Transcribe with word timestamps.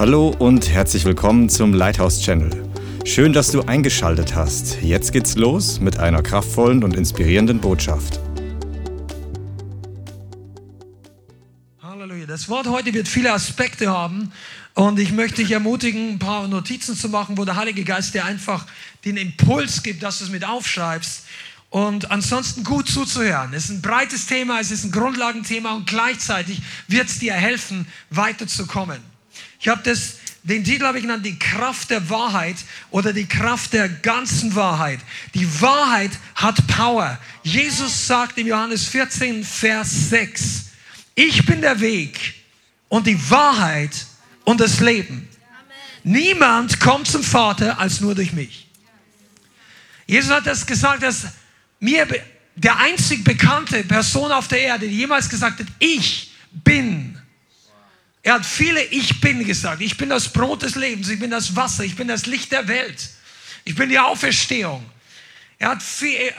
Hallo 0.00 0.34
und 0.38 0.70
herzlich 0.70 1.04
willkommen 1.04 1.50
zum 1.50 1.74
Lighthouse 1.74 2.22
Channel. 2.22 2.50
Schön, 3.04 3.34
dass 3.34 3.50
du 3.50 3.60
eingeschaltet 3.60 4.34
hast. 4.34 4.80
Jetzt 4.80 5.12
geht's 5.12 5.36
los 5.36 5.78
mit 5.78 5.98
einer 5.98 6.22
kraftvollen 6.22 6.82
und 6.82 6.96
inspirierenden 6.96 7.60
Botschaft. 7.60 8.18
Halleluja. 11.82 12.24
Das 12.24 12.48
Wort 12.48 12.66
heute 12.68 12.94
wird 12.94 13.08
viele 13.08 13.30
Aspekte 13.30 13.90
haben 13.90 14.32
und 14.72 14.98
ich 14.98 15.12
möchte 15.12 15.42
dich 15.42 15.50
ermutigen, 15.50 16.12
ein 16.12 16.18
paar 16.18 16.48
Notizen 16.48 16.96
zu 16.96 17.10
machen, 17.10 17.36
wo 17.36 17.44
der 17.44 17.56
Heilige 17.56 17.84
Geist 17.84 18.14
dir 18.14 18.24
einfach 18.24 18.64
den 19.04 19.18
Impuls 19.18 19.82
gibt, 19.82 20.02
dass 20.02 20.20
du 20.20 20.24
es 20.24 20.30
mit 20.30 20.48
aufschreibst 20.48 21.26
und 21.68 22.10
ansonsten 22.10 22.64
gut 22.64 22.88
zuzuhören. 22.88 23.52
Es 23.52 23.64
ist 23.64 23.70
ein 23.70 23.82
breites 23.82 24.24
Thema, 24.24 24.60
es 24.60 24.70
ist 24.70 24.82
ein 24.82 24.92
Grundlagenthema 24.92 25.74
und 25.74 25.86
gleichzeitig 25.86 26.62
wird 26.88 27.08
es 27.08 27.18
dir 27.18 27.34
helfen, 27.34 27.86
weiterzukommen. 28.08 29.09
Ich 29.60 29.68
habe 29.68 29.82
das, 29.84 30.16
den 30.42 30.64
Titel 30.64 30.84
habe 30.84 30.98
ich 30.98 31.04
genannt, 31.04 31.24
die 31.24 31.38
Kraft 31.38 31.90
der 31.90 32.08
Wahrheit 32.08 32.56
oder 32.90 33.12
die 33.12 33.26
Kraft 33.26 33.74
der 33.74 33.90
ganzen 33.90 34.54
Wahrheit. 34.54 35.00
Die 35.34 35.60
Wahrheit 35.60 36.12
hat 36.34 36.66
Power. 36.66 37.18
Jesus 37.42 38.06
sagt 38.06 38.38
in 38.38 38.46
Johannes 38.46 38.86
14, 38.88 39.44
Vers 39.44 40.08
6, 40.08 40.64
ich 41.14 41.44
bin 41.44 41.60
der 41.60 41.78
Weg 41.80 42.34
und 42.88 43.06
die 43.06 43.30
Wahrheit 43.30 44.06
und 44.44 44.60
das 44.60 44.80
Leben. 44.80 45.28
Niemand 46.02 46.80
kommt 46.80 47.06
zum 47.06 47.22
Vater 47.22 47.78
als 47.78 48.00
nur 48.00 48.14
durch 48.14 48.32
mich. 48.32 48.66
Jesus 50.06 50.30
hat 50.30 50.46
das 50.46 50.64
gesagt, 50.64 51.02
dass 51.02 51.26
mir 51.78 52.06
der 52.56 52.78
einzig 52.78 53.22
bekannte 53.24 53.84
Person 53.84 54.32
auf 54.32 54.48
der 54.48 54.60
Erde, 54.60 54.88
die 54.88 54.96
jemals 54.96 55.28
gesagt 55.28 55.60
hat, 55.60 55.66
ich 55.78 56.32
bin. 56.52 57.09
Er 58.22 58.34
hat 58.34 58.46
viele 58.46 58.82
Ich 58.84 59.20
bin 59.20 59.44
gesagt. 59.44 59.80
Ich 59.80 59.96
bin 59.96 60.10
das 60.10 60.32
Brot 60.32 60.62
des 60.62 60.74
Lebens, 60.74 61.08
ich 61.08 61.18
bin 61.18 61.30
das 61.30 61.56
Wasser, 61.56 61.84
ich 61.84 61.96
bin 61.96 62.08
das 62.08 62.26
Licht 62.26 62.52
der 62.52 62.68
Welt. 62.68 63.10
Ich 63.64 63.74
bin 63.74 63.88
die 63.88 63.98
Auferstehung. 63.98 64.84
Er 65.58 65.70
hat 65.70 65.82
viel, 65.82 66.32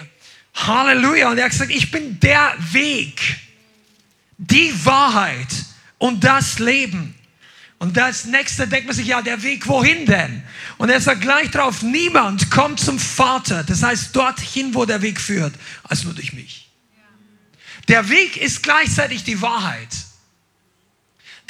Halleluja. 0.55 1.29
Und 1.29 1.37
er 1.37 1.45
hat 1.45 1.51
gesagt, 1.51 1.71
ich 1.71 1.91
bin 1.91 2.19
der 2.19 2.53
Weg, 2.71 3.21
die 4.37 4.73
Wahrheit 4.85 5.47
und 5.97 6.23
das 6.23 6.59
Leben. 6.59 7.15
Und 7.79 7.97
das 7.97 8.25
nächste 8.25 8.67
denkt 8.67 8.85
man 8.85 8.95
sich, 8.95 9.07
ja, 9.07 9.23
der 9.23 9.41
Weg 9.41 9.67
wohin 9.67 10.05
denn? 10.05 10.43
Und 10.77 10.89
er 10.89 11.01
sagt 11.01 11.21
gleich 11.21 11.49
drauf, 11.49 11.81
niemand 11.81 12.51
kommt 12.51 12.79
zum 12.79 12.99
Vater, 12.99 13.63
das 13.63 13.81
heißt 13.81 14.15
dorthin, 14.15 14.75
wo 14.75 14.85
der 14.85 15.01
Weg 15.01 15.19
führt, 15.19 15.55
als 15.83 16.03
nur 16.03 16.13
durch 16.13 16.33
mich. 16.33 16.69
Der 17.87 18.07
Weg 18.09 18.37
ist 18.37 18.61
gleichzeitig 18.61 19.23
die 19.23 19.41
Wahrheit. 19.41 19.89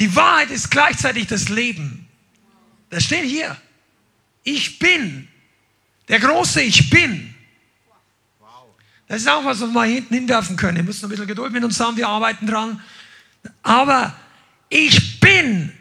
Die 0.02 0.16
Wahrheit 0.16 0.50
ist 0.50 0.72
gleichzeitig 0.72 1.28
das 1.28 1.50
Leben. 1.50 2.08
Das 2.90 3.04
steht 3.04 3.24
hier. 3.24 3.56
Ich 4.42 4.80
bin. 4.80 5.28
Der 6.08 6.20
große 6.20 6.64
Ich 6.64 6.90
bin. 6.90 7.36
Das 9.08 9.22
ist 9.22 9.30
auch 9.30 9.46
was, 9.46 9.62
was 9.62 9.70
wir 9.70 9.84
hinten 9.84 10.16
hinwerfen 10.16 10.56
können. 10.56 10.78
Ihr 10.78 10.84
müsst 10.84 11.04
ein 11.04 11.10
bisschen 11.10 11.28
Geduld 11.28 11.54
mit 11.54 11.64
uns 11.64 11.80
haben, 11.80 11.98
wir 11.98 12.08
arbeiten 12.08 12.48
dran. 12.48 12.82
Aber 13.62 14.16
ich 14.70 15.20
bin 15.20 15.72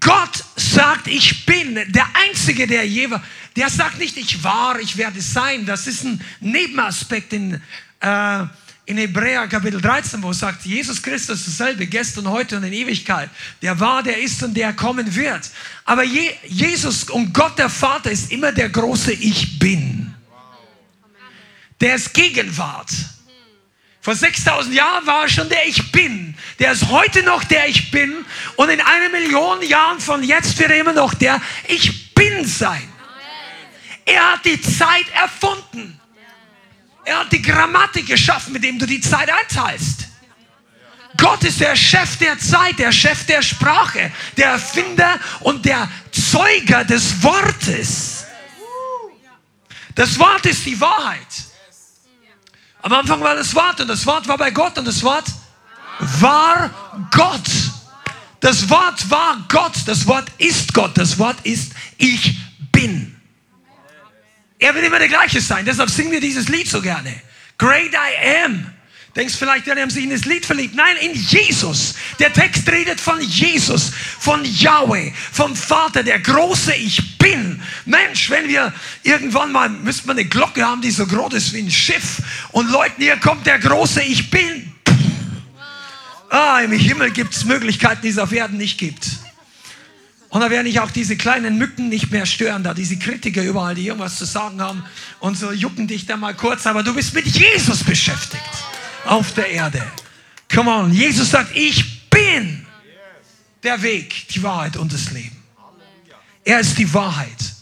Gott 0.00 0.42
sagt, 0.56 1.06
ich 1.06 1.44
bin 1.44 1.74
der 1.74 2.06
Einzige, 2.26 2.66
der 2.66 2.88
je 2.88 3.10
war. 3.10 3.22
Der 3.56 3.68
sagt 3.68 3.98
nicht, 3.98 4.16
ich 4.16 4.42
war, 4.42 4.80
ich 4.80 4.96
werde 4.96 5.20
sein. 5.20 5.66
Das 5.66 5.86
ist 5.86 6.02
ein 6.02 6.22
Nebenaspekt 6.40 7.34
in, 7.34 7.60
äh, 8.00 8.44
in 8.86 8.98
Hebräer 8.98 9.48
Kapitel 9.48 9.80
13, 9.80 10.22
wo 10.22 10.30
es 10.30 10.38
sagt, 10.38 10.64
Jesus 10.64 11.02
Christus 11.02 11.40
ist 11.40 11.60
dasselbe, 11.60 11.86
gestern, 11.86 12.30
heute 12.30 12.56
und 12.56 12.62
in 12.62 12.72
Ewigkeit. 12.72 13.28
Der 13.60 13.78
war, 13.80 14.02
der 14.02 14.18
ist 14.18 14.42
und 14.44 14.54
der 14.54 14.72
kommen 14.72 15.14
wird. 15.14 15.50
Aber 15.84 16.04
Je 16.04 16.30
Jesus 16.44 17.04
und 17.10 17.34
Gott 17.34 17.58
der 17.58 17.68
Vater 17.68 18.12
ist 18.12 18.30
immer 18.30 18.52
der 18.52 18.68
große 18.68 19.12
Ich 19.12 19.58
bin. 19.58 20.14
Der 21.80 21.96
ist 21.96 22.14
Gegenwart. 22.14 22.90
Vor 24.00 24.14
6000 24.14 24.72
Jahren 24.72 25.04
war 25.04 25.22
er 25.22 25.28
schon 25.28 25.48
der 25.48 25.66
Ich 25.66 25.90
Bin. 25.90 26.36
Der 26.60 26.70
ist 26.70 26.88
heute 26.88 27.24
noch 27.24 27.42
der 27.42 27.68
Ich 27.68 27.90
Bin. 27.90 28.24
Und 28.54 28.68
in 28.68 28.80
einer 28.80 29.08
Million 29.10 29.60
Jahren 29.62 29.98
von 29.98 30.22
jetzt 30.22 30.56
wird 30.60 30.70
er 30.70 30.78
immer 30.78 30.92
noch 30.92 31.12
der 31.12 31.42
Ich 31.66 32.14
Bin 32.14 32.46
sein. 32.46 32.88
Er 34.04 34.34
hat 34.34 34.44
die 34.44 34.60
Zeit 34.60 35.06
erfunden. 35.12 35.95
Er 37.06 37.20
hat 37.20 37.32
die 37.32 37.40
Grammatik 37.40 38.06
geschaffen, 38.06 38.52
mit 38.52 38.64
dem 38.64 38.80
du 38.80 38.84
die 38.84 39.00
Zeit 39.00 39.30
einteilst. 39.30 40.08
Gott 41.16 41.42
ist 41.44 41.60
der 41.60 41.76
Chef 41.76 42.16
der 42.18 42.36
Zeit, 42.38 42.80
der 42.80 42.90
Chef 42.90 43.24
der 43.26 43.42
Sprache, 43.42 44.12
der 44.36 44.48
Erfinder 44.48 45.18
und 45.40 45.64
der 45.64 45.88
Zeuger 46.10 46.84
des 46.84 47.22
Wortes. 47.22 48.26
Das 49.94 50.18
Wort 50.18 50.44
ist 50.46 50.66
die 50.66 50.78
Wahrheit. 50.80 51.20
Am 52.82 52.92
Anfang 52.92 53.20
war 53.20 53.36
das 53.36 53.54
Wort 53.54 53.80
und 53.80 53.88
das 53.88 54.04
Wort 54.04 54.26
war 54.26 54.36
bei 54.36 54.50
Gott 54.50 54.76
und 54.76 54.84
das 54.84 55.02
Wort 55.04 55.26
war 55.98 56.70
Gott. 57.12 57.48
Das 58.40 58.68
Wort 58.68 59.08
war 59.08 59.44
Gott, 59.48 59.74
das 59.86 60.06
Wort 60.06 60.26
ist 60.38 60.74
Gott, 60.74 60.98
das 60.98 61.18
Wort 61.18 61.36
ist 61.44 61.72
ich 61.98 62.36
bin. 62.72 63.15
Er 64.58 64.74
wird 64.74 64.84
immer 64.84 64.98
der 64.98 65.08
gleiche 65.08 65.40
sein, 65.40 65.64
deshalb 65.64 65.90
singen 65.90 66.12
wir 66.12 66.20
dieses 66.20 66.48
Lied 66.48 66.68
so 66.68 66.80
gerne. 66.80 67.12
Great 67.58 67.92
I 67.92 68.44
am. 68.44 68.66
Denkst 69.16 69.36
vielleicht, 69.38 69.66
ja, 69.66 69.74
die 69.74 69.80
haben 69.80 69.90
sich 69.90 70.04
in 70.04 70.10
das 70.10 70.26
Lied 70.26 70.44
verliebt. 70.44 70.74
Nein, 70.74 70.94
in 71.00 71.14
Jesus. 71.14 71.94
Der 72.18 72.30
Text 72.34 72.68
redet 72.68 73.00
von 73.00 73.18
Jesus, 73.18 73.90
von 74.18 74.44
Yahweh, 74.44 75.10
vom 75.32 75.56
Vater, 75.56 76.02
der 76.02 76.18
große 76.18 76.74
Ich 76.74 77.16
Bin. 77.16 77.62
Mensch, 77.86 78.28
wenn 78.28 78.46
wir 78.46 78.74
irgendwann 79.04 79.52
mal, 79.52 79.70
müsste 79.70 80.06
man 80.06 80.18
eine 80.18 80.28
Glocke 80.28 80.62
haben, 80.62 80.82
die 80.82 80.90
so 80.90 81.06
groß 81.06 81.32
ist 81.32 81.54
wie 81.54 81.62
ein 81.62 81.70
Schiff 81.70 82.18
und 82.52 82.70
Leuten, 82.70 83.00
hier 83.00 83.16
kommt 83.16 83.46
der 83.46 83.58
große 83.58 84.02
Ich 84.02 84.30
Bin. 84.30 84.74
Ah, 86.28 86.60
im 86.60 86.72
Himmel 86.72 87.10
gibt 87.10 87.34
es 87.34 87.46
Möglichkeiten, 87.46 88.02
die 88.02 88.08
es 88.08 88.18
auf 88.18 88.32
Erden 88.32 88.58
nicht 88.58 88.76
gibt. 88.76 89.06
Und 90.36 90.42
da 90.42 90.50
werden 90.50 90.66
ich 90.66 90.80
auch 90.80 90.90
diese 90.90 91.16
kleinen 91.16 91.56
Mücken 91.56 91.88
nicht 91.88 92.10
mehr 92.10 92.26
stören, 92.26 92.62
da 92.62 92.74
diese 92.74 92.98
Kritiker 92.98 93.42
überall, 93.42 93.74
die 93.74 93.86
irgendwas 93.86 94.18
zu 94.18 94.26
sagen 94.26 94.60
haben 94.60 94.84
und 95.18 95.34
so 95.38 95.50
jucken 95.50 95.88
dich 95.88 96.04
da 96.04 96.18
mal 96.18 96.34
kurz, 96.34 96.66
aber 96.66 96.82
du 96.82 96.92
bist 96.92 97.14
mit 97.14 97.24
Jesus 97.24 97.82
beschäftigt 97.82 98.42
auf 99.06 99.32
der 99.32 99.48
Erde. 99.48 99.82
Come 100.54 100.70
on, 100.70 100.92
Jesus 100.92 101.30
sagt, 101.30 101.56
ich 101.56 102.10
bin 102.10 102.66
der 103.62 103.80
Weg, 103.80 104.28
die 104.28 104.42
Wahrheit 104.42 104.76
und 104.76 104.92
das 104.92 105.10
Leben. 105.10 105.42
Er 106.44 106.60
ist 106.60 106.76
die 106.76 106.92
Wahrheit. 106.92 107.54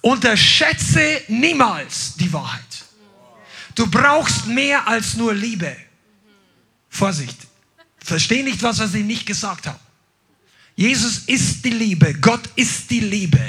Unterschätze 0.00 1.22
niemals 1.28 2.16
die 2.16 2.32
Wahrheit. 2.32 2.60
Du 3.76 3.86
brauchst 3.86 4.46
mehr 4.46 4.88
als 4.88 5.14
nur 5.14 5.32
Liebe. 5.32 5.76
Vorsicht. 6.90 7.38
Versteh 7.98 8.42
nicht 8.42 8.64
was, 8.64 8.80
was 8.80 8.94
ich 8.94 9.04
nicht 9.04 9.26
gesagt 9.26 9.68
habe. 9.68 9.78
Jesus 10.76 11.20
ist 11.26 11.64
die 11.64 11.70
Liebe. 11.70 12.14
Gott 12.14 12.48
ist 12.54 12.90
die 12.90 13.00
Liebe. 13.00 13.40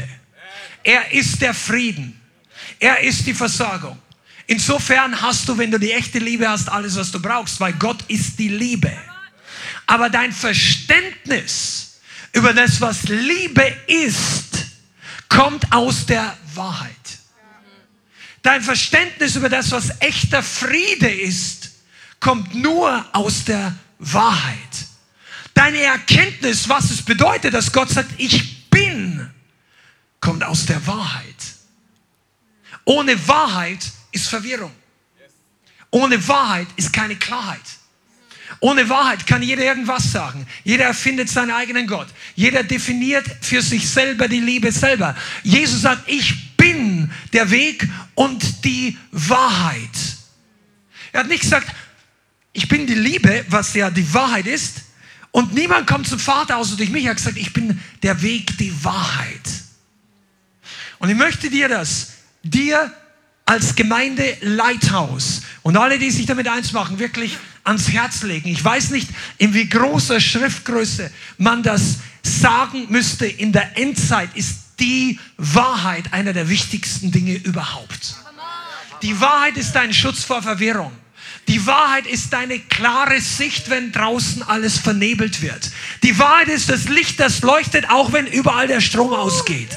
Er 0.84 1.12
ist 1.12 1.42
der 1.42 1.54
Frieden. 1.54 2.20
Er 2.80 3.02
ist 3.02 3.28
die 3.28 3.34
Versorgung. 3.34 4.00
Insofern 4.48 5.22
hast 5.22 5.50
du, 5.50 5.58
wenn 5.58 5.70
du 5.70 5.78
die 5.78 5.92
echte 5.92 6.20
Liebe 6.20 6.48
hast, 6.48 6.70
alles, 6.70 6.96
was 6.96 7.12
du 7.12 7.22
brauchst, 7.22 7.60
weil 7.60 7.74
Gott 7.74 8.02
ist 8.08 8.40
die 8.40 8.48
Liebe. 8.48 8.92
Aber 9.86 10.10
dein 10.10 10.32
Verständnis 10.32 12.00
über 12.32 12.54
das, 12.54 12.80
was 12.80 13.04
Liebe 13.04 13.76
ist, 13.88 14.66
kommt 15.28 15.70
aus 15.74 16.06
der 16.06 16.38
Wahrheit. 16.56 16.92
Dein 18.42 18.62
Verständnis 18.62 19.36
über 19.36 19.50
das, 19.50 19.72
was 19.72 19.90
echter 20.00 20.42
Friede 20.42 21.10
ist, 21.10 21.72
kommt 22.22 22.56
nur 22.56 23.06
aus 23.14 23.44
der 23.44 23.76
Wahrheit. 24.00 24.87
Deine 25.58 25.82
Erkenntnis, 25.82 26.70
was 26.70 26.92
es 26.92 27.02
bedeutet, 27.02 27.52
dass 27.52 27.72
Gott 27.72 27.90
sagt, 27.90 28.12
ich 28.20 28.70
bin, 28.70 29.28
kommt 30.22 30.44
aus 30.44 30.68
der 30.68 30.86
Wahrheit. 30.86 31.36
Ohne 32.86 33.28
Wahrheit 33.28 33.80
ist 34.12 34.30
Verwirrung. 34.30 34.72
Ohne 35.90 36.28
Wahrheit 36.28 36.68
ist 36.76 36.94
keine 36.94 37.16
Klarheit. 37.16 37.60
Ohne 38.60 38.88
Wahrheit 38.88 39.26
kann 39.26 39.42
jeder 39.42 39.64
irgendwas 39.64 40.12
sagen. 40.12 40.46
Jeder 40.64 40.86
erfindet 40.86 41.28
seinen 41.28 41.50
eigenen 41.50 41.88
Gott. 41.88 42.08
Jeder 42.36 42.62
definiert 42.62 43.26
für 43.42 43.64
sich 43.64 43.90
selber 43.90 44.28
die 44.28 44.42
Liebe 44.42 44.72
selber. 44.72 45.16
Jesus 45.42 45.82
sagt, 45.82 46.08
ich 46.08 46.56
bin 46.56 47.12
der 47.34 47.50
Weg 47.50 47.90
und 48.14 48.64
die 48.64 48.96
Wahrheit. 49.12 49.90
Er 51.14 51.22
hat 51.22 51.30
nicht 51.30 51.42
gesagt, 51.42 51.68
ich 52.54 52.68
bin 52.68 52.86
die 52.86 52.94
Liebe, 52.94 53.44
was 53.50 53.74
ja 53.74 53.90
die 53.90 54.14
Wahrheit 54.14 54.46
ist. 54.46 54.84
Und 55.32 55.54
niemand 55.54 55.88
kommt 55.88 56.08
zum 56.08 56.20
Vater 56.20 56.58
außer 56.58 56.76
durch 56.78 56.90
mich. 56.90 57.06
Er 57.06 57.12
hat 57.12 57.18
gesagt, 57.18 57.38
ich 57.38 57.54
bin 57.54 57.80
der 58.04 58.22
Weg, 58.22 58.58
die 58.58 58.84
Wahrheit. 58.84 59.42
Und 61.00 61.10
ich 61.10 61.16
möchte 61.16 61.50
dir 61.50 61.70
das, 61.70 62.14
dir 62.44 62.92
als 63.46 63.76
Gemeinde 63.76 64.38
Lighthouse 64.42 65.42
und 65.64 65.78
alle, 65.78 66.00
die 66.00 66.12
sich 66.12 66.26
damit 66.26 66.48
eins 66.48 66.74
machen, 66.74 67.00
wirklich 67.00 67.38
ans 67.64 67.90
Herz 67.90 68.24
legen. 68.24 68.50
Ich 68.50 68.64
weiß 68.64 68.90
nicht, 68.90 69.10
in 69.38 69.54
wie 69.54 69.70
großer 69.70 70.20
Schriftgröße 70.20 71.12
man 71.38 71.64
das 71.64 71.98
sagen 72.24 72.88
müsste, 72.90 73.26
in 73.26 73.52
der 73.52 73.78
Endzeit 73.78 74.30
ist 74.36 74.60
die 74.80 75.20
Wahrheit 75.38 76.14
einer 76.14 76.34
der 76.34 76.50
wichtigsten 76.50 77.12
Dinge 77.12 77.34
überhaupt. 77.34 78.16
Die 79.02 79.20
Wahrheit 79.20 79.58
ist 79.58 79.76
ein 79.76 79.94
Schutz 79.94 80.24
vor 80.24 80.42
Verwirrung. 80.42 80.92
Die 81.48 81.66
Wahrheit 81.66 82.06
ist 82.08 82.34
deine 82.34 82.60
klare 82.60 83.22
Sicht, 83.22 83.70
wenn 83.70 83.92
draußen 83.92 84.44
alles 84.44 84.78
vernebelt 84.78 85.42
wird. 85.42 85.72
Die 86.04 86.20
Wahrheit 86.20 86.50
ist 86.50 86.70
das 86.70 86.90
Licht, 86.90 87.20
das 87.20 87.42
leuchtet, 87.42 87.90
auch 87.90 88.12
wenn 88.12 88.28
überall 88.28 88.68
der 88.68 88.82
Strom 88.82 89.14
ausgeht. 89.14 89.70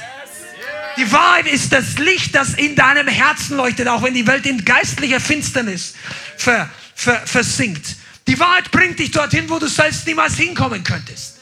Die 0.97 1.11
Wahrheit 1.13 1.47
ist 1.47 1.73
das 1.73 1.99
Licht, 1.99 2.35
das 2.35 2.55
in 2.55 2.75
deinem 2.75 3.07
Herzen 3.07 3.57
leuchtet, 3.57 3.87
auch 3.87 4.03
wenn 4.03 4.15
die 4.15 4.27
Welt 4.27 4.47
in 4.47 4.65
geistlicher 4.65 5.21
Finsternis 5.21 5.95
ver, 6.37 6.69
ver, 6.95 7.25
versinkt. 7.25 7.97
Die 8.27 8.39
Wahrheit 8.39 8.71
bringt 8.71 8.99
dich 8.99 9.13
dorthin, 9.13 9.49
wo 9.49 9.59
du 9.59 9.69
selbst 9.69 10.07
niemals 10.07 10.37
hinkommen 10.37 10.83
könntest. 10.83 11.39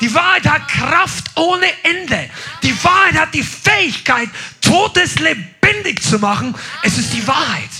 Die 0.00 0.12
Wahrheit 0.12 0.44
hat 0.46 0.66
Kraft 0.66 1.26
ohne 1.36 1.66
Ende. 1.84 2.28
Die 2.64 2.84
Wahrheit 2.84 3.14
hat 3.14 3.34
die 3.34 3.44
Fähigkeit, 3.44 4.28
Todes 4.60 5.20
lebendig 5.20 6.02
zu 6.02 6.18
machen. 6.18 6.54
Es 6.82 6.98
ist 6.98 7.12
die 7.12 7.24
Wahrheit. 7.26 7.70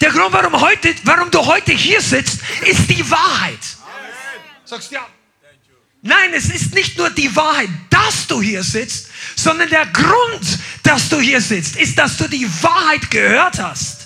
Der 0.00 0.10
Grund, 0.10 0.32
warum, 0.32 0.60
heute, 0.60 0.94
warum 1.04 1.30
du 1.30 1.44
heute 1.44 1.72
hier 1.72 2.00
sitzt, 2.00 2.40
ist 2.62 2.88
die 2.90 3.08
Wahrheit. 3.10 3.58
Sagst 4.64 4.90
du 4.90 4.96
ja? 4.96 5.06
Nein, 6.06 6.34
es 6.34 6.50
ist 6.50 6.74
nicht 6.74 6.98
nur 6.98 7.08
die 7.08 7.34
Wahrheit, 7.34 7.70
dass 7.88 8.26
du 8.26 8.42
hier 8.42 8.62
sitzt, 8.62 9.08
sondern 9.36 9.70
der 9.70 9.86
Grund, 9.86 10.58
dass 10.82 11.08
du 11.08 11.18
hier 11.18 11.40
sitzt, 11.40 11.76
ist, 11.76 11.98
dass 11.98 12.18
du 12.18 12.28
die 12.28 12.46
Wahrheit 12.62 13.10
gehört 13.10 13.58
hast. 13.58 14.03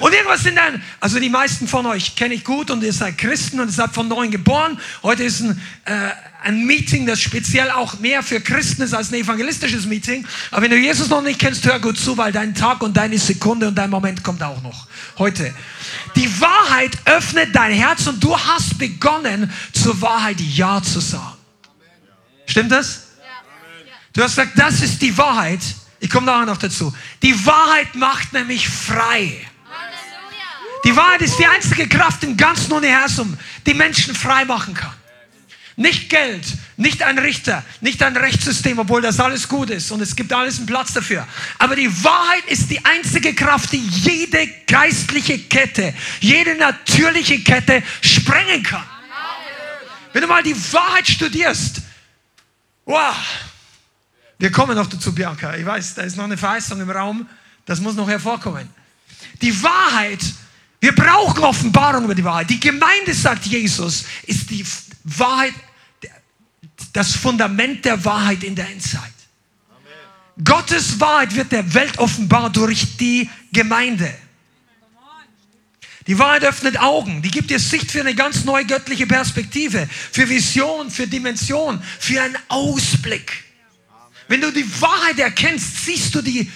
Und 0.00 0.12
irgendwas 0.12 0.44
in 0.46 0.56
deinem, 0.56 0.82
also 1.00 1.18
die 1.18 1.28
meisten 1.28 1.68
von 1.68 1.86
euch 1.86 2.16
kenne 2.16 2.34
ich 2.34 2.44
gut 2.44 2.70
und 2.70 2.82
ihr 2.82 2.92
seid 2.92 3.18
Christen 3.18 3.60
und 3.60 3.68
ihr 3.68 3.72
seid 3.72 3.92
von 3.92 4.08
neuem 4.08 4.30
geboren. 4.30 4.78
Heute 5.02 5.24
ist 5.24 5.40
ein, 5.40 5.60
äh, 5.84 6.10
ein 6.42 6.64
Meeting, 6.66 7.06
das 7.06 7.20
speziell 7.20 7.70
auch 7.70 7.98
mehr 7.98 8.22
für 8.22 8.40
Christen 8.40 8.82
ist 8.82 8.94
als 8.94 9.10
ein 9.10 9.16
evangelistisches 9.16 9.86
Meeting. 9.86 10.26
Aber 10.50 10.62
wenn 10.62 10.70
du 10.70 10.76
Jesus 10.76 11.08
noch 11.08 11.22
nicht 11.22 11.38
kennst, 11.38 11.64
hör 11.66 11.80
gut 11.80 11.98
zu, 11.98 12.16
weil 12.16 12.32
dein 12.32 12.54
Tag 12.54 12.82
und 12.82 12.96
deine 12.96 13.18
Sekunde 13.18 13.68
und 13.68 13.74
dein 13.74 13.90
Moment 13.90 14.22
kommt 14.22 14.42
auch 14.42 14.62
noch. 14.62 14.86
Heute. 15.18 15.54
Die 16.16 16.40
Wahrheit 16.40 16.92
öffnet 17.04 17.54
dein 17.54 17.72
Herz 17.72 18.06
und 18.06 18.22
du 18.22 18.36
hast 18.38 18.78
begonnen, 18.78 19.52
zur 19.72 20.00
Wahrheit 20.00 20.40
Ja 20.40 20.82
zu 20.82 21.00
sagen. 21.00 21.36
Stimmt 22.46 22.72
das? 22.72 23.08
Du 24.12 24.22
hast 24.22 24.36
gesagt, 24.36 24.58
das 24.58 24.80
ist 24.80 25.00
die 25.02 25.16
Wahrheit. 25.16 25.60
Ich 26.00 26.10
komme 26.10 26.26
nachher 26.26 26.46
noch 26.46 26.56
dazu. 26.56 26.92
Die 27.22 27.46
Wahrheit 27.46 27.94
macht 27.94 28.32
nämlich 28.32 28.68
frei. 28.68 29.46
Die 30.84 30.94
Wahrheit 30.94 31.22
ist 31.22 31.38
die 31.38 31.46
einzige 31.46 31.88
Kraft 31.88 32.22
im 32.22 32.36
ganzen 32.36 32.72
Universum, 32.72 33.36
die 33.66 33.74
Menschen 33.74 34.14
frei 34.14 34.44
machen 34.44 34.74
kann. 34.74 34.94
Nicht 35.76 36.10
Geld, 36.10 36.44
nicht 36.76 37.04
ein 37.04 37.18
Richter, 37.18 37.64
nicht 37.80 38.02
ein 38.02 38.16
Rechtssystem, 38.16 38.80
obwohl 38.80 39.00
das 39.00 39.20
alles 39.20 39.46
gut 39.46 39.70
ist 39.70 39.92
und 39.92 40.00
es 40.00 40.16
gibt 40.16 40.32
alles 40.32 40.58
einen 40.58 40.66
Platz 40.66 40.92
dafür. 40.92 41.26
Aber 41.58 41.76
die 41.76 41.88
Wahrheit 42.02 42.44
ist 42.48 42.68
die 42.68 42.84
einzige 42.84 43.32
Kraft, 43.32 43.72
die 43.72 43.86
jede 43.86 44.48
geistliche 44.66 45.38
Kette, 45.38 45.94
jede 46.18 46.56
natürliche 46.56 47.44
Kette 47.44 47.84
sprengen 48.00 48.64
kann. 48.64 48.82
Wenn 50.12 50.22
du 50.22 50.26
mal 50.26 50.42
die 50.42 50.56
Wahrheit 50.72 51.06
studierst, 51.06 51.80
wow, 52.84 53.14
wir 54.38 54.50
kommen 54.50 54.76
noch 54.76 54.88
dazu, 54.88 55.14
Bianca. 55.14 55.54
Ich 55.54 55.64
weiß, 55.64 55.94
da 55.94 56.02
ist 56.02 56.16
noch 56.16 56.24
eine 56.24 56.36
Verheißung 56.36 56.80
im 56.80 56.90
Raum, 56.90 57.28
das 57.66 57.80
muss 57.80 57.94
noch 57.94 58.08
hervorkommen. 58.08 58.68
Die 59.42 59.62
Wahrheit 59.62 60.20
wir 60.80 60.94
brauchen 60.94 61.42
Offenbarung 61.42 62.04
über 62.04 62.14
die 62.14 62.24
Wahrheit. 62.24 62.50
Die 62.50 62.60
Gemeinde, 62.60 63.12
sagt 63.12 63.46
Jesus, 63.46 64.04
ist 64.26 64.48
die 64.50 64.64
Wahrheit, 65.04 65.54
das 66.92 67.16
Fundament 67.16 67.84
der 67.84 68.04
Wahrheit 68.04 68.44
in 68.44 68.54
der 68.54 68.68
Endzeit. 68.70 69.02
Amen. 69.70 70.44
Gottes 70.44 71.00
Wahrheit 71.00 71.34
wird 71.34 71.50
der 71.50 71.74
Welt 71.74 71.98
offenbar 71.98 72.50
durch 72.50 72.96
die 72.96 73.28
Gemeinde. 73.52 74.14
Die 76.06 76.18
Wahrheit 76.18 76.42
öffnet 76.44 76.80
Augen, 76.80 77.20
die 77.20 77.30
gibt 77.30 77.50
dir 77.50 77.58
Sicht 77.58 77.90
für 77.90 78.00
eine 78.00 78.14
ganz 78.14 78.44
neue 78.44 78.64
göttliche 78.64 79.06
Perspektive, 79.06 79.86
für 79.90 80.26
Vision, 80.26 80.90
für 80.90 81.06
Dimension, 81.06 81.82
für 81.98 82.22
einen 82.22 82.38
Ausblick. 82.48 83.44
Wenn 84.26 84.40
du 84.40 84.50
die 84.50 84.80
Wahrheit 84.80 85.18
erkennst, 85.18 85.84
siehst 85.84 86.14
du 86.14 86.22
die, 86.22 86.50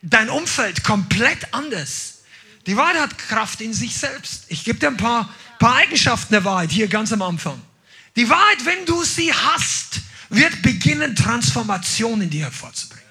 dein 0.00 0.30
Umfeld 0.30 0.82
komplett 0.82 1.52
anders. 1.52 2.17
Die 2.66 2.76
Wahrheit 2.76 3.00
hat 3.00 3.18
Kraft 3.18 3.60
in 3.60 3.72
sich 3.72 3.96
selbst. 3.96 4.44
Ich 4.48 4.64
gebe 4.64 4.78
dir 4.78 4.88
ein 4.88 4.96
paar, 4.96 5.32
paar 5.58 5.76
Eigenschaften 5.76 6.32
der 6.32 6.44
Wahrheit 6.44 6.70
hier 6.70 6.88
ganz 6.88 7.12
am 7.12 7.22
Anfang. 7.22 7.60
Die 8.16 8.28
Wahrheit, 8.28 8.64
wenn 8.64 8.84
du 8.84 9.04
sie 9.04 9.32
hast, 9.32 10.00
wird 10.28 10.62
beginnen, 10.62 11.14
Transformation 11.14 12.20
in 12.20 12.30
dir 12.30 12.44
hervorzubringen. 12.44 13.04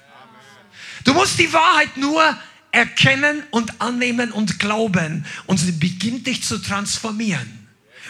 Du 1.04 1.14
musst 1.14 1.38
die 1.38 1.52
Wahrheit 1.52 1.96
nur 1.96 2.36
erkennen 2.70 3.42
und 3.50 3.80
annehmen 3.80 4.30
und 4.30 4.58
glauben 4.58 5.24
und 5.46 5.58
sie 5.58 5.72
beginnt 5.72 6.26
dich 6.26 6.42
zu 6.42 6.58
transformieren. 6.58 7.66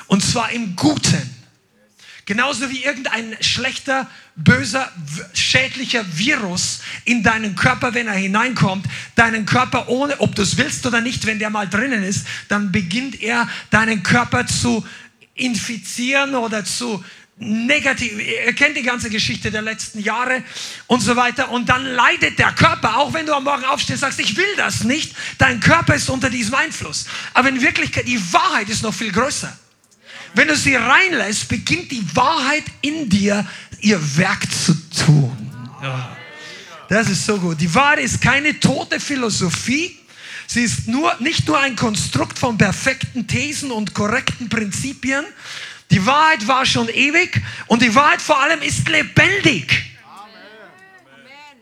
Und 0.08 0.25
zwar 0.25 0.50
im 0.50 0.75
Guten. 0.75 1.38
Genauso 2.29 2.69
wie 2.69 2.85
irgendein 2.85 3.39
schlechter, 3.41 4.07
böser, 4.37 4.93
schädlicher 5.33 6.05
Virus 6.13 6.81
in 7.07 7.23
deinen 7.23 7.57
Körper, 7.57 7.95
wenn 7.95 8.07
er 8.07 8.13
hineinkommt, 8.13 8.85
deinen 9.15 9.47
Körper 9.47 9.89
ohne, 9.89 10.21
ob 10.21 10.35
du 10.35 10.43
es 10.43 10.59
willst 10.59 10.85
oder 10.85 11.01
nicht, 11.01 11.25
wenn 11.25 11.39
der 11.39 11.49
mal 11.49 11.67
drinnen 11.67 12.03
ist, 12.03 12.27
dann 12.49 12.71
beginnt 12.71 13.23
er 13.23 13.49
deinen 13.71 14.03
Körper 14.03 14.47
zu 14.47 14.87
infizieren 15.37 16.35
oder 16.35 16.67
zu 16.67 17.03
negativ. 17.39 18.13
Ihr 18.21 18.53
kennt 18.53 18.77
die 18.77 18.83
ganze 18.83 19.09
Geschichte 19.09 19.51
der 19.51 19.63
letzten 19.63 20.01
Jahre 20.01 20.43
und 20.87 21.01
so 21.01 21.17
weiter. 21.17 21.51
Und 21.51 21.71
dann 21.71 21.83
leidet 21.83 22.39
der 22.39 22.53
Körper, 22.53 22.99
auch 22.99 23.15
wenn 23.15 23.25
du 23.25 23.33
am 23.33 23.45
Morgen 23.45 23.65
aufstehst, 23.65 24.01
sagst, 24.01 24.21
ich 24.21 24.37
will 24.37 24.55
das 24.59 24.85
nicht. 24.85 25.17
Dein 25.39 25.61
Körper 25.61 25.95
ist 25.95 26.11
unter 26.11 26.29
diesem 26.29 26.57
Einfluss. 26.57 27.07
Aber 27.33 27.49
in 27.49 27.63
Wirklichkeit, 27.63 28.07
die 28.07 28.21
Wahrheit 28.35 28.69
ist 28.69 28.83
noch 28.83 28.93
viel 28.93 29.13
größer. 29.13 29.59
Wenn 30.35 30.49
du 30.49 30.57
sie 30.57 30.77
reinlässt, 30.77 31.49
beginnt 31.49 31.91
die 31.91 32.05
Wahrheit 32.15 32.65
in 32.81 33.09
dir 33.09 33.47
ihr 33.81 34.01
Werk 34.17 34.51
zu 34.51 34.75
tun. 35.05 35.37
Ja. 35.83 36.17
Das 36.89 37.09
ist 37.09 37.27
so 37.27 37.39
gut. 37.39 37.61
Die 37.61 37.73
Wahrheit 37.75 38.01
ist 38.01 38.21
keine 38.21 38.59
tote 38.59 38.99
Philosophie. 38.99 39.99
Sie 40.47 40.63
ist 40.63 40.89
nur, 40.89 41.15
nicht 41.21 41.47
nur 41.47 41.61
ein 41.61 41.77
Konstrukt 41.77 42.39
von 42.39 42.57
perfekten 42.57 43.27
Thesen 43.27 43.71
und 43.71 43.93
korrekten 43.95 44.49
Prinzipien. 44.49 45.25
Die 45.91 46.05
Wahrheit 46.05 46.47
war 46.49 46.65
schon 46.65 46.89
ewig 46.89 47.43
und 47.67 47.83
die 47.83 47.95
Wahrheit 47.95 48.23
vor 48.23 48.41
allem 48.41 48.63
ist 48.63 48.89
lebendig. 48.89 49.85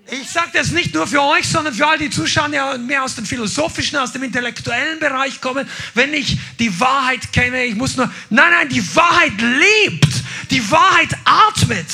Ich 0.08 0.30
sage 0.30 0.50
das 0.52 0.70
nicht 0.70 0.94
nur 0.94 1.06
für 1.06 1.20
euch, 1.20 1.48
sondern 1.48 1.74
für 1.74 1.86
all 1.86 1.98
die 1.98 2.10
Zuschauer, 2.10 2.48
die 2.48 2.78
mehr 2.78 3.02
aus 3.02 3.16
dem 3.16 3.26
philosophischen, 3.26 3.98
aus 3.98 4.12
dem 4.12 4.22
intellektuellen 4.22 5.00
Bereich 5.00 5.40
kommen. 5.40 5.68
Wenn 5.94 6.14
ich 6.14 6.38
die 6.60 6.78
Wahrheit 6.78 7.32
kenne, 7.32 7.64
ich 7.64 7.74
muss 7.74 7.96
nur. 7.96 8.12
Nein, 8.30 8.50
nein, 8.50 8.68
die 8.68 8.94
Wahrheit 8.94 9.32
lebt. 9.40 10.22
Die 10.50 10.70
Wahrheit 10.70 11.10
atmet. 11.24 11.88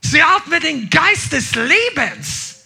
Sie 0.00 0.20
atmet 0.20 0.64
den 0.64 0.90
Geist 0.90 1.32
des 1.32 1.54
Lebens. 1.54 2.56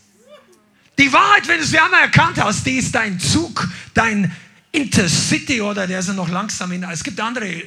Die 0.99 1.13
Wahrheit, 1.13 1.47
wenn 1.47 1.61
du 1.61 1.67
sie 1.67 1.79
einmal 1.79 2.03
erkannt 2.03 2.43
hast, 2.43 2.67
die 2.67 2.79
ist 2.79 2.95
dein 2.95 3.21
Zug, 3.21 3.69
dein 3.95 4.35
Intercity 4.73 5.61
oder 5.61 5.87
der 5.87 6.01
ist 6.01 6.09
noch 6.09 6.29
langsam 6.29 6.73
in. 6.73 6.83
Es 6.85 7.05
gibt 7.05 7.21
andere 7.21 7.65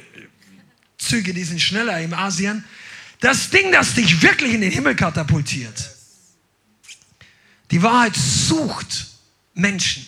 Züge, 0.98 1.32
die 1.32 1.44
sind 1.44 1.60
schneller 1.60 2.00
im 2.00 2.12
Asien. 2.12 2.64
Das 3.22 3.50
Ding, 3.50 3.70
das 3.70 3.94
dich 3.94 4.20
wirklich 4.20 4.52
in 4.52 4.60
den 4.60 4.72
Himmel 4.72 4.96
katapultiert. 4.96 5.90
Die 7.70 7.80
Wahrheit 7.80 8.16
sucht 8.16 9.06
Menschen. 9.54 10.04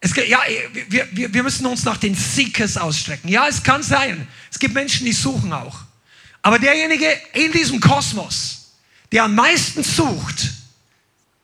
Es, 0.00 0.16
ja, 0.16 0.40
wir, 0.88 1.08
wir, 1.12 1.34
wir 1.34 1.42
müssen 1.42 1.66
uns 1.66 1.84
nach 1.84 1.98
den 1.98 2.14
Seekers 2.14 2.78
ausstrecken. 2.78 3.28
Ja, 3.28 3.46
es 3.48 3.62
kann 3.62 3.82
sein. 3.82 4.26
Es 4.50 4.58
gibt 4.58 4.72
Menschen, 4.72 5.04
die 5.04 5.12
suchen 5.12 5.52
auch. 5.52 5.80
Aber 6.40 6.58
derjenige 6.58 7.06
in 7.34 7.52
diesem 7.52 7.78
Kosmos, 7.78 8.72
der 9.12 9.24
am 9.24 9.34
meisten 9.34 9.84
sucht, 9.84 10.52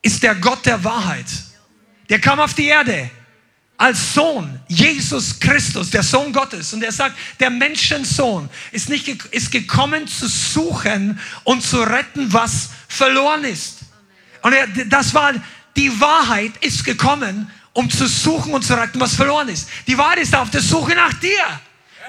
ist 0.00 0.22
der 0.22 0.34
Gott 0.36 0.64
der 0.64 0.82
Wahrheit. 0.84 1.26
Der 2.08 2.18
kam 2.18 2.40
auf 2.40 2.54
die 2.54 2.66
Erde 2.66 3.10
als 3.80 4.12
Sohn, 4.12 4.60
Jesus 4.68 5.40
Christus, 5.40 5.88
der 5.88 6.02
Sohn 6.02 6.34
Gottes. 6.34 6.74
Und 6.74 6.82
er 6.82 6.92
sagt, 6.92 7.16
der 7.40 7.48
Menschensohn 7.48 8.50
ist, 8.72 8.90
nicht, 8.90 9.08
ist 9.30 9.50
gekommen 9.50 10.06
zu 10.06 10.28
suchen 10.28 11.18
und 11.44 11.62
zu 11.62 11.80
retten, 11.80 12.30
was 12.30 12.68
verloren 12.88 13.42
ist. 13.44 13.78
Und 14.42 14.52
er, 14.52 14.66
das 14.84 15.14
war, 15.14 15.32
die 15.78 15.98
Wahrheit 15.98 16.52
ist 16.60 16.84
gekommen, 16.84 17.50
um 17.72 17.88
zu 17.88 18.06
suchen 18.06 18.52
und 18.52 18.62
zu 18.66 18.74
retten, 18.74 19.00
was 19.00 19.14
verloren 19.14 19.48
ist. 19.48 19.66
Die 19.86 19.96
Wahrheit 19.96 20.18
ist 20.18 20.34
auf 20.34 20.50
der 20.50 20.60
Suche 20.60 20.94
nach 20.94 21.14
dir. 21.14 21.40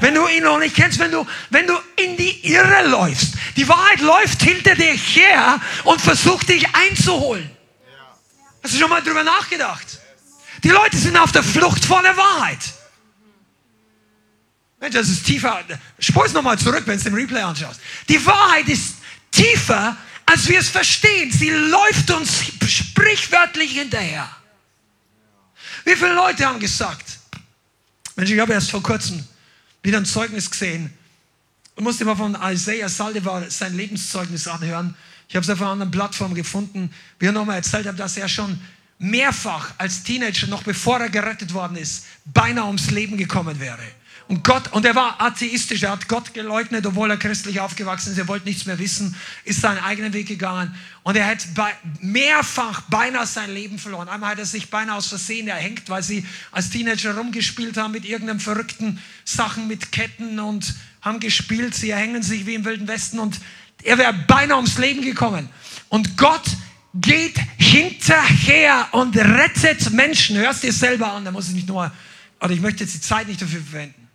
Wenn 0.01 0.13
du 0.13 0.27
ihn 0.27 0.43
noch 0.43 0.59
nicht 0.59 0.75
kennst, 0.75 0.99
wenn 0.99 1.11
du, 1.11 1.25
wenn 1.51 1.67
du 1.67 1.73
in 1.95 2.17
die 2.17 2.51
Irre 2.51 2.85
läufst. 2.89 3.35
Die 3.55 3.67
Wahrheit 3.69 4.01
läuft 4.01 4.41
hinter 4.41 4.75
dir 4.75 4.93
her 4.93 5.61
und 5.85 6.01
versucht 6.01 6.49
dich 6.49 6.65
einzuholen. 6.75 7.49
Hast 8.61 8.73
du 8.73 8.77
schon 8.77 8.89
mal 8.89 9.01
drüber 9.01 9.23
nachgedacht? 9.23 10.00
Die 10.63 10.69
Leute 10.69 10.97
sind 10.97 11.17
auf 11.17 11.31
der 11.31 11.43
Flucht 11.43 11.83
vor 11.85 12.01
der 12.01 12.15
Wahrheit. 12.15 12.59
Mensch, 14.79 14.95
das 14.95 15.09
ist 15.09 15.25
tiefer. 15.25 15.63
Spul 15.99 16.25
es 16.25 16.33
nochmal 16.33 16.57
zurück, 16.57 16.83
wenn 16.85 16.95
du 16.95 17.01
es 17.01 17.05
im 17.05 17.13
Replay 17.13 17.41
anschaust. 17.41 17.79
Die 18.09 18.23
Wahrheit 18.25 18.67
ist 18.67 18.95
tiefer, 19.31 19.95
als 20.25 20.47
wir 20.47 20.59
es 20.59 20.69
verstehen. 20.69 21.31
Sie 21.31 21.49
läuft 21.49 22.09
uns 22.11 22.43
sprichwörtlich 22.67 23.73
hinterher. 23.73 24.29
Wie 25.85 25.95
viele 25.95 26.13
Leute 26.13 26.45
haben 26.45 26.59
gesagt, 26.59 27.19
Mensch, 28.15 28.31
ich 28.31 28.39
habe 28.39 28.53
erst 28.53 28.71
vor 28.71 28.83
kurzem 28.83 29.23
wieder 29.83 29.97
ein 29.97 30.05
Zeugnis 30.05 30.49
gesehen 30.49 30.93
und 31.75 31.83
musste 31.83 32.05
mal 32.05 32.15
von 32.15 32.37
Isaiah 32.41 32.89
Saldivar 32.89 33.49
sein 33.49 33.75
Lebenszeugnis 33.75 34.47
anhören. 34.47 34.95
Ich 35.27 35.35
habe 35.35 35.43
es 35.43 35.49
auf 35.49 35.61
einer 35.61 35.71
anderen 35.71 35.91
Plattform 35.91 36.33
gefunden, 36.33 36.93
wie 37.19 37.27
er 37.27 37.31
nochmal 37.31 37.57
erzählt 37.57 37.87
hat, 37.87 37.99
dass 37.99 38.17
er 38.17 38.27
schon 38.27 38.59
mehrfach 39.01 39.73
als 39.79 40.03
Teenager, 40.03 40.45
noch 40.45 40.61
bevor 40.61 40.99
er 40.99 41.09
gerettet 41.09 41.53
worden 41.53 41.75
ist, 41.75 42.05
beinahe 42.25 42.67
ums 42.67 42.91
Leben 42.91 43.17
gekommen 43.17 43.59
wäre. 43.59 43.81
Und 44.27 44.43
Gott, 44.43 44.71
und 44.71 44.85
er 44.85 44.93
war 44.93 45.19
atheistisch, 45.19 45.81
er 45.81 45.91
hat 45.91 46.07
Gott 46.07 46.35
geleugnet, 46.35 46.85
obwohl 46.85 47.09
er 47.09 47.17
christlich 47.17 47.59
aufgewachsen 47.59 48.11
ist, 48.11 48.19
er 48.19 48.27
wollte 48.27 48.47
nichts 48.47 48.67
mehr 48.67 48.77
wissen, 48.77 49.15
ist 49.43 49.59
seinen 49.59 49.79
eigenen 49.79 50.13
Weg 50.13 50.27
gegangen 50.27 50.73
und 51.01 51.17
er 51.17 51.25
hat 51.25 51.39
mehrfach 51.99 52.81
beinahe 52.81 53.25
sein 53.25 53.51
Leben 53.51 53.79
verloren. 53.79 54.07
Einmal 54.07 54.31
hat 54.31 54.39
er 54.39 54.45
sich 54.45 54.69
beinahe 54.69 54.97
aus 54.97 55.07
Versehen 55.07 55.47
erhängt, 55.47 55.89
weil 55.89 56.03
sie 56.03 56.23
als 56.51 56.69
Teenager 56.69 57.17
rumgespielt 57.17 57.77
haben 57.77 57.91
mit 57.91 58.05
irgendeinem 58.05 58.39
verrückten 58.39 59.01
Sachen 59.25 59.67
mit 59.67 59.91
Ketten 59.91 60.39
und 60.39 60.75
haben 61.01 61.19
gespielt, 61.19 61.73
sie 61.73 61.89
erhängen 61.89 62.21
sich 62.21 62.45
wie 62.45 62.53
im 62.53 62.65
Wilden 62.65 62.87
Westen 62.87 63.19
und 63.19 63.41
er 63.83 63.97
wäre 63.97 64.13
beinahe 64.13 64.57
ums 64.57 64.77
Leben 64.77 65.01
gekommen. 65.01 65.49
Und 65.89 66.17
Gott 66.17 66.45
geht 66.93 67.37
hinterher 67.57 68.89
und 68.91 69.15
rettet 69.15 69.91
Menschen. 69.91 70.37
Hörst 70.37 70.63
dir 70.63 70.73
selber 70.73 71.11
an, 71.13 71.25
da 71.25 71.31
muss 71.31 71.47
ich 71.47 71.55
nicht 71.55 71.67
nur, 71.67 71.91
oder 72.39 72.51
ich 72.51 72.61
möchte 72.61 72.83
jetzt 72.83 72.93
die 72.93 73.01
Zeit 73.01 73.27
nicht 73.27 73.41
dafür 73.41 73.61
verwenden. 73.61 74.07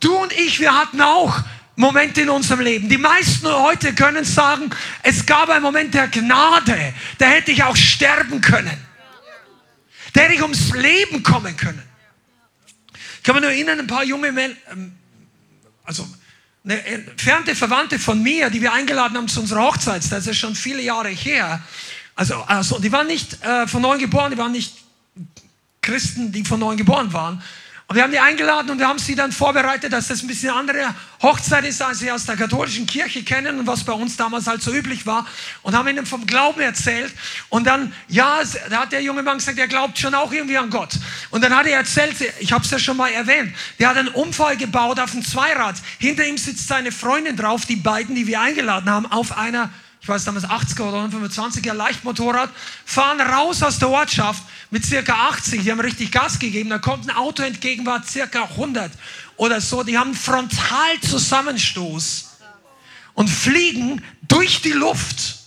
Du 0.00 0.16
und 0.16 0.32
ich, 0.32 0.60
wir 0.60 0.76
hatten 0.76 1.00
auch 1.00 1.42
Momente 1.74 2.22
in 2.22 2.30
unserem 2.30 2.60
Leben. 2.60 2.88
Die 2.88 2.98
meisten 2.98 3.48
heute 3.48 3.94
können 3.94 4.24
sagen, 4.24 4.70
es 5.02 5.26
gab 5.26 5.48
einen 5.48 5.62
Moment 5.62 5.94
der 5.94 6.08
Gnade, 6.08 6.94
da 7.18 7.26
hätte 7.26 7.50
ich 7.50 7.62
auch 7.62 7.76
sterben 7.76 8.40
können. 8.40 8.76
Da 10.12 10.22
hätte 10.22 10.34
ich 10.34 10.42
ums 10.42 10.72
Leben 10.72 11.22
kommen 11.22 11.56
können. 11.56 11.82
Ich 13.16 13.22
kann 13.22 13.34
mich 13.34 13.42
nur 13.42 13.52
erinnern, 13.52 13.80
ein 13.80 13.86
paar 13.86 14.04
junge 14.04 14.32
Männer, 14.32 14.54
ähm, 14.70 14.96
also 15.84 16.08
eine 16.64 16.84
entfernte 16.84 17.54
Verwandte 17.54 17.98
von 17.98 18.22
mir, 18.22 18.50
die 18.50 18.60
wir 18.60 18.72
eingeladen 18.72 19.16
haben 19.16 19.28
zu 19.28 19.40
unserer 19.40 19.62
Hochzeit, 19.62 20.02
das 20.10 20.26
ist 20.26 20.36
schon 20.36 20.54
viele 20.54 20.82
Jahre 20.82 21.08
her. 21.08 21.62
Also, 22.14 22.42
also 22.42 22.78
die 22.78 22.90
waren 22.90 23.06
nicht 23.06 23.42
äh, 23.44 23.66
von 23.66 23.82
neuem 23.82 24.00
geboren, 24.00 24.32
die 24.32 24.38
waren 24.38 24.52
nicht 24.52 24.74
Christen, 25.80 26.32
die 26.32 26.44
von 26.44 26.60
neuem 26.60 26.76
geboren 26.76 27.12
waren, 27.12 27.42
und 27.88 27.96
wir 27.96 28.02
haben 28.02 28.12
die 28.12 28.18
eingeladen 28.18 28.70
und 28.70 28.78
wir 28.78 28.86
haben 28.86 28.98
sie 28.98 29.14
dann 29.14 29.32
vorbereitet, 29.32 29.94
dass 29.94 30.08
das 30.08 30.22
ein 30.22 30.26
bisschen 30.26 30.50
andere 30.50 30.94
Hochzeit 31.22 31.64
ist, 31.64 31.80
als 31.80 32.00
sie 32.00 32.12
aus 32.12 32.26
der 32.26 32.36
katholischen 32.36 32.84
Kirche 32.84 33.22
kennen 33.22 33.60
und 33.60 33.66
was 33.66 33.82
bei 33.82 33.94
uns 33.94 34.14
damals 34.18 34.46
halt 34.46 34.60
so 34.60 34.74
üblich 34.74 35.06
war. 35.06 35.26
Und 35.62 35.74
haben 35.74 35.88
ihnen 35.88 36.04
vom 36.04 36.26
Glauben 36.26 36.60
erzählt. 36.60 37.10
Und 37.48 37.66
dann, 37.66 37.94
ja, 38.06 38.40
da 38.68 38.82
hat 38.82 38.92
der 38.92 39.00
junge 39.00 39.22
Mann 39.22 39.38
gesagt, 39.38 39.58
er 39.58 39.68
glaubt 39.68 39.98
schon 39.98 40.14
auch 40.14 40.30
irgendwie 40.30 40.58
an 40.58 40.68
Gott. 40.68 40.90
Und 41.30 41.42
dann 41.42 41.56
hat 41.56 41.66
er 41.66 41.78
erzählt, 41.78 42.14
ich 42.40 42.52
habe 42.52 42.62
es 42.62 42.70
ja 42.70 42.78
schon 42.78 42.98
mal 42.98 43.10
erwähnt, 43.10 43.54
der 43.78 43.88
hat 43.88 43.96
einen 43.96 44.08
Unfall 44.08 44.58
gebaut 44.58 45.00
auf 45.00 45.12
einem 45.12 45.24
Zweirad. 45.24 45.76
Hinter 45.98 46.26
ihm 46.26 46.36
sitzt 46.36 46.68
seine 46.68 46.92
Freundin 46.92 47.38
drauf, 47.38 47.64
die 47.64 47.76
beiden, 47.76 48.14
die 48.14 48.26
wir 48.26 48.42
eingeladen 48.42 48.90
haben, 48.90 49.06
auf 49.06 49.38
einer 49.38 49.70
ich 50.08 50.14
weiß 50.14 50.24
damals 50.24 50.46
80er 50.46 50.84
oder 50.84 51.04
25er 51.04 51.74
Leichtmotorrad, 51.74 52.48
fahren 52.86 53.20
raus 53.20 53.62
aus 53.62 53.78
der 53.78 53.90
Ortschaft 53.90 54.42
mit 54.70 54.86
circa 54.86 55.28
80. 55.28 55.64
Die 55.64 55.70
haben 55.70 55.80
richtig 55.80 56.10
Gas 56.10 56.38
gegeben. 56.38 56.70
Da 56.70 56.78
kommt 56.78 57.06
ein 57.06 57.14
Auto 57.14 57.42
entgegen, 57.42 57.84
war 57.84 58.02
circa 58.02 58.44
100 58.44 58.90
oder 59.36 59.60
so. 59.60 59.82
Die 59.82 59.98
haben 59.98 60.12
einen 60.12 60.16
Frontalzusammenstoß 60.16 62.38
und 63.12 63.28
fliegen 63.28 64.02
durch 64.22 64.62
die 64.62 64.72
Luft. 64.72 65.40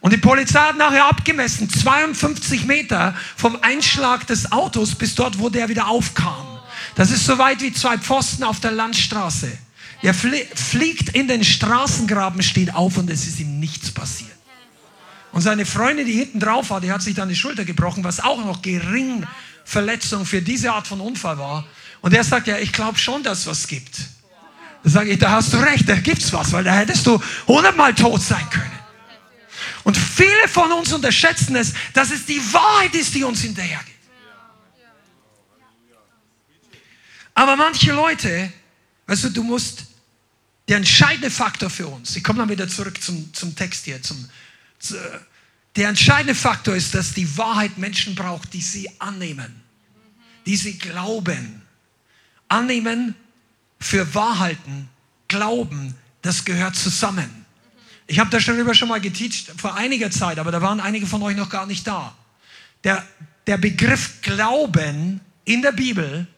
Und 0.00 0.14
die 0.14 0.18
Polizei 0.18 0.60
hat 0.60 0.78
nachher 0.78 1.04
abgemessen, 1.04 1.68
52 1.68 2.64
Meter 2.64 3.14
vom 3.36 3.58
Einschlag 3.60 4.26
des 4.26 4.52
Autos 4.52 4.94
bis 4.94 5.14
dort, 5.14 5.38
wo 5.38 5.50
der 5.50 5.68
wieder 5.68 5.86
aufkam. 5.86 6.60
Das 6.94 7.10
ist 7.10 7.26
so 7.26 7.36
weit 7.36 7.60
wie 7.60 7.74
zwei 7.74 7.98
Pfosten 7.98 8.42
auf 8.42 8.58
der 8.60 8.70
Landstraße. 8.70 9.52
Er 10.02 10.14
fliegt 10.14 11.10
in 11.10 11.28
den 11.28 11.44
Straßengraben, 11.44 12.42
steht 12.42 12.74
auf 12.74 12.96
und 12.96 13.10
es 13.10 13.26
ist 13.26 13.38
ihm 13.38 13.60
nichts 13.60 13.90
passiert. 13.90 14.30
Und 15.32 15.42
seine 15.42 15.66
Freundin, 15.66 16.06
die 16.06 16.12
hinten 16.12 16.40
drauf 16.40 16.70
war, 16.70 16.80
die 16.80 16.90
hat 16.90 17.02
sich 17.02 17.14
dann 17.14 17.28
die 17.28 17.36
Schulter 17.36 17.64
gebrochen, 17.64 18.02
was 18.02 18.20
auch 18.20 18.44
noch 18.44 18.62
gering 18.62 19.26
Verletzung 19.64 20.26
für 20.26 20.42
diese 20.42 20.72
Art 20.72 20.86
von 20.86 21.00
Unfall 21.00 21.38
war. 21.38 21.66
Und 22.00 22.14
er 22.14 22.24
sagt, 22.24 22.46
ja, 22.48 22.58
ich 22.58 22.72
glaube 22.72 22.98
schon, 22.98 23.22
dass 23.22 23.40
es 23.40 23.46
was 23.46 23.66
gibt. 23.68 23.96
Da 24.82 24.90
sage 24.90 25.10
ich, 25.10 25.18
da 25.18 25.30
hast 25.30 25.52
du 25.52 25.58
recht, 25.58 25.88
da 25.88 25.96
gibt's 25.96 26.32
was, 26.32 26.52
weil 26.52 26.64
da 26.64 26.74
hättest 26.74 27.06
du 27.06 27.20
hundertmal 27.46 27.94
tot 27.94 28.22
sein 28.22 28.48
können. 28.50 28.80
Und 29.84 29.96
viele 29.96 30.48
von 30.48 30.72
uns 30.72 30.92
unterschätzen 30.92 31.54
es, 31.56 31.74
dass 31.92 32.10
es 32.10 32.26
die 32.26 32.40
Wahrheit 32.52 32.94
ist, 32.94 33.14
die 33.14 33.22
uns 33.22 33.42
hinterhergeht. 33.42 33.94
Aber 37.34 37.56
manche 37.56 37.92
Leute, 37.92 38.52
weißt 39.06 39.24
du, 39.24 39.30
du 39.30 39.42
musst 39.44 39.89
der 40.70 40.76
entscheidende 40.76 41.32
Faktor 41.32 41.68
für 41.68 41.88
uns, 41.88 42.14
ich 42.14 42.22
komme 42.22 42.38
dann 42.38 42.48
wieder 42.48 42.68
zurück 42.68 43.02
zum, 43.02 43.34
zum 43.34 43.56
Text 43.56 43.86
hier, 43.86 44.00
zum, 44.04 44.28
zu, 44.78 44.94
der 45.74 45.88
entscheidende 45.88 46.36
Faktor 46.36 46.76
ist, 46.76 46.94
dass 46.94 47.12
die 47.12 47.36
Wahrheit 47.36 47.76
Menschen 47.76 48.14
braucht, 48.14 48.52
die 48.52 48.60
sie 48.60 48.88
annehmen, 49.00 49.62
die 50.46 50.54
sie 50.56 50.78
glauben. 50.78 51.62
Annehmen 52.46 53.16
für 53.80 54.14
Wahrheiten, 54.14 54.88
Glauben, 55.26 55.96
das 56.22 56.44
gehört 56.44 56.76
zusammen. 56.76 57.44
Ich 58.06 58.20
habe 58.20 58.30
darüber 58.30 58.72
schon 58.72 58.88
mal 58.88 59.00
geteacht 59.00 59.52
vor 59.56 59.74
einiger 59.74 60.12
Zeit, 60.12 60.38
aber 60.38 60.52
da 60.52 60.62
waren 60.62 60.78
einige 60.78 61.06
von 61.06 61.20
euch 61.22 61.36
noch 61.36 61.50
gar 61.50 61.66
nicht 61.66 61.84
da. 61.84 62.16
Der, 62.84 63.04
der 63.48 63.56
Begriff 63.58 64.22
Glauben 64.22 65.20
in 65.44 65.62
der 65.62 65.72
Bibel 65.72 66.28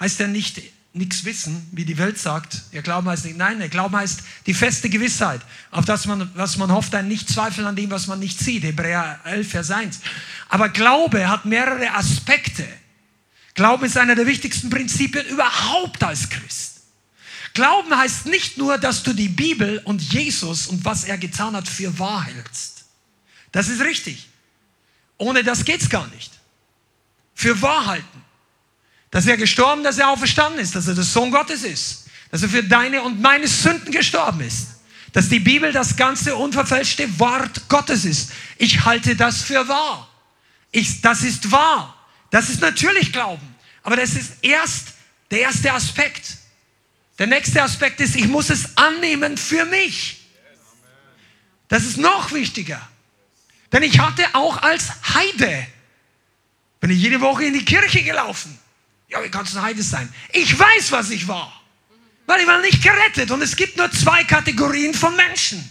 heißt 0.00 0.18
ja 0.20 0.28
nicht 0.28 0.62
nichts 0.96 1.24
wissen, 1.24 1.68
wie 1.72 1.84
die 1.84 1.98
Welt 1.98 2.18
sagt. 2.18 2.62
Ihr 2.72 2.82
Glauben 2.82 3.08
heißt 3.08 3.24
nicht, 3.24 3.36
nein, 3.36 3.58
der 3.58 3.68
Glauben 3.68 3.96
heißt 3.96 4.20
die 4.46 4.54
feste 4.54 4.88
Gewissheit, 4.88 5.40
auf 5.70 5.84
das 5.84 6.06
man, 6.06 6.30
was 6.34 6.56
man 6.56 6.72
hofft, 6.72 6.94
ein 6.94 7.08
Nicht-Zweifeln 7.08 7.66
an 7.66 7.76
dem, 7.76 7.90
was 7.90 8.06
man 8.06 8.18
nicht 8.18 8.38
sieht. 8.38 8.64
Hebräer 8.64 9.20
11, 9.24 9.50
Vers 9.50 9.70
1. 9.70 10.00
Aber 10.48 10.68
Glaube 10.68 11.28
hat 11.28 11.44
mehrere 11.44 11.94
Aspekte. 11.94 12.66
Glaube 13.54 13.86
ist 13.86 13.96
einer 13.96 14.14
der 14.14 14.26
wichtigsten 14.26 14.70
Prinzipien 14.70 15.26
überhaupt 15.26 16.02
als 16.02 16.28
Christ. 16.28 16.80
Glauben 17.54 17.96
heißt 17.96 18.26
nicht 18.26 18.58
nur, 18.58 18.76
dass 18.76 19.02
du 19.02 19.14
die 19.14 19.28
Bibel 19.28 19.80
und 19.84 20.02
Jesus 20.02 20.66
und 20.66 20.84
was 20.84 21.04
er 21.04 21.16
getan 21.16 21.56
hat 21.56 21.68
für 21.68 21.98
wahr 21.98 22.24
hältst. 22.24 22.84
Das 23.52 23.68
ist 23.68 23.80
richtig. 23.80 24.28
Ohne 25.16 25.42
das 25.42 25.64
geht's 25.64 25.88
gar 25.88 26.06
nicht. 26.08 26.32
Für 27.34 27.62
wahr 27.62 27.86
halten 27.86 28.25
dass 29.10 29.26
er 29.26 29.36
gestorben, 29.36 29.84
dass 29.84 29.98
er 29.98 30.08
auferstanden 30.08 30.60
ist, 30.60 30.74
dass 30.74 30.88
er 30.88 30.94
der 30.94 31.04
Sohn 31.04 31.30
Gottes 31.30 31.62
ist, 31.62 32.06
dass 32.30 32.42
er 32.42 32.48
für 32.48 32.62
deine 32.62 33.02
und 33.02 33.20
meine 33.20 33.48
Sünden 33.48 33.92
gestorben 33.92 34.40
ist, 34.40 34.68
dass 35.12 35.28
die 35.28 35.38
Bibel 35.38 35.72
das 35.72 35.96
ganze 35.96 36.36
unverfälschte 36.36 37.18
Wort 37.18 37.68
Gottes 37.68 38.04
ist. 38.04 38.32
Ich 38.58 38.84
halte 38.84 39.16
das 39.16 39.42
für 39.42 39.66
wahr. 39.68 40.08
Ich, 40.72 41.00
das 41.00 41.22
ist 41.22 41.50
wahr. 41.50 41.96
Das 42.30 42.50
ist 42.50 42.60
natürlich 42.60 43.12
Glauben. 43.12 43.54
Aber 43.82 43.96
das 43.96 44.14
ist 44.14 44.32
erst 44.42 44.88
der 45.30 45.40
erste 45.40 45.72
Aspekt. 45.72 46.36
Der 47.18 47.26
nächste 47.26 47.62
Aspekt 47.62 48.00
ist, 48.00 48.16
ich 48.16 48.28
muss 48.28 48.50
es 48.50 48.76
annehmen 48.76 49.36
für 49.38 49.64
mich. 49.64 50.26
Das 51.68 51.84
ist 51.84 51.96
noch 51.96 52.32
wichtiger. 52.32 52.86
Denn 53.72 53.82
ich 53.82 53.98
hatte 53.98 54.22
auch 54.34 54.62
als 54.62 54.88
Heide, 55.14 55.66
bin 56.80 56.90
ich 56.90 56.98
jede 56.98 57.20
Woche 57.20 57.44
in 57.44 57.54
die 57.54 57.64
Kirche 57.64 58.02
gelaufen. 58.02 58.58
Ja, 59.16 59.24
wie 59.24 59.30
kannst 59.30 59.54
du 59.54 59.62
ein 59.62 59.80
sein? 59.80 60.12
Ich 60.32 60.58
weiß, 60.58 60.92
was 60.92 61.10
ich 61.10 61.26
war. 61.26 61.52
Weil 62.26 62.40
ich 62.40 62.46
war 62.46 62.60
nicht 62.60 62.82
gerettet. 62.82 63.30
Und 63.30 63.40
es 63.40 63.56
gibt 63.56 63.76
nur 63.76 63.90
zwei 63.90 64.24
Kategorien 64.24 64.92
von 64.92 65.14
Menschen. 65.16 65.70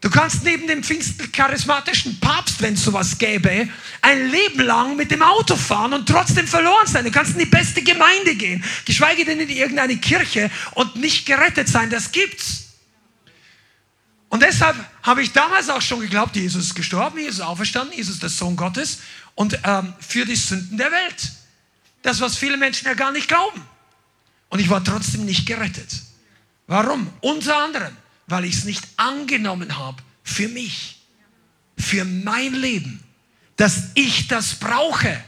Du 0.00 0.10
kannst 0.10 0.42
neben 0.42 0.66
dem 0.66 0.82
pfingstcharismatischen 0.82 2.18
Papst, 2.18 2.60
wenn 2.60 2.74
es 2.74 2.82
sowas 2.82 3.16
gäbe, 3.18 3.68
ein 4.00 4.30
Leben 4.30 4.62
lang 4.62 4.96
mit 4.96 5.12
dem 5.12 5.22
Auto 5.22 5.54
fahren 5.54 5.94
und 5.94 6.08
trotzdem 6.08 6.48
verloren 6.48 6.88
sein. 6.88 7.04
Du 7.04 7.12
kannst 7.12 7.34
in 7.34 7.38
die 7.38 7.46
beste 7.46 7.82
Gemeinde 7.82 8.34
gehen, 8.34 8.64
geschweige 8.84 9.24
denn 9.24 9.38
in 9.38 9.48
irgendeine 9.48 9.96
Kirche 9.98 10.50
und 10.72 10.96
nicht 10.96 11.24
gerettet 11.24 11.68
sein. 11.68 11.88
Das 11.88 12.10
gibt's. 12.10 12.64
Und 14.28 14.42
deshalb 14.42 14.76
habe 15.04 15.22
ich 15.22 15.30
damals 15.32 15.68
auch 15.68 15.82
schon 15.82 16.00
geglaubt, 16.00 16.34
Jesus 16.34 16.64
ist 16.64 16.74
gestorben, 16.74 17.18
Jesus 17.18 17.38
ist 17.38 17.44
auferstanden, 17.44 17.96
Jesus 17.96 18.14
ist 18.14 18.22
der 18.22 18.30
Sohn 18.30 18.56
Gottes 18.56 18.98
und 19.34 19.58
ähm, 19.64 19.94
für 20.00 20.24
die 20.24 20.36
Sünden 20.36 20.76
der 20.76 20.90
Welt. 20.90 21.32
Das, 22.02 22.20
was 22.20 22.36
viele 22.36 22.56
Menschen 22.56 22.86
ja 22.86 22.94
gar 22.94 23.12
nicht 23.12 23.28
glauben. 23.28 23.64
Und 24.48 24.58
ich 24.58 24.68
war 24.68 24.82
trotzdem 24.82 25.24
nicht 25.24 25.46
gerettet. 25.46 26.02
Warum? 26.66 27.10
Unter 27.20 27.56
anderem, 27.56 27.96
weil 28.26 28.44
ich 28.44 28.56
es 28.56 28.64
nicht 28.64 28.84
angenommen 28.96 29.78
habe 29.78 30.02
für 30.22 30.48
mich, 30.48 31.00
für 31.78 32.04
mein 32.04 32.54
Leben, 32.54 33.02
dass 33.56 33.90
ich 33.94 34.28
das 34.28 34.56
brauche. 34.56 35.22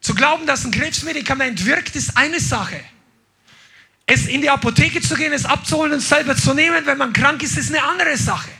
Zu 0.00 0.14
glauben, 0.14 0.46
dass 0.46 0.64
ein 0.64 0.70
Krebsmedikament 0.70 1.64
wirkt, 1.64 1.96
ist 1.96 2.16
eine 2.16 2.40
Sache. 2.40 2.80
Es 4.06 4.26
in 4.26 4.42
die 4.42 4.50
Apotheke 4.50 5.00
zu 5.00 5.14
gehen, 5.14 5.32
es 5.32 5.46
abzuholen 5.46 5.94
und 5.94 6.00
selber 6.00 6.36
zu 6.36 6.52
nehmen, 6.52 6.84
wenn 6.84 6.98
man 6.98 7.12
krank 7.12 7.42
ist, 7.42 7.56
ist 7.56 7.70
eine 7.70 7.82
andere 7.82 8.16
Sache. 8.16 8.50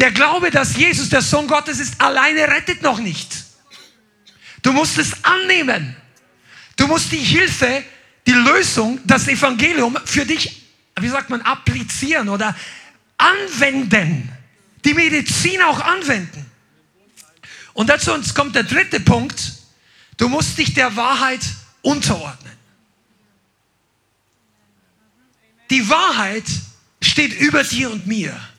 Der 0.00 0.12
Glaube, 0.12 0.50
dass 0.50 0.76
Jesus 0.76 1.10
der 1.10 1.20
Sohn 1.20 1.46
Gottes 1.46 1.78
ist, 1.78 2.00
alleine 2.00 2.48
rettet 2.48 2.80
noch 2.80 2.98
nicht. 2.98 3.44
Du 4.62 4.72
musst 4.72 4.96
es 4.96 5.24
annehmen. 5.24 5.94
Du 6.76 6.86
musst 6.86 7.12
die 7.12 7.18
Hilfe, 7.18 7.84
die 8.26 8.32
Lösung, 8.32 8.98
das 9.04 9.28
Evangelium 9.28 9.98
für 10.06 10.24
dich, 10.24 10.64
wie 10.98 11.08
sagt 11.08 11.28
man, 11.28 11.42
applizieren 11.42 12.30
oder 12.30 12.56
anwenden. 13.18 14.32
Die 14.86 14.94
Medizin 14.94 15.60
auch 15.60 15.80
anwenden. 15.80 16.46
Und 17.74 17.90
dazu 17.90 18.12
kommt 18.34 18.54
der 18.54 18.64
dritte 18.64 19.00
Punkt. 19.00 19.52
Du 20.16 20.30
musst 20.30 20.56
dich 20.56 20.72
der 20.72 20.96
Wahrheit 20.96 21.40
unterordnen. 21.82 22.52
Die 25.68 25.86
Wahrheit 25.88 26.44
steht 27.02 27.38
über 27.38 27.62
dir 27.64 27.90
und 27.90 28.06
mir. 28.06 28.49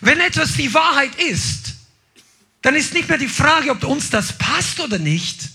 Wenn 0.00 0.20
etwas 0.20 0.54
die 0.54 0.72
Wahrheit 0.74 1.14
ist, 1.16 1.74
dann 2.62 2.74
ist 2.74 2.94
nicht 2.94 3.08
mehr 3.08 3.18
die 3.18 3.28
Frage, 3.28 3.70
ob 3.70 3.84
uns 3.84 4.10
das 4.10 4.36
passt 4.36 4.80
oder 4.80 4.98
nicht. 4.98 5.48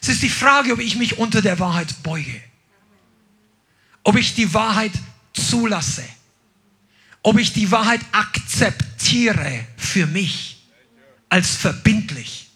Es 0.00 0.08
ist 0.08 0.22
die 0.22 0.28
Frage, 0.28 0.72
ob 0.72 0.80
ich 0.80 0.96
mich 0.96 1.18
unter 1.18 1.40
der 1.40 1.58
Wahrheit 1.58 2.02
beuge. 2.02 2.40
Ob 4.02 4.16
ich 4.16 4.34
die 4.34 4.52
Wahrheit 4.52 4.92
zulasse. 5.32 6.04
Ob 7.22 7.38
ich 7.38 7.54
die 7.54 7.70
Wahrheit 7.70 8.00
akzeptiere 8.12 9.66
für 9.78 10.06
mich 10.06 10.62
als 11.30 11.56
verbindlich. 11.56 12.50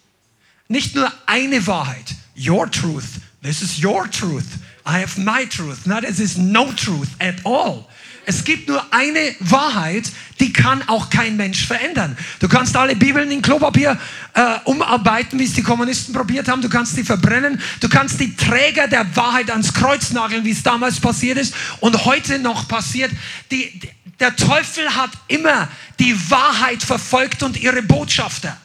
Nicht 0.67 0.93
nur 0.95 1.11
eine 1.25 1.65
Wahrheit. 1.65 2.15
Your 2.37 2.69
truth. 2.69 3.19
This 3.41 3.61
is 3.63 3.83
your 3.83 4.09
truth. 4.09 4.45
I 4.85 5.01
have 5.01 5.19
my 5.19 5.45
truth. 5.45 5.85
Not 5.85 6.03
this 6.03 6.19
is 6.19 6.37
no 6.37 6.71
truth 6.73 7.09
at 7.19 7.43
all. 7.43 7.88
Es 8.29 8.43
gibt 8.43 8.67
nur 8.67 8.93
eine 8.93 9.35
Wahrheit, 9.39 10.03
die 10.39 10.53
kann 10.53 10.87
auch 10.87 11.09
kein 11.09 11.35
Mensch 11.35 11.65
verändern. 11.65 12.15
Du 12.39 12.47
kannst 12.47 12.77
alle 12.77 12.95
Bibeln 12.95 13.31
in 13.31 13.41
Klopapier 13.41 13.99
äh, 14.35 14.59
umarbeiten, 14.65 15.39
wie 15.39 15.45
es 15.45 15.53
die 15.53 15.63
Kommunisten 15.63 16.13
probiert 16.13 16.47
haben. 16.47 16.61
Du 16.61 16.69
kannst 16.69 16.95
die 16.95 17.03
verbrennen. 17.03 17.59
Du 17.79 17.89
kannst 17.89 18.19
die 18.19 18.35
Träger 18.35 18.87
der 18.87 19.15
Wahrheit 19.15 19.49
ans 19.49 19.73
Kreuz 19.73 20.11
nageln, 20.11 20.45
wie 20.45 20.51
es 20.51 20.61
damals 20.61 20.99
passiert 20.99 21.39
ist 21.39 21.55
und 21.79 22.05
heute 22.05 22.37
noch 22.37 22.67
passiert. 22.67 23.11
Die, 23.49 23.79
der 24.19 24.35
Teufel 24.35 24.95
hat 24.95 25.09
immer 25.27 25.67
die 25.97 26.15
Wahrheit 26.29 26.83
verfolgt 26.83 27.41
und 27.41 27.57
ihre 27.57 27.81
Botschafter. 27.81 28.55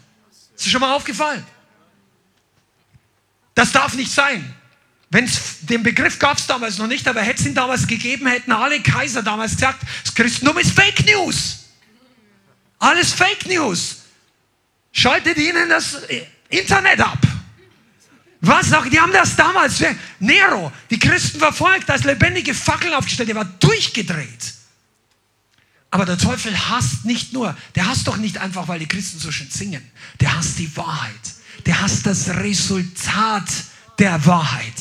Ist 0.54 0.66
dir 0.66 0.70
schon 0.72 0.82
mal 0.82 0.92
aufgefallen? 0.92 1.42
Das 3.54 3.72
darf 3.72 3.94
nicht 3.94 4.12
sein. 4.12 4.54
Wenn's, 5.14 5.58
den 5.60 5.84
Begriff 5.84 6.18
gab 6.18 6.38
es 6.38 6.48
damals 6.48 6.76
noch 6.78 6.88
nicht, 6.88 7.06
aber 7.06 7.22
hätte 7.22 7.40
es 7.40 7.46
ihn 7.46 7.54
damals 7.54 7.86
gegeben, 7.86 8.26
hätten 8.26 8.50
alle 8.50 8.82
Kaiser 8.82 9.22
damals 9.22 9.52
gesagt, 9.52 9.84
das 10.02 10.12
Christentum 10.12 10.58
ist 10.58 10.72
Fake 10.72 11.06
News. 11.06 11.66
Alles 12.80 13.12
Fake 13.12 13.46
News. 13.46 13.98
Schaltet 14.90 15.38
ihnen 15.38 15.68
das 15.68 15.98
Internet 16.48 17.00
ab. 17.00 17.20
Was? 18.40 18.66
Die 18.90 18.98
haben 18.98 19.12
das 19.12 19.36
damals, 19.36 19.84
Nero, 20.18 20.72
die 20.90 20.98
Christen 20.98 21.38
verfolgt, 21.38 21.88
als 21.92 22.02
lebendige 22.02 22.52
Fackeln 22.52 22.92
aufgestellt, 22.92 23.28
der 23.28 23.36
war 23.36 23.44
durchgedreht. 23.44 24.54
Aber 25.92 26.06
der 26.06 26.18
Teufel 26.18 26.58
hasst 26.70 27.04
nicht 27.04 27.32
nur, 27.32 27.56
der 27.76 27.86
hasst 27.86 28.08
doch 28.08 28.16
nicht 28.16 28.38
einfach, 28.38 28.66
weil 28.66 28.80
die 28.80 28.88
Christen 28.88 29.20
so 29.20 29.30
schön 29.30 29.48
singen. 29.48 29.88
Der 30.20 30.36
hasst 30.36 30.58
die 30.58 30.76
Wahrheit. 30.76 31.34
Der 31.66 31.80
hasst 31.82 32.04
das 32.04 32.30
Resultat 32.30 33.48
der 34.00 34.26
Wahrheit. 34.26 34.74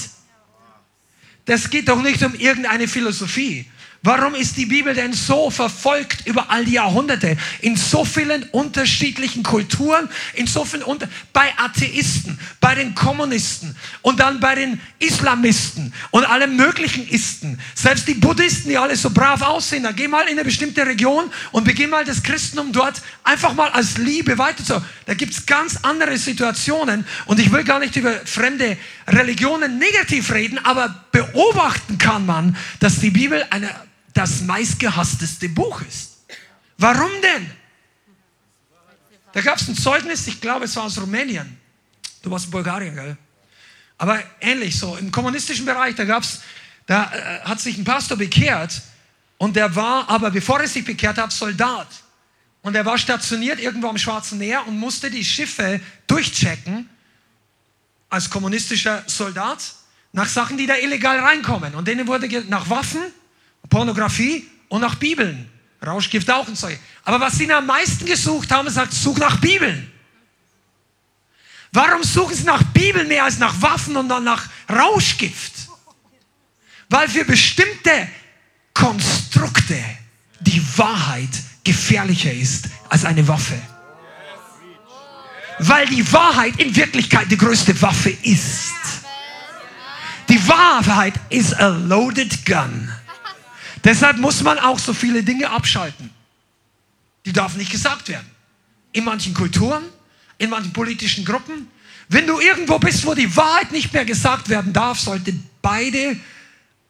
Das 1.46 1.70
geht 1.70 1.90
doch 1.90 2.02
nicht 2.02 2.24
um 2.24 2.34
irgendeine 2.36 2.88
Philosophie. 2.88 3.66
Warum 4.06 4.36
ist 4.36 4.58
die 4.58 4.66
Bibel 4.66 4.94
denn 4.94 5.14
so 5.14 5.50
verfolgt 5.50 6.28
über 6.28 6.50
all 6.50 6.66
die 6.66 6.74
Jahrhunderte? 6.74 7.38
In 7.62 7.78
so 7.78 8.04
vielen 8.04 8.44
unterschiedlichen 8.52 9.44
Kulturen, 9.44 10.10
in 10.34 10.46
so 10.46 10.66
vielen 10.66 10.84
unter 10.84 11.08
bei 11.32 11.54
Atheisten, 11.58 12.38
bei 12.60 12.76
den 12.76 12.96
Kommunisten 12.96 13.78
und 14.02 14.20
dann 14.20 14.42
bei 14.42 14.56
den 14.56 14.82
Islamisten 15.00 15.94
und 16.12 16.26
allen 16.26 16.58
möglichen 16.58 17.08
Isten. 17.08 17.58
Selbst 17.76 18.06
die 18.10 18.16
Buddhisten, 18.16 18.68
die 18.68 18.78
alle 18.78 18.98
so 18.98 19.10
brav 19.10 19.42
aussehen, 19.42 19.84
dann 19.84 19.96
geh 19.96 20.10
mal 20.10 20.24
in 20.24 20.34
eine 20.34 20.44
bestimmte 20.44 20.86
Region 20.86 21.32
und 21.54 21.64
beginn 21.64 21.90
mal 21.90 22.04
das 22.04 22.22
Christentum 22.22 22.74
dort 22.74 23.02
einfach 23.24 23.54
mal 23.54 23.70
als 23.70 23.98
Liebe 23.98 24.38
weiter 24.38 24.66
zu. 24.66 24.84
Da 25.06 25.14
gibt's 25.14 25.46
ganz 25.46 25.80
andere 25.82 26.18
Situationen 26.18 27.06
und 27.26 27.40
ich 27.40 27.54
will 27.54 27.64
gar 27.64 27.80
nicht 27.80 27.96
über 27.96 28.12
fremde 28.26 28.76
Religionen 29.08 29.80
negativ 29.80 30.30
reden, 30.34 30.60
aber 30.66 31.06
beobachten 31.14 31.98
kann 31.98 32.26
man, 32.26 32.58
dass 32.82 33.00
die 33.00 33.10
Bibel 33.10 33.46
eine 33.50 33.70
das 34.14 34.42
meistgehassteste 34.42 35.50
Buch 35.50 35.82
ist. 35.82 36.18
Warum 36.78 37.12
denn? 37.22 37.50
Da 39.34 39.42
gab 39.42 39.58
es 39.58 39.68
ein 39.68 39.76
Zeugnis, 39.76 40.28
ich 40.28 40.40
glaube, 40.40 40.66
es 40.66 40.76
war 40.76 40.84
aus 40.84 41.00
Rumänien. 41.00 41.58
Du 42.22 42.30
warst 42.30 42.46
in 42.46 42.52
Bulgarien, 42.52 42.96
gell? 42.96 43.18
Aber 43.98 44.22
ähnlich 44.40 44.78
so, 44.78 44.96
im 44.98 45.12
kommunistischen 45.12 45.66
Bereich, 45.66 45.96
da 45.96 46.04
gab's, 46.04 46.42
da 46.86 47.12
äh, 47.12 47.40
hat 47.42 47.60
sich 47.60 47.78
ein 47.78 47.84
Pastor 47.84 48.18
bekehrt 48.18 48.82
und 49.38 49.56
der 49.56 49.76
war 49.76 50.10
aber, 50.10 50.30
bevor 50.30 50.60
er 50.60 50.68
sich 50.68 50.86
bekehrt 50.86 51.18
hat, 51.18 51.32
Soldat. 51.32 51.88
Und 52.62 52.76
er 52.76 52.86
war 52.86 52.98
stationiert 52.98 53.60
irgendwo 53.60 53.90
am 53.90 53.98
Schwarzen 53.98 54.38
Meer 54.38 54.68
und 54.68 54.78
musste 54.78 55.10
die 55.12 55.26
Schiffe 55.26 55.82
durchchecken 56.08 56.90
als 58.10 58.30
kommunistischer 58.30 59.04
Soldat 59.08 59.74
nach 60.12 60.28
Sachen, 60.28 60.58
die 60.58 60.68
da 60.68 60.76
illegal 60.76 61.20
reinkommen. 61.20 61.76
Und 61.76 61.88
denen 61.88 62.08
wurde 62.08 62.30
nach 62.48 62.70
Waffen, 62.70 63.02
Pornografie 63.70 64.48
und 64.70 64.82
nach 64.82 64.96
Bibeln. 64.96 65.50
Rauschgift 65.86 66.30
auch 66.32 66.48
und 66.48 66.58
so. 66.58 66.68
Aber 67.04 67.20
was 67.20 67.34
sie 67.34 67.52
am 67.52 67.66
meisten 67.66 68.06
gesucht 68.06 68.52
haben, 68.52 68.70
sagt, 68.70 68.94
such 68.94 69.18
nach 69.18 69.38
Bibeln. 69.38 69.92
Warum 71.72 72.04
suchen 72.04 72.36
sie 72.36 72.44
nach 72.44 72.64
Bibeln 72.64 73.08
mehr 73.08 73.24
als 73.24 73.40
nach 73.40 73.60
Waffen 73.62 73.98
und 73.98 74.08
dann 74.08 74.24
nach 74.24 74.48
Rauschgift? 74.70 75.54
Weil 76.90 77.10
für 77.10 77.26
bestimmte 77.26 78.08
Konstrukte 78.74 79.84
die 80.40 80.62
Wahrheit 80.78 81.30
gefährlicher 81.64 82.32
ist 82.32 82.66
als 82.90 83.06
eine 83.06 83.28
Waffe. 83.28 83.60
Weil 85.60 85.88
die 85.88 86.12
Wahrheit 86.12 86.60
in 86.60 86.76
Wirklichkeit 86.76 87.32
die 87.32 87.38
größte 87.38 87.80
Waffe 87.82 88.12
ist. 88.22 88.74
Die 90.30 90.48
Wahrheit 90.48 91.14
ist 91.30 91.60
a 91.60 91.68
loaded 91.68 92.46
gun. 92.46 92.92
Deshalb 93.84 94.18
muss 94.18 94.42
man 94.42 94.60
auch 94.60 94.80
so 94.80 94.94
viele 94.94 95.24
Dinge 95.24 95.50
abschalten. 95.50 96.10
Die 97.26 97.34
darf 97.34 97.56
nicht 97.56 97.72
gesagt 97.72 98.08
werden. 98.10 98.30
In 98.92 99.04
manchen 99.04 99.34
Kulturen, 99.34 99.84
in 100.38 100.50
manchen 100.50 100.74
politischen 100.74 101.26
Gruppen. 101.26 101.68
Wenn 102.10 102.28
du 102.28 102.40
irgendwo 102.40 102.80
bist, 102.80 103.06
wo 103.06 103.14
die 103.14 103.36
Wahrheit 103.36 103.72
nicht 103.72 103.94
mehr 103.94 104.06
gesagt 104.06 104.50
werden 104.50 104.74
darf, 104.74 105.00
sollten 105.00 105.48
beide 105.62 106.20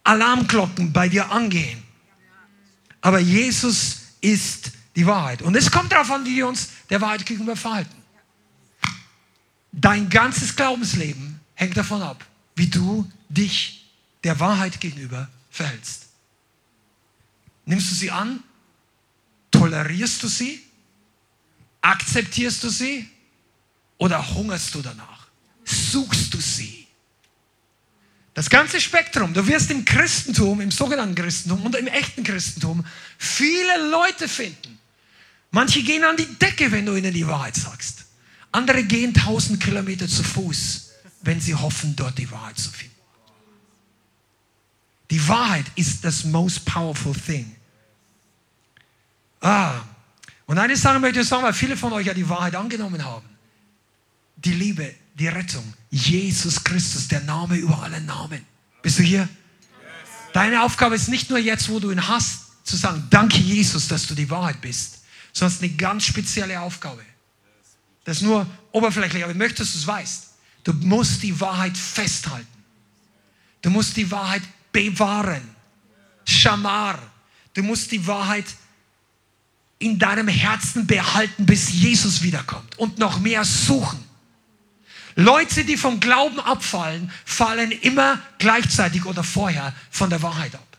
Alarmglocken 0.03 0.91
bei 0.91 1.07
dir 1.07 1.31
angehen. 1.31 1.81
Aber 3.01 3.19
Jesus 3.19 4.01
ist 4.21 4.71
die 4.95 5.05
Wahrheit. 5.05 5.41
Und 5.41 5.55
es 5.55 5.71
kommt 5.71 5.91
darauf 5.91 6.11
an, 6.11 6.25
wie 6.25 6.37
wir 6.37 6.47
uns 6.47 6.69
der 6.89 7.01
Wahrheit 7.01 7.25
gegenüber 7.25 7.55
verhalten. 7.55 7.95
Dein 9.71 10.09
ganzes 10.09 10.55
Glaubensleben 10.55 11.39
hängt 11.55 11.75
davon 11.75 12.01
ab, 12.01 12.25
wie 12.55 12.67
du 12.67 13.09
dich 13.29 13.89
der 14.23 14.39
Wahrheit 14.39 14.79
gegenüber 14.79 15.29
verhältst. 15.49 16.02
Nimmst 17.65 17.91
du 17.91 17.95
sie 17.95 18.11
an? 18.11 18.43
Tolerierst 19.51 20.21
du 20.23 20.27
sie? 20.27 20.61
Akzeptierst 21.81 22.63
du 22.63 22.69
sie? 22.69 23.09
Oder 23.97 24.33
hungerst 24.33 24.73
du 24.75 24.81
danach? 24.81 25.27
Suchst 25.63 26.33
du 26.33 26.39
sie? 26.39 26.87
Das 28.33 28.49
ganze 28.49 28.81
Spektrum. 28.81 29.33
Du 29.33 29.45
wirst 29.47 29.69
im 29.69 29.85
Christentum, 29.85 30.59
im 30.59 30.71
sogenannten 30.71 31.15
Christentum 31.15 31.63
und 31.65 31.75
im 31.75 31.87
echten 31.87 32.23
Christentum 32.23 32.83
viele 33.17 33.89
Leute 33.89 34.27
finden. 34.27 34.79
Manche 35.51 35.83
gehen 35.83 36.03
an 36.03 36.17
die 36.17 36.25
Decke, 36.25 36.71
wenn 36.71 36.85
du 36.85 36.95
ihnen 36.95 37.13
die 37.13 37.27
Wahrheit 37.27 37.55
sagst. 37.55 38.05
Andere 38.51 38.83
gehen 38.83 39.13
tausend 39.13 39.61
Kilometer 39.61 40.07
zu 40.07 40.23
Fuß, 40.23 40.91
wenn 41.21 41.39
sie 41.39 41.53
hoffen, 41.53 41.95
dort 41.95 42.17
die 42.17 42.29
Wahrheit 42.31 42.57
zu 42.57 42.71
finden. 42.71 42.93
Die 45.11 45.27
Wahrheit 45.27 45.65
ist 45.75 46.03
das 46.03 46.23
most 46.23 46.65
powerful 46.65 47.13
thing. 47.13 47.52
Ah, 49.43 49.81
und 50.45 50.57
eine 50.57 50.77
Sache 50.77 50.99
möchte 50.99 51.19
ich 51.19 51.27
sagen, 51.27 51.43
weil 51.43 51.53
viele 51.53 51.75
von 51.75 51.91
euch 51.91 52.07
ja 52.07 52.13
die 52.13 52.27
Wahrheit 52.27 52.55
angenommen 52.55 53.03
haben. 53.03 53.27
Die 54.37 54.53
Liebe, 54.53 54.95
die 55.15 55.27
Rettung. 55.27 55.73
Jesus 55.89 56.63
Christus, 56.63 57.09
der 57.09 57.21
Name 57.21 57.57
über 57.57 57.83
alle 57.83 57.99
Namen. 57.99 58.45
Bist 58.81 58.99
du 58.99 59.03
hier? 59.03 59.27
Deine 60.31 60.63
Aufgabe 60.63 60.95
ist 60.95 61.09
nicht 61.09 61.29
nur 61.29 61.39
jetzt, 61.39 61.67
wo 61.67 61.79
du 61.79 61.91
ihn 61.91 62.07
hast, 62.07 62.39
zu 62.63 62.77
sagen, 62.77 63.05
danke 63.09 63.37
Jesus, 63.37 63.89
dass 63.89 64.07
du 64.07 64.15
die 64.15 64.29
Wahrheit 64.29 64.61
bist, 64.61 65.01
sondern 65.33 65.49
es 65.49 65.61
ist 65.61 65.63
eine 65.63 65.73
ganz 65.73 66.05
spezielle 66.05 66.61
Aufgabe. 66.61 67.03
Das 68.05 68.17
ist 68.17 68.23
nur 68.23 68.47
oberflächlich, 68.71 69.23
aber 69.23 69.33
ich 69.33 69.37
möchte, 69.37 69.59
dass 69.59 69.73
du 69.73 69.77
es 69.77 69.85
weißt. 69.85 70.29
Du 70.63 70.71
musst 70.73 71.21
die 71.21 71.37
Wahrheit 71.39 71.77
festhalten. 71.77 72.47
Du 73.61 73.69
musst 73.69 73.97
die 73.97 74.09
Wahrheit 74.09 74.43
bewahren. 74.71 75.41
Schamar. 76.25 76.97
Du 77.53 77.61
musst 77.61 77.91
die 77.91 78.05
Wahrheit 78.07 78.45
in 79.79 79.99
deinem 79.99 80.27
Herzen 80.27 80.87
behalten, 80.87 81.45
bis 81.45 81.69
Jesus 81.71 82.21
wiederkommt 82.23 82.77
und 82.77 82.99
noch 82.99 83.19
mehr 83.19 83.43
suchen. 83.43 84.03
Leute, 85.15 85.63
die 85.63 85.77
vom 85.77 85.99
Glauben 85.99 86.39
abfallen, 86.39 87.11
fallen 87.25 87.71
immer 87.71 88.19
gleichzeitig 88.39 89.05
oder 89.05 89.23
vorher 89.23 89.73
von 89.91 90.09
der 90.09 90.21
Wahrheit 90.21 90.55
ab. 90.55 90.73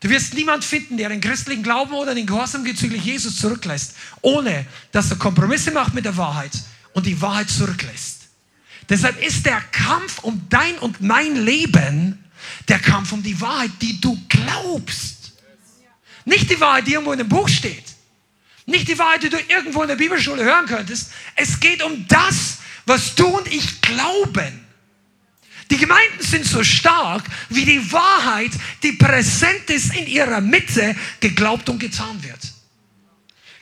Du 0.00 0.10
wirst 0.10 0.34
niemand 0.34 0.64
finden, 0.64 0.96
der 0.96 1.08
den 1.08 1.20
christlichen 1.20 1.62
Glauben 1.62 1.94
oder 1.94 2.14
den 2.14 2.26
Gehorsam 2.26 2.64
bezüglich 2.64 3.04
Jesus 3.04 3.36
zurücklässt, 3.36 3.94
ohne 4.20 4.66
dass 4.92 5.10
er 5.10 5.16
Kompromisse 5.16 5.70
macht 5.70 5.94
mit 5.94 6.04
der 6.04 6.16
Wahrheit 6.16 6.52
und 6.92 7.06
die 7.06 7.20
Wahrheit 7.20 7.48
zurücklässt. 7.50 8.28
Deshalb 8.88 9.22
ist 9.24 9.46
der 9.46 9.60
Kampf 9.72 10.18
um 10.20 10.46
dein 10.50 10.78
und 10.78 11.00
mein 11.00 11.36
Leben 11.36 12.22
der 12.68 12.78
Kampf 12.78 13.12
um 13.12 13.22
die 13.22 13.40
Wahrheit, 13.40 13.70
die 13.80 14.00
du 14.00 14.18
glaubst. 14.28 15.23
Nicht 16.24 16.50
die 16.50 16.60
Wahrheit, 16.60 16.86
die 16.86 16.92
irgendwo 16.92 17.12
in 17.12 17.18
dem 17.18 17.28
Buch 17.28 17.48
steht. 17.48 17.84
Nicht 18.66 18.88
die 18.88 18.98
Wahrheit, 18.98 19.22
die 19.22 19.28
du 19.28 19.38
irgendwo 19.48 19.82
in 19.82 19.88
der 19.88 19.96
Bibelschule 19.96 20.42
hören 20.42 20.66
könntest. 20.66 21.12
Es 21.34 21.60
geht 21.60 21.82
um 21.82 22.06
das, 22.08 22.58
was 22.86 23.14
du 23.14 23.26
und 23.26 23.52
ich 23.52 23.80
glauben. 23.82 24.64
Die 25.70 25.76
Gemeinden 25.76 26.22
sind 26.22 26.44
so 26.44 26.62
stark, 26.62 27.24
wie 27.48 27.64
die 27.64 27.92
Wahrheit, 27.92 28.52
die 28.82 28.92
präsent 28.92 29.68
ist 29.70 29.94
in 29.94 30.06
ihrer 30.06 30.40
Mitte, 30.40 30.94
geglaubt 31.20 31.68
und 31.68 31.78
getan 31.78 32.22
wird. 32.22 32.40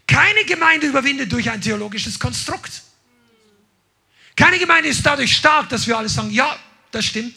Keine 0.07 0.45
Gemeinde 0.45 0.89
überwindet 0.89 1.33
durch 1.33 1.49
ein 1.49 1.61
theologisches 1.61 2.19
Konstrukt. 2.19 2.83
Keine 4.37 4.59
Gemeinde 4.59 4.89
ist 4.89 5.05
dadurch 5.05 5.35
stark, 5.37 5.69
dass 5.69 5.87
wir 5.87 5.97
alle 5.97 6.09
sagen, 6.09 6.31
ja, 6.31 6.59
das 6.91 7.05
stimmt. 7.05 7.37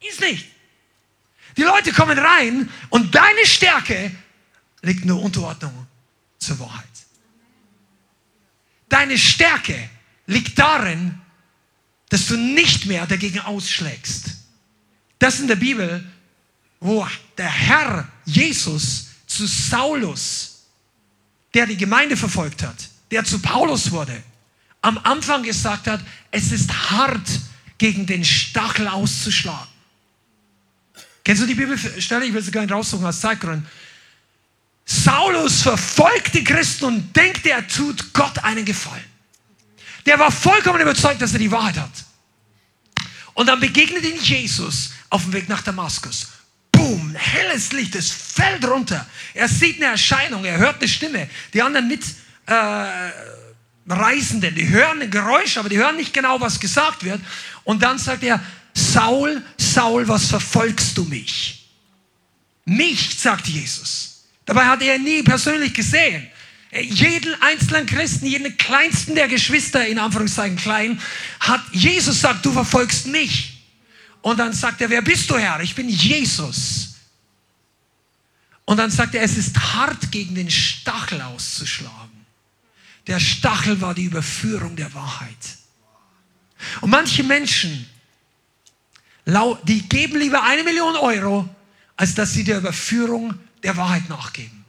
Ist 0.00 0.20
nicht. 0.20 0.51
Die 1.56 1.62
Leute 1.62 1.92
kommen 1.92 2.18
rein 2.18 2.68
und 2.88 3.14
deine 3.14 3.46
Stärke 3.46 4.10
liegt 4.82 5.04
nur 5.04 5.22
Unterordnung 5.22 5.86
zur 6.38 6.58
Wahrheit. 6.60 6.86
Deine 8.88 9.16
Stärke 9.16 9.88
liegt 10.26 10.58
darin, 10.58 11.18
dass 12.08 12.26
du 12.26 12.36
nicht 12.36 12.86
mehr 12.86 13.06
dagegen 13.06 13.40
ausschlägst. 13.40 14.36
Das 15.18 15.40
in 15.40 15.48
der 15.48 15.56
Bibel, 15.56 16.04
wo 16.80 17.06
der 17.38 17.48
Herr 17.48 18.08
Jesus 18.24 19.06
zu 19.26 19.46
Saulus, 19.46 20.64
der 21.54 21.66
die 21.66 21.76
Gemeinde 21.76 22.16
verfolgt 22.16 22.62
hat, 22.62 22.88
der 23.10 23.24
zu 23.24 23.38
Paulus 23.40 23.90
wurde, 23.90 24.22
am 24.82 24.98
Anfang 24.98 25.42
gesagt 25.42 25.86
hat, 25.86 26.00
es 26.30 26.50
ist 26.50 26.90
hart, 26.90 27.28
gegen 27.82 28.06
den 28.06 28.24
Stachel 28.24 28.86
auszuschlagen. 28.86 29.71
Kennst 31.24 31.42
du 31.42 31.46
die 31.46 31.54
Bibelstelle? 31.54 32.24
Ich 32.24 32.32
will 32.32 32.42
sie 32.42 32.50
gar 32.50 32.62
nicht 32.62 32.72
raussuchen 32.72 33.06
aus 33.06 33.20
Zeitgründen. 33.20 33.66
Saulus 34.84 35.62
verfolgt 35.62 36.34
die 36.34 36.44
Christen 36.44 36.86
und 36.86 37.16
denkt, 37.16 37.46
er 37.46 37.66
tut 37.66 38.12
Gott 38.12 38.42
einen 38.42 38.64
Gefallen. 38.64 39.04
Der 40.06 40.18
war 40.18 40.32
vollkommen 40.32 40.80
überzeugt, 40.80 41.22
dass 41.22 41.32
er 41.32 41.38
die 41.38 41.50
Wahrheit 41.50 41.76
hat. 41.78 41.90
Und 43.34 43.46
dann 43.46 43.60
begegnet 43.60 44.04
ihn 44.04 44.20
Jesus 44.20 44.92
auf 45.08 45.22
dem 45.22 45.32
Weg 45.32 45.48
nach 45.48 45.62
Damaskus. 45.62 46.28
Boom, 46.72 47.14
helles 47.14 47.72
Licht, 47.72 47.94
es 47.94 48.10
fällt 48.10 48.64
runter. 48.66 49.06
Er 49.34 49.48
sieht 49.48 49.76
eine 49.76 49.92
Erscheinung, 49.92 50.44
er 50.44 50.58
hört 50.58 50.80
eine 50.80 50.88
Stimme. 50.88 51.30
Die 51.54 51.62
anderen 51.62 51.86
mit 51.86 52.02
äh, 52.46 53.10
Reisenden, 53.88 54.54
die 54.54 54.68
hören 54.68 55.02
ein 55.02 55.10
Geräusch, 55.10 55.56
aber 55.58 55.68
die 55.68 55.78
hören 55.78 55.96
nicht 55.96 56.12
genau, 56.12 56.40
was 56.40 56.58
gesagt 56.58 57.04
wird. 57.04 57.20
Und 57.64 57.82
dann 57.82 57.98
sagt 57.98 58.22
er, 58.24 58.40
Saul, 58.74 59.42
Saul, 59.56 60.06
was 60.08 60.26
verfolgst 60.26 60.96
du 60.96 61.04
mich? 61.04 61.68
Mich, 62.64 63.18
sagt 63.18 63.48
Jesus. 63.48 64.24
Dabei 64.44 64.66
hat 64.66 64.82
er 64.82 64.98
nie 64.98 65.22
persönlich 65.22 65.74
gesehen. 65.74 66.26
Jeden 66.72 67.34
einzelnen 67.42 67.86
Christen, 67.86 68.26
jeden 68.26 68.56
kleinsten 68.56 69.14
der 69.14 69.28
Geschwister, 69.28 69.86
in 69.86 69.98
Anführungszeichen 69.98 70.56
klein, 70.56 71.00
hat 71.38 71.62
Jesus 71.72 72.20
sagt, 72.20 72.46
du 72.46 72.52
verfolgst 72.52 73.06
mich. 73.06 73.62
Und 74.22 74.38
dann 74.38 74.52
sagt 74.52 74.80
er, 74.80 74.88
wer 74.88 75.02
bist 75.02 75.28
du 75.30 75.36
Herr? 75.36 75.60
Ich 75.60 75.74
bin 75.74 75.88
Jesus. 75.88 76.94
Und 78.64 78.78
dann 78.78 78.90
sagt 78.90 79.14
er, 79.14 79.22
es 79.22 79.36
ist 79.36 79.58
hart 79.74 80.10
gegen 80.10 80.34
den 80.34 80.50
Stachel 80.50 81.20
auszuschlagen. 81.20 82.24
Der 83.06 83.20
Stachel 83.20 83.80
war 83.80 83.94
die 83.94 84.04
Überführung 84.04 84.76
der 84.76 84.94
Wahrheit. 84.94 85.58
Und 86.80 86.90
manche 86.90 87.24
Menschen, 87.24 87.86
die 89.24 89.88
geben 89.88 90.18
lieber 90.18 90.42
eine 90.42 90.64
Million 90.64 90.96
Euro, 90.96 91.48
als 91.96 92.14
dass 92.14 92.32
sie 92.32 92.44
der 92.44 92.58
Überführung 92.58 93.34
der 93.62 93.76
Wahrheit 93.76 94.08
nachgeben. 94.08 94.64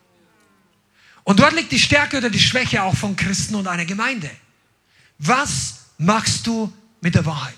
Und 1.24 1.40
dort 1.40 1.54
liegt 1.54 1.72
die 1.72 1.80
Stärke 1.80 2.18
oder 2.18 2.30
die 2.30 2.40
Schwäche 2.40 2.84
auch 2.84 2.96
von 2.96 3.16
Christen 3.16 3.56
und 3.56 3.68
einer 3.68 3.86
Gemeinde. 3.86 4.30
Was 5.20 5.86
machst 5.98 6.46
du 6.46 6.72
mit 7.02 7.16
der 7.16 7.26
Wahrheit? 7.26 7.56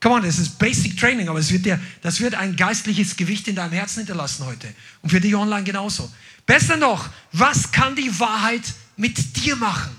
Come 0.00 0.16
on, 0.16 0.22
das 0.22 0.38
ist 0.38 0.58
Basic 0.58 0.96
Training, 0.96 1.28
aber 1.28 1.38
es 1.38 1.50
wird 1.50 1.64
dir, 1.64 1.80
das 2.02 2.20
wird 2.20 2.34
ein 2.34 2.54
geistliches 2.54 3.16
Gewicht 3.16 3.48
in 3.48 3.56
deinem 3.56 3.72
Herzen 3.72 4.00
hinterlassen 4.00 4.46
heute. 4.46 4.72
Und 5.02 5.10
für 5.10 5.20
dich 5.20 5.34
online 5.34 5.64
genauso. 5.64 6.10
Besser 6.46 6.76
noch, 6.76 7.08
was 7.32 7.72
kann 7.72 7.96
die 7.96 8.18
Wahrheit 8.20 8.62
mit 8.96 9.36
dir 9.36 9.56
machen? 9.56 9.94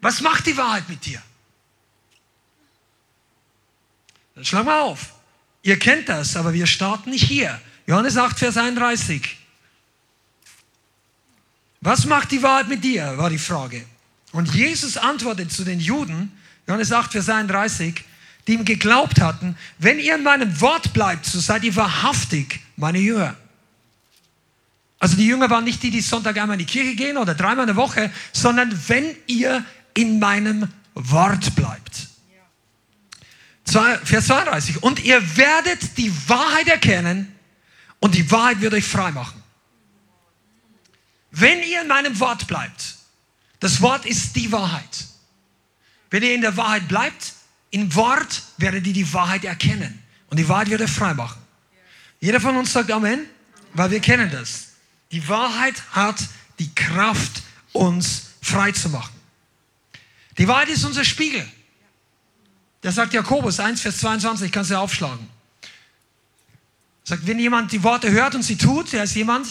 Was 0.00 0.20
macht 0.20 0.46
die 0.46 0.56
Wahrheit 0.56 0.88
mit 0.88 1.04
dir? 1.04 1.22
Dann 4.40 4.46
schlag 4.46 4.64
mal 4.64 4.80
auf. 4.80 5.12
Ihr 5.62 5.78
kennt 5.78 6.08
das, 6.08 6.34
aber 6.34 6.54
wir 6.54 6.66
starten 6.66 7.10
nicht 7.10 7.28
hier. 7.28 7.60
Johannes 7.86 8.16
8, 8.16 8.38
Vers 8.38 8.56
31. 8.56 9.36
Was 11.82 12.06
macht 12.06 12.30
die 12.30 12.42
Wahrheit 12.42 12.66
mit 12.68 12.82
dir, 12.82 13.18
war 13.18 13.28
die 13.28 13.36
Frage. 13.36 13.84
Und 14.32 14.54
Jesus 14.54 14.96
antwortet 14.96 15.52
zu 15.52 15.62
den 15.62 15.78
Juden, 15.78 16.32
Johannes 16.66 16.90
8, 16.90 17.12
Vers 17.12 17.28
31, 17.28 18.02
die 18.46 18.54
ihm 18.54 18.64
geglaubt 18.64 19.20
hatten, 19.20 19.58
wenn 19.78 19.98
ihr 19.98 20.14
in 20.14 20.22
meinem 20.22 20.58
Wort 20.62 20.94
bleibt, 20.94 21.26
so 21.26 21.38
seid 21.38 21.62
ihr 21.62 21.76
wahrhaftig 21.76 22.60
meine 22.76 22.98
Jünger. 22.98 23.36
Also 24.98 25.16
die 25.16 25.26
Jünger 25.26 25.50
waren 25.50 25.64
nicht 25.64 25.82
die, 25.82 25.90
die 25.90 26.00
Sonntag 26.00 26.38
einmal 26.38 26.58
in 26.58 26.66
die 26.66 26.72
Kirche 26.72 26.94
gehen 26.94 27.18
oder 27.18 27.34
dreimal 27.34 27.68
in 27.68 27.74
der 27.74 27.76
Woche, 27.76 28.10
sondern 28.32 28.72
wenn 28.88 29.14
ihr 29.26 29.66
in 29.92 30.18
meinem 30.18 30.66
Wort 30.94 31.54
bleibt. 31.54 31.89
Vers 33.70 34.26
32. 34.26 34.82
Und 34.82 35.00
ihr 35.04 35.36
werdet 35.36 35.96
die 35.98 36.12
Wahrheit 36.28 36.68
erkennen 36.68 37.34
und 38.00 38.14
die 38.14 38.30
Wahrheit 38.30 38.60
wird 38.60 38.74
euch 38.74 38.86
frei 38.86 39.10
machen. 39.10 39.42
Wenn 41.30 41.62
ihr 41.62 41.82
in 41.82 41.88
meinem 41.88 42.18
Wort 42.18 42.46
bleibt, 42.46 42.96
das 43.60 43.80
Wort 43.80 44.06
ist 44.06 44.34
die 44.36 44.50
Wahrheit. 44.50 45.06
Wenn 46.10 46.22
ihr 46.22 46.34
in 46.34 46.40
der 46.40 46.56
Wahrheit 46.56 46.88
bleibt, 46.88 47.34
im 47.70 47.94
Wort 47.94 48.42
werdet 48.56 48.86
ihr 48.86 48.92
die 48.92 49.12
Wahrheit 49.12 49.44
erkennen. 49.44 50.02
Und 50.28 50.38
die 50.38 50.48
Wahrheit 50.48 50.70
wird 50.70 50.82
euch 50.82 50.90
frei 50.90 51.14
machen. 51.14 51.40
Jeder 52.20 52.40
von 52.40 52.56
uns 52.56 52.72
sagt 52.72 52.90
Amen, 52.90 53.26
weil 53.74 53.90
wir 53.90 54.00
kennen 54.00 54.30
das. 54.30 54.68
Die 55.12 55.26
Wahrheit 55.28 55.82
hat 55.92 56.16
die 56.58 56.74
Kraft, 56.74 57.42
uns 57.72 58.30
frei 58.42 58.72
zu 58.72 58.88
machen. 58.88 59.14
Die 60.38 60.48
Wahrheit 60.48 60.68
ist 60.68 60.84
unser 60.84 61.04
Spiegel. 61.04 61.46
Der 62.82 62.92
sagt 62.92 63.12
Jakobus 63.12 63.60
1, 63.60 63.80
Vers 63.80 63.98
22, 63.98 64.50
kannst 64.50 64.70
du 64.70 64.74
ja 64.74 64.80
aufschlagen. 64.80 65.28
Sagt, 67.04 67.26
wenn 67.26 67.38
jemand 67.38 67.72
die 67.72 67.82
Worte 67.82 68.10
hört 68.10 68.34
und 68.34 68.42
sie 68.42 68.56
tut, 68.56 68.92
der 68.92 69.04
ist 69.04 69.14
jemand, 69.14 69.46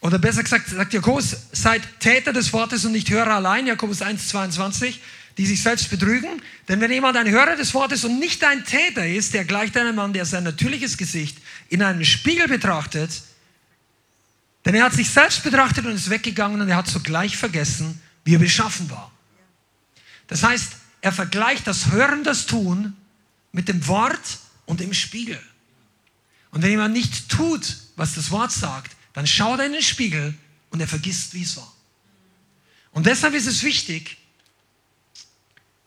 oder 0.00 0.18
besser 0.18 0.42
gesagt, 0.42 0.68
sagt 0.68 0.92
Jakobus, 0.92 1.36
seid 1.52 1.82
Täter 2.00 2.32
des 2.32 2.52
Wortes 2.52 2.84
und 2.84 2.92
nicht 2.92 3.10
Hörer 3.10 3.34
allein, 3.34 3.66
Jakobus 3.66 4.02
1, 4.02 4.28
22, 4.28 5.00
die 5.38 5.46
sich 5.46 5.62
selbst 5.62 5.90
betrügen. 5.90 6.42
Denn 6.68 6.80
wenn 6.80 6.90
jemand 6.90 7.16
ein 7.16 7.28
Hörer 7.28 7.56
des 7.56 7.72
Wortes 7.72 8.04
und 8.04 8.18
nicht 8.18 8.42
ein 8.44 8.64
Täter 8.64 9.06
ist, 9.06 9.32
der 9.34 9.44
gleicht 9.44 9.76
einem 9.76 9.94
Mann, 9.94 10.12
der 10.12 10.24
sein 10.26 10.44
natürliches 10.44 10.96
Gesicht 10.96 11.38
in 11.68 11.82
einem 11.82 12.04
Spiegel 12.04 12.48
betrachtet, 12.48 13.22
denn 14.64 14.74
er 14.74 14.84
hat 14.84 14.92
sich 14.92 15.10
selbst 15.10 15.42
betrachtet 15.42 15.86
und 15.86 15.94
ist 15.94 16.10
weggegangen 16.10 16.60
und 16.60 16.68
er 16.68 16.76
hat 16.76 16.88
sogleich 16.88 17.36
vergessen, 17.36 18.00
wie 18.24 18.34
er 18.34 18.38
beschaffen 18.38 18.90
war. 18.90 19.10
Das 20.28 20.42
heißt, 20.42 20.72
er 21.02 21.12
vergleicht 21.12 21.66
das 21.66 21.90
Hören, 21.90 22.24
das 22.24 22.46
Tun 22.46 22.96
mit 23.50 23.68
dem 23.68 23.86
Wort 23.88 24.38
und 24.64 24.80
dem 24.80 24.94
Spiegel. 24.94 25.40
Und 26.52 26.62
wenn 26.62 26.70
jemand 26.70 26.94
nicht 26.94 27.28
tut, 27.28 27.76
was 27.96 28.14
das 28.14 28.30
Wort 28.30 28.52
sagt, 28.52 28.96
dann 29.12 29.26
schaut 29.26 29.58
er 29.58 29.66
in 29.66 29.72
den 29.72 29.82
Spiegel 29.82 30.34
und 30.70 30.80
er 30.80 30.88
vergisst, 30.88 31.34
wie 31.34 31.42
es 31.42 31.56
war. 31.56 31.70
Und 32.92 33.06
deshalb 33.06 33.34
ist 33.34 33.46
es 33.46 33.62
wichtig, 33.62 34.16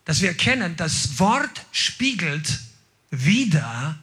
dass 0.04 0.20
wir 0.20 0.28
erkennen, 0.28 0.76
das 0.76 1.18
Wort 1.18 1.64
spiegelt 1.72 2.60
wieder. 3.10 3.98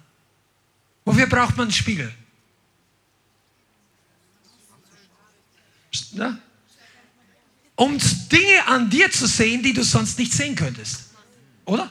Wofür 1.05 1.27
braucht 1.27 1.57
man 1.57 1.67
einen 1.67 1.73
Spiegel? 1.73 2.13
Um 7.75 7.97
Dinge 8.31 8.67
an 8.67 8.89
dir 8.89 9.11
zu 9.11 9.27
sehen, 9.27 9.61
die 9.61 9.73
du 9.73 9.83
sonst 9.83 10.17
nicht 10.17 10.33
sehen 10.33 10.55
könntest. 10.55 11.02
Oder? 11.65 11.89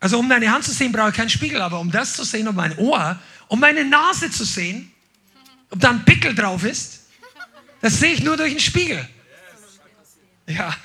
Also 0.00 0.18
um 0.18 0.28
deine 0.28 0.50
Hand 0.50 0.64
zu 0.64 0.72
sehen, 0.72 0.92
brauche 0.92 1.10
ich 1.10 1.14
keinen 1.14 1.30
Spiegel, 1.30 1.60
aber 1.60 1.80
um 1.80 1.90
das 1.90 2.14
zu 2.14 2.24
sehen, 2.24 2.46
um 2.48 2.54
mein 2.54 2.76
Ohr, 2.78 3.18
um 3.48 3.58
meine 3.60 3.84
Nase 3.84 4.30
zu 4.30 4.44
sehen, 4.44 4.92
ob 5.70 5.80
da 5.80 5.90
ein 5.90 6.04
Pickel 6.04 6.34
drauf 6.34 6.64
ist, 6.64 7.06
das 7.80 7.98
sehe 7.98 8.12
ich 8.12 8.22
nur 8.22 8.36
durch 8.36 8.50
einen 8.50 8.60
Spiegel. 8.60 9.08
Ja. 10.46 10.74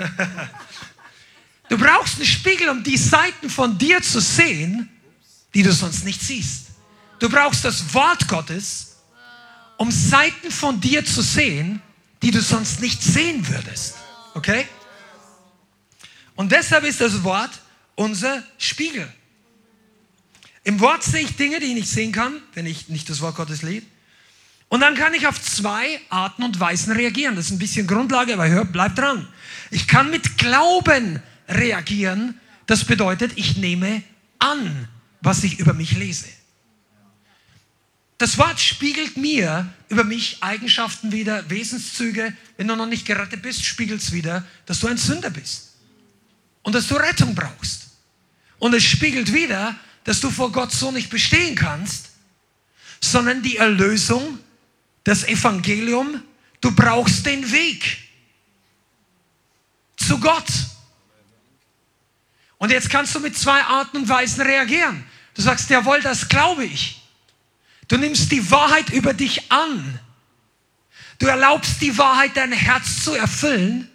Du 1.69 1.77
brauchst 1.77 2.17
einen 2.17 2.25
Spiegel, 2.25 2.67
um 2.67 2.83
die 2.83 2.97
Seiten 2.97 3.49
von 3.49 3.77
dir 3.77 4.01
zu 4.01 4.19
sehen, 4.19 4.89
die 5.53 5.63
du 5.63 5.71
sonst 5.71 6.03
nicht 6.03 6.21
siehst. 6.21 6.65
Du 7.19 7.29
brauchst 7.29 7.63
das 7.63 7.93
Wort 7.93 8.27
Gottes, 8.27 8.97
um 9.77 9.89
Seiten 9.89 10.51
von 10.51 10.81
dir 10.81 11.05
zu 11.05 11.21
sehen, 11.21 11.81
die 12.21 12.31
du 12.31 12.41
sonst 12.41 12.81
nicht 12.81 13.01
sehen 13.01 13.47
würdest. 13.47 13.95
Okay? 14.33 14.67
Und 16.35 16.51
deshalb 16.51 16.83
ist 16.83 16.99
das 16.99 17.23
Wort 17.23 17.60
unser 17.95 18.43
Spiegel. 18.57 19.07
Im 20.63 20.79
Wort 20.79 21.03
sehe 21.03 21.23
ich 21.23 21.35
Dinge, 21.35 21.59
die 21.59 21.67
ich 21.67 21.73
nicht 21.73 21.89
sehen 21.89 22.11
kann, 22.11 22.41
wenn 22.53 22.65
ich 22.65 22.87
nicht 22.89 23.09
das 23.09 23.21
Wort 23.21 23.35
Gottes 23.35 23.63
lese. 23.63 23.85
Und 24.69 24.79
dann 24.81 24.95
kann 24.95 25.13
ich 25.13 25.27
auf 25.27 25.41
zwei 25.41 25.99
Arten 26.09 26.43
und 26.43 26.59
Weisen 26.59 26.93
reagieren. 26.93 27.35
Das 27.35 27.45
ist 27.45 27.51
ein 27.51 27.59
bisschen 27.59 27.87
Grundlage, 27.87 28.33
aber 28.33 28.47
hör, 28.47 28.63
bleib 28.63 28.95
dran. 28.95 29.27
Ich 29.69 29.87
kann 29.87 30.09
mit 30.09 30.37
Glauben 30.37 31.21
reagieren. 31.49 32.39
Das 32.67 32.85
bedeutet, 32.85 33.33
ich 33.35 33.57
nehme 33.57 34.03
an, 34.39 34.87
was 35.21 35.43
ich 35.43 35.59
über 35.59 35.73
mich 35.73 35.97
lese. 35.97 36.27
Das 38.17 38.37
Wort 38.37 38.59
spiegelt 38.59 39.17
mir 39.17 39.67
über 39.89 40.03
mich 40.03 40.37
Eigenschaften 40.41 41.11
wieder, 41.11 41.49
Wesenszüge. 41.49 42.33
Wenn 42.55 42.67
du 42.67 42.75
noch 42.75 42.85
nicht 42.85 43.05
gerettet 43.05 43.41
bist, 43.41 43.65
spiegelt 43.65 44.01
es 44.01 44.11
wieder, 44.13 44.45
dass 44.67 44.79
du 44.79 44.87
ein 44.87 44.97
Sünder 44.97 45.31
bist 45.31 45.70
und 46.63 46.73
dass 46.73 46.87
du 46.87 46.95
Rettung 46.95 47.35
brauchst. 47.35 47.89
Und 48.59 48.73
es 48.73 48.83
spiegelt 48.83 49.33
wieder, 49.33 49.75
dass 50.03 50.19
du 50.19 50.29
vor 50.29 50.51
Gott 50.51 50.71
so 50.71 50.91
nicht 50.91 51.09
bestehen 51.09 51.55
kannst, 51.55 52.09
sondern 52.99 53.41
die 53.41 53.57
Erlösung, 53.57 54.39
das 55.03 55.23
Evangelium, 55.27 56.23
du 56.61 56.71
brauchst 56.71 57.25
den 57.25 57.51
Weg 57.51 57.97
zu 59.97 60.19
Gott. 60.19 60.47
Und 62.57 62.71
jetzt 62.71 62.89
kannst 62.89 63.15
du 63.15 63.19
mit 63.19 63.37
zwei 63.37 63.63
Arten 63.63 63.97
und 63.97 64.09
Weisen 64.09 64.41
reagieren. 64.41 65.03
Du 65.33 65.41
sagst, 65.41 65.69
jawohl, 65.69 66.01
das 66.01 66.29
glaube 66.29 66.65
ich. 66.65 67.01
Du 67.87 67.97
nimmst 67.97 68.31
die 68.31 68.51
Wahrheit 68.51 68.89
über 68.91 69.13
dich 69.13 69.51
an. 69.51 69.99
Du 71.17 71.27
erlaubst 71.27 71.81
die 71.81 71.97
Wahrheit, 71.97 72.31
dein 72.35 72.51
Herz 72.51 73.03
zu 73.03 73.13
erfüllen. 73.13 73.90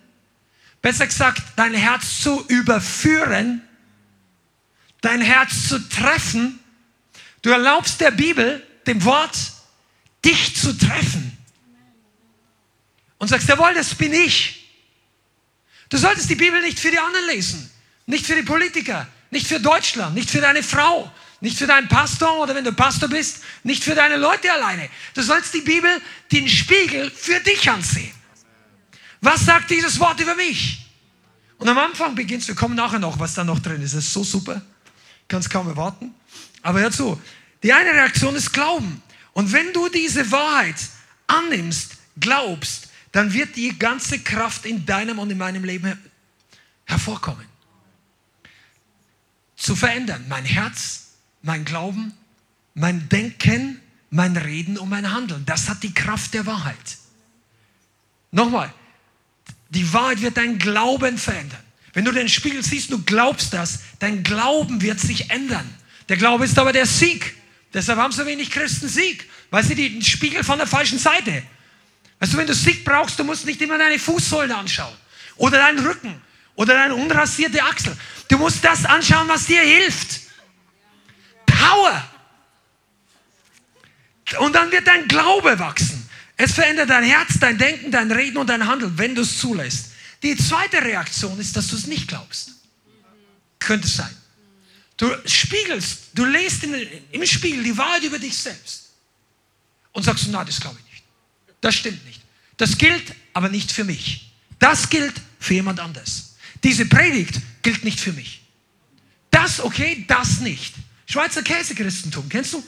Besser 0.86 1.08
gesagt, 1.08 1.42
dein 1.56 1.74
Herz 1.74 2.20
zu 2.20 2.44
überführen. 2.46 3.60
Dein 5.00 5.20
Herz 5.20 5.68
zu 5.68 5.80
treffen. 5.88 6.60
Du 7.42 7.50
erlaubst 7.50 8.00
der 8.00 8.12
Bibel, 8.12 8.64
dem 8.86 9.02
Wort, 9.04 9.36
dich 10.24 10.54
zu 10.54 10.78
treffen. 10.78 11.36
Und 13.18 13.26
sagst, 13.26 13.48
jawohl, 13.48 13.74
das 13.74 13.96
bin 13.96 14.12
ich. 14.12 14.70
Du 15.88 15.96
solltest 15.96 16.30
die 16.30 16.36
Bibel 16.36 16.62
nicht 16.62 16.78
für 16.78 16.92
die 16.92 17.00
anderen 17.00 17.26
lesen. 17.26 17.68
Nicht 18.06 18.24
für 18.24 18.36
die 18.36 18.42
Politiker, 18.42 19.08
nicht 19.32 19.48
für 19.48 19.58
Deutschland, 19.58 20.14
nicht 20.14 20.30
für 20.30 20.40
deine 20.40 20.62
Frau, 20.62 21.10
nicht 21.40 21.58
für 21.58 21.66
deinen 21.66 21.88
Pastor 21.88 22.38
oder 22.38 22.54
wenn 22.54 22.62
du 22.62 22.72
Pastor 22.72 23.08
bist, 23.08 23.42
nicht 23.64 23.82
für 23.82 23.96
deine 23.96 24.18
Leute 24.18 24.52
alleine. 24.52 24.88
Du 25.14 25.22
sollst 25.22 25.52
die 25.52 25.62
Bibel, 25.62 26.00
den 26.30 26.48
Spiegel 26.48 27.10
für 27.10 27.40
dich 27.40 27.68
ansehen. 27.68 28.15
Was 29.26 29.44
sagt 29.44 29.70
dieses 29.70 29.98
Wort 29.98 30.20
über 30.20 30.36
mich? 30.36 30.86
Und 31.58 31.68
am 31.68 31.76
Anfang 31.78 32.14
beginnst 32.14 32.48
du, 32.48 32.54
kommen 32.54 32.76
nachher 32.76 33.00
noch, 33.00 33.18
was 33.18 33.34
da 33.34 33.42
noch 33.42 33.58
drin 33.58 33.82
ist. 33.82 33.92
Das 33.92 34.04
ist 34.04 34.12
so 34.12 34.22
super. 34.22 34.62
Kannst 35.26 35.50
kaum 35.50 35.66
erwarten. 35.66 36.14
Aber 36.62 36.78
hör 36.78 36.92
zu. 36.92 37.20
Die 37.64 37.72
eine 37.72 37.90
Reaktion 37.90 38.36
ist 38.36 38.52
Glauben. 38.52 39.02
Und 39.32 39.52
wenn 39.52 39.72
du 39.72 39.88
diese 39.88 40.30
Wahrheit 40.30 40.76
annimmst, 41.26 41.96
glaubst, 42.20 42.88
dann 43.10 43.32
wird 43.32 43.56
die 43.56 43.76
ganze 43.76 44.20
Kraft 44.20 44.64
in 44.64 44.86
deinem 44.86 45.18
und 45.18 45.28
in 45.28 45.38
meinem 45.38 45.64
Leben 45.64 45.98
hervorkommen 46.84 47.46
zu 49.56 49.74
verändern. 49.74 50.24
Mein 50.28 50.44
Herz, 50.44 51.14
mein 51.42 51.64
Glauben, 51.64 52.12
mein 52.74 53.08
Denken, 53.08 53.80
mein 54.10 54.36
Reden 54.36 54.78
und 54.78 54.88
mein 54.88 55.10
Handeln. 55.10 55.44
Das 55.46 55.68
hat 55.68 55.82
die 55.82 55.92
Kraft 55.92 56.32
der 56.32 56.46
Wahrheit. 56.46 56.98
Nochmal, 58.30 58.72
die 59.76 59.92
Wahrheit 59.92 60.22
wird 60.22 60.38
dein 60.38 60.58
Glauben 60.58 61.18
verändern. 61.18 61.62
Wenn 61.92 62.06
du 62.06 62.12
den 62.12 62.30
Spiegel 62.30 62.62
siehst, 62.64 62.90
du 62.90 63.02
glaubst 63.02 63.52
das, 63.52 63.80
dein 63.98 64.22
Glauben 64.22 64.80
wird 64.80 64.98
sich 64.98 65.30
ändern. 65.30 65.68
Der 66.08 66.16
Glaube 66.16 66.46
ist 66.46 66.58
aber 66.58 66.72
der 66.72 66.86
Sieg. 66.86 67.36
Deshalb 67.74 67.98
haben 67.98 68.12
so 68.12 68.24
wenig 68.24 68.50
Christen 68.50 68.88
Sieg, 68.88 69.28
weil 69.50 69.62
sie 69.64 69.74
den 69.74 70.02
Spiegel 70.02 70.42
von 70.44 70.58
der 70.58 70.66
falschen 70.66 70.98
Seite. 70.98 71.42
Weißt 72.18 72.32
du, 72.32 72.38
wenn 72.38 72.46
du 72.46 72.54
Sieg 72.54 72.86
brauchst, 72.86 73.18
du 73.18 73.24
musst 73.24 73.44
nicht 73.44 73.60
immer 73.60 73.76
deine 73.76 73.98
Fußsohlen 73.98 74.50
anschauen 74.50 74.94
oder 75.36 75.58
deinen 75.58 75.84
Rücken 75.86 76.22
oder 76.54 76.72
deine 76.72 76.94
unrasierte 76.94 77.62
Achsel. 77.62 77.94
Du 78.28 78.38
musst 78.38 78.64
das 78.64 78.86
anschauen, 78.86 79.28
was 79.28 79.44
dir 79.44 79.60
hilft. 79.60 80.20
Power. 81.44 82.02
Und 84.38 84.54
dann 84.54 84.72
wird 84.72 84.86
dein 84.86 85.06
Glaube 85.06 85.58
wachsen. 85.58 86.05
Es 86.36 86.52
verändert 86.52 86.90
dein 86.90 87.04
Herz, 87.04 87.38
dein 87.40 87.56
Denken, 87.56 87.90
dein 87.90 88.12
Reden 88.12 88.36
und 88.36 88.48
dein 88.48 88.66
Handeln, 88.66 88.96
wenn 88.98 89.14
du 89.14 89.22
es 89.22 89.38
zulässt. 89.38 89.92
Die 90.22 90.36
zweite 90.36 90.82
Reaktion 90.82 91.38
ist, 91.40 91.56
dass 91.56 91.68
du 91.68 91.76
es 91.76 91.86
nicht 91.86 92.08
glaubst. 92.08 92.52
Könnte 93.58 93.88
sein. 93.88 94.14
Du 94.96 95.10
spiegelst, 95.26 96.08
du 96.14 96.24
lest 96.24 96.64
in, 96.64 96.74
im 97.12 97.26
Spiegel 97.26 97.62
die 97.62 97.76
Wahrheit 97.76 98.02
über 98.02 98.18
dich 98.18 98.36
selbst 98.36 98.90
und 99.92 100.02
sagst, 100.02 100.26
na, 100.30 100.44
das 100.44 100.60
glaube 100.60 100.78
ich 100.84 100.92
nicht. 100.92 101.04
Das 101.60 101.74
stimmt 101.74 102.04
nicht. 102.06 102.20
Das 102.56 102.78
gilt 102.78 103.14
aber 103.32 103.48
nicht 103.48 103.72
für 103.72 103.84
mich. 103.84 104.32
Das 104.58 104.88
gilt 104.88 105.14
für 105.38 105.54
jemand 105.54 105.80
anders. 105.80 106.36
Diese 106.64 106.86
Predigt 106.86 107.40
gilt 107.62 107.84
nicht 107.84 108.00
für 108.00 108.12
mich. 108.12 108.42
Das 109.30 109.60
okay, 109.60 110.04
das 110.08 110.40
nicht. 110.40 110.74
Schweizer 111.06 111.42
Käsechristentum, 111.42 112.28
kennst 112.28 112.54
du? 112.54 112.64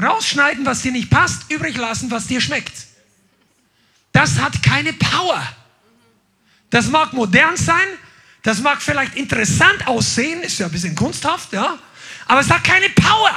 Rausschneiden, 0.00 0.64
was 0.64 0.82
dir 0.82 0.92
nicht 0.92 1.10
passt, 1.10 1.50
übrig 1.50 1.76
lassen, 1.76 2.10
was 2.10 2.26
dir 2.26 2.40
schmeckt. 2.40 2.86
Das 4.12 4.38
hat 4.38 4.62
keine 4.62 4.92
Power. 4.92 5.42
Das 6.70 6.88
mag 6.88 7.12
modern 7.12 7.56
sein, 7.56 7.86
das 8.42 8.60
mag 8.60 8.80
vielleicht 8.80 9.16
interessant 9.16 9.86
aussehen, 9.86 10.42
ist 10.42 10.58
ja 10.58 10.66
ein 10.66 10.72
bisschen 10.72 10.94
kunsthaft, 10.94 11.52
ja, 11.52 11.78
aber 12.26 12.40
es 12.40 12.50
hat 12.50 12.62
keine 12.62 12.88
Power. 12.90 13.34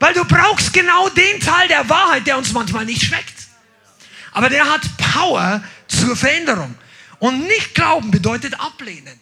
Weil 0.00 0.14
du 0.14 0.24
brauchst 0.24 0.72
genau 0.72 1.08
den 1.08 1.40
Teil 1.40 1.68
der 1.68 1.88
Wahrheit, 1.88 2.26
der 2.26 2.38
uns 2.38 2.52
manchmal 2.52 2.84
nicht 2.84 3.02
schmeckt. 3.02 3.34
Aber 4.32 4.48
der 4.48 4.64
hat 4.64 4.82
Power 4.96 5.62
zur 5.88 6.16
Veränderung. 6.16 6.74
Und 7.18 7.40
nicht 7.48 7.74
glauben 7.74 8.12
bedeutet 8.12 8.58
ablehnen. 8.60 9.18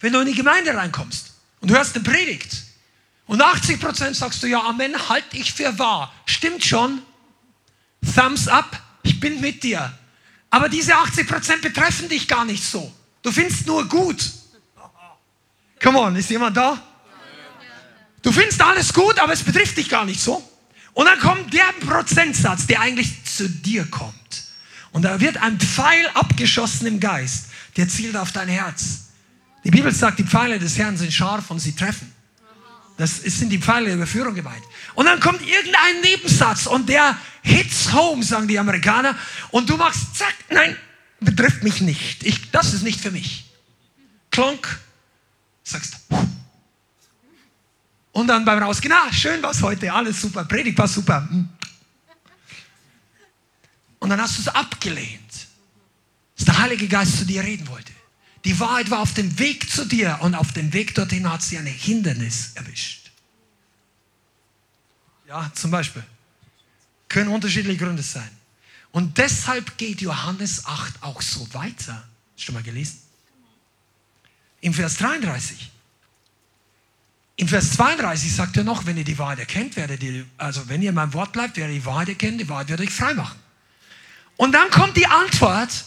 Wenn 0.00 0.12
du 0.12 0.20
in 0.20 0.26
die 0.26 0.34
Gemeinde 0.34 0.74
reinkommst 0.74 1.34
und 1.60 1.70
du 1.70 1.76
hörst 1.76 1.94
eine 1.94 2.02
Predigt 2.02 2.64
und 3.26 3.42
80% 3.42 4.14
sagst 4.14 4.42
du, 4.42 4.46
ja, 4.46 4.62
Amen, 4.62 5.08
halte 5.08 5.36
ich 5.36 5.52
für 5.52 5.78
wahr. 5.78 6.12
Stimmt 6.26 6.64
schon. 6.64 7.02
Thumbs 8.14 8.48
up, 8.48 8.80
ich 9.02 9.18
bin 9.18 9.40
mit 9.40 9.62
dir. 9.62 9.92
Aber 10.50 10.68
diese 10.68 10.94
80% 10.94 11.62
betreffen 11.62 12.08
dich 12.08 12.28
gar 12.28 12.44
nicht 12.44 12.62
so. 12.62 12.92
Du 13.22 13.32
findest 13.32 13.66
nur 13.66 13.88
gut. 13.88 14.30
Come 15.82 15.98
on, 15.98 16.16
ist 16.16 16.30
jemand 16.30 16.56
da? 16.56 16.80
Du 18.22 18.32
findest 18.32 18.62
alles 18.62 18.92
gut, 18.92 19.18
aber 19.18 19.32
es 19.32 19.42
betrifft 19.42 19.76
dich 19.76 19.88
gar 19.88 20.04
nicht 20.04 20.20
so. 20.20 20.42
Und 20.92 21.06
dann 21.06 21.18
kommt 21.18 21.52
der 21.52 21.72
Prozentsatz, 21.80 22.66
der 22.66 22.80
eigentlich 22.80 23.24
zu 23.24 23.48
dir 23.48 23.84
kommt. 23.90 24.14
Und 24.92 25.02
da 25.02 25.20
wird 25.20 25.38
ein 25.38 25.58
Pfeil 25.58 26.08
abgeschossen 26.14 26.86
im 26.86 27.00
Geist, 27.00 27.46
der 27.76 27.88
zielt 27.88 28.16
auf 28.16 28.30
dein 28.32 28.48
Herz. 28.48 29.06
Die 29.64 29.70
Bibel 29.70 29.92
sagt, 29.92 30.20
die 30.20 30.24
Pfeile 30.24 30.58
des 30.58 30.78
Herrn 30.78 30.96
sind 30.96 31.12
scharf 31.12 31.50
und 31.50 31.58
sie 31.58 31.74
treffen. 31.74 32.13
Das 32.96 33.16
sind 33.16 33.50
die 33.50 33.58
Pfeile 33.58 33.86
der 33.86 33.96
Überführung 33.96 34.34
gemeint. 34.34 34.62
Und 34.94 35.06
dann 35.06 35.18
kommt 35.18 35.42
irgendein 35.42 36.00
Nebensatz 36.02 36.66
und 36.66 36.88
der 36.88 37.18
hits 37.42 37.92
home, 37.92 38.22
sagen 38.22 38.46
die 38.46 38.58
Amerikaner. 38.58 39.18
Und 39.50 39.68
du 39.68 39.76
machst, 39.76 40.16
zack, 40.16 40.34
nein, 40.50 40.76
betrifft 41.20 41.64
mich 41.64 41.80
nicht. 41.80 42.22
Ich, 42.24 42.50
das 42.52 42.72
ist 42.72 42.82
nicht 42.82 43.00
für 43.00 43.10
mich. 43.10 43.50
Klonk, 44.30 44.78
sagst, 45.64 45.96
und 48.14 48.28
dann 48.28 48.44
beim 48.44 48.62
Rausgehen, 48.62 48.92
ah, 48.92 49.12
schön 49.12 49.42
was 49.42 49.60
heute, 49.60 49.92
alles 49.92 50.20
super, 50.20 50.44
Predigt 50.44 50.78
war 50.78 50.86
super. 50.86 51.28
Hm. 51.28 51.48
Und 53.98 54.08
dann 54.08 54.20
hast 54.20 54.36
du 54.36 54.42
es 54.42 54.48
abgelehnt, 54.48 55.32
dass 56.36 56.44
der 56.44 56.58
Heilige 56.58 56.86
Geist 56.86 57.18
zu 57.18 57.26
dir 57.26 57.42
reden 57.42 57.66
wollte. 57.66 57.92
Die 58.44 58.60
Wahrheit 58.60 58.90
war 58.90 59.00
auf 59.00 59.14
dem 59.14 59.38
Weg 59.38 59.70
zu 59.70 59.86
dir 59.86 60.18
und 60.20 60.34
auf 60.34 60.52
dem 60.52 60.72
Weg 60.72 60.94
dorthin 60.94 61.30
hat 61.30 61.42
sie 61.42 61.56
ein 61.56 61.66
Hindernis 61.66 62.52
erwischt. 62.54 63.10
Ja, 65.26 65.50
zum 65.54 65.70
Beispiel. 65.70 66.04
Können 67.08 67.30
unterschiedliche 67.30 67.78
Gründe 67.78 68.02
sein. 68.02 68.28
Und 68.92 69.18
deshalb 69.18 69.78
geht 69.78 70.00
Johannes 70.02 70.66
8 70.66 71.02
auch 71.02 71.22
so 71.22 71.52
weiter. 71.54 72.06
Hast 72.36 72.48
du 72.48 72.52
mal 72.52 72.62
gelesen? 72.62 73.00
Im 74.60 74.74
Vers 74.74 74.96
33. 74.96 75.70
Im 77.36 77.48
Vers 77.48 77.72
32 77.72 78.32
sagt 78.32 78.56
er 78.56 78.64
noch, 78.64 78.86
wenn 78.86 78.96
ihr 78.96 79.04
die 79.04 79.18
Wahrheit 79.18 79.40
erkennt, 79.40 79.74
werdet 79.76 80.02
ihr, 80.02 80.24
also 80.36 80.68
wenn 80.68 80.82
ihr 80.82 80.92
mein 80.92 81.12
Wort 81.14 81.32
bleibt, 81.32 81.56
werdet 81.56 81.74
ihr 81.74 81.80
die 81.80 81.86
Wahrheit 81.86 82.10
erkennen, 82.10 82.38
die 82.38 82.48
Wahrheit 82.48 82.68
wird 82.68 82.80
euch 82.80 82.90
frei 82.90 83.14
machen. 83.14 83.38
Und 84.36 84.52
dann 84.52 84.70
kommt 84.70 84.96
die 84.96 85.06
Antwort, 85.06 85.84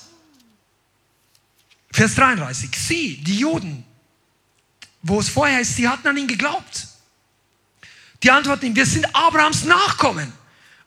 Vers 1.92 2.16
33. 2.16 2.70
Sie, 2.76 3.18
die 3.18 3.40
Juden, 3.40 3.84
wo 5.02 5.20
es 5.20 5.30
vorher 5.30 5.62
ist, 5.62 5.76
sie 5.76 5.88
hatten 5.88 6.08
an 6.08 6.18
ihn 6.18 6.28
geglaubt. 6.28 6.88
Die 8.24 8.32
antworten 8.32 8.68
ihm, 8.68 8.76
wir 8.76 8.86
sind 8.86 9.06
Abrahams 9.16 9.64
Nachkommen 9.64 10.32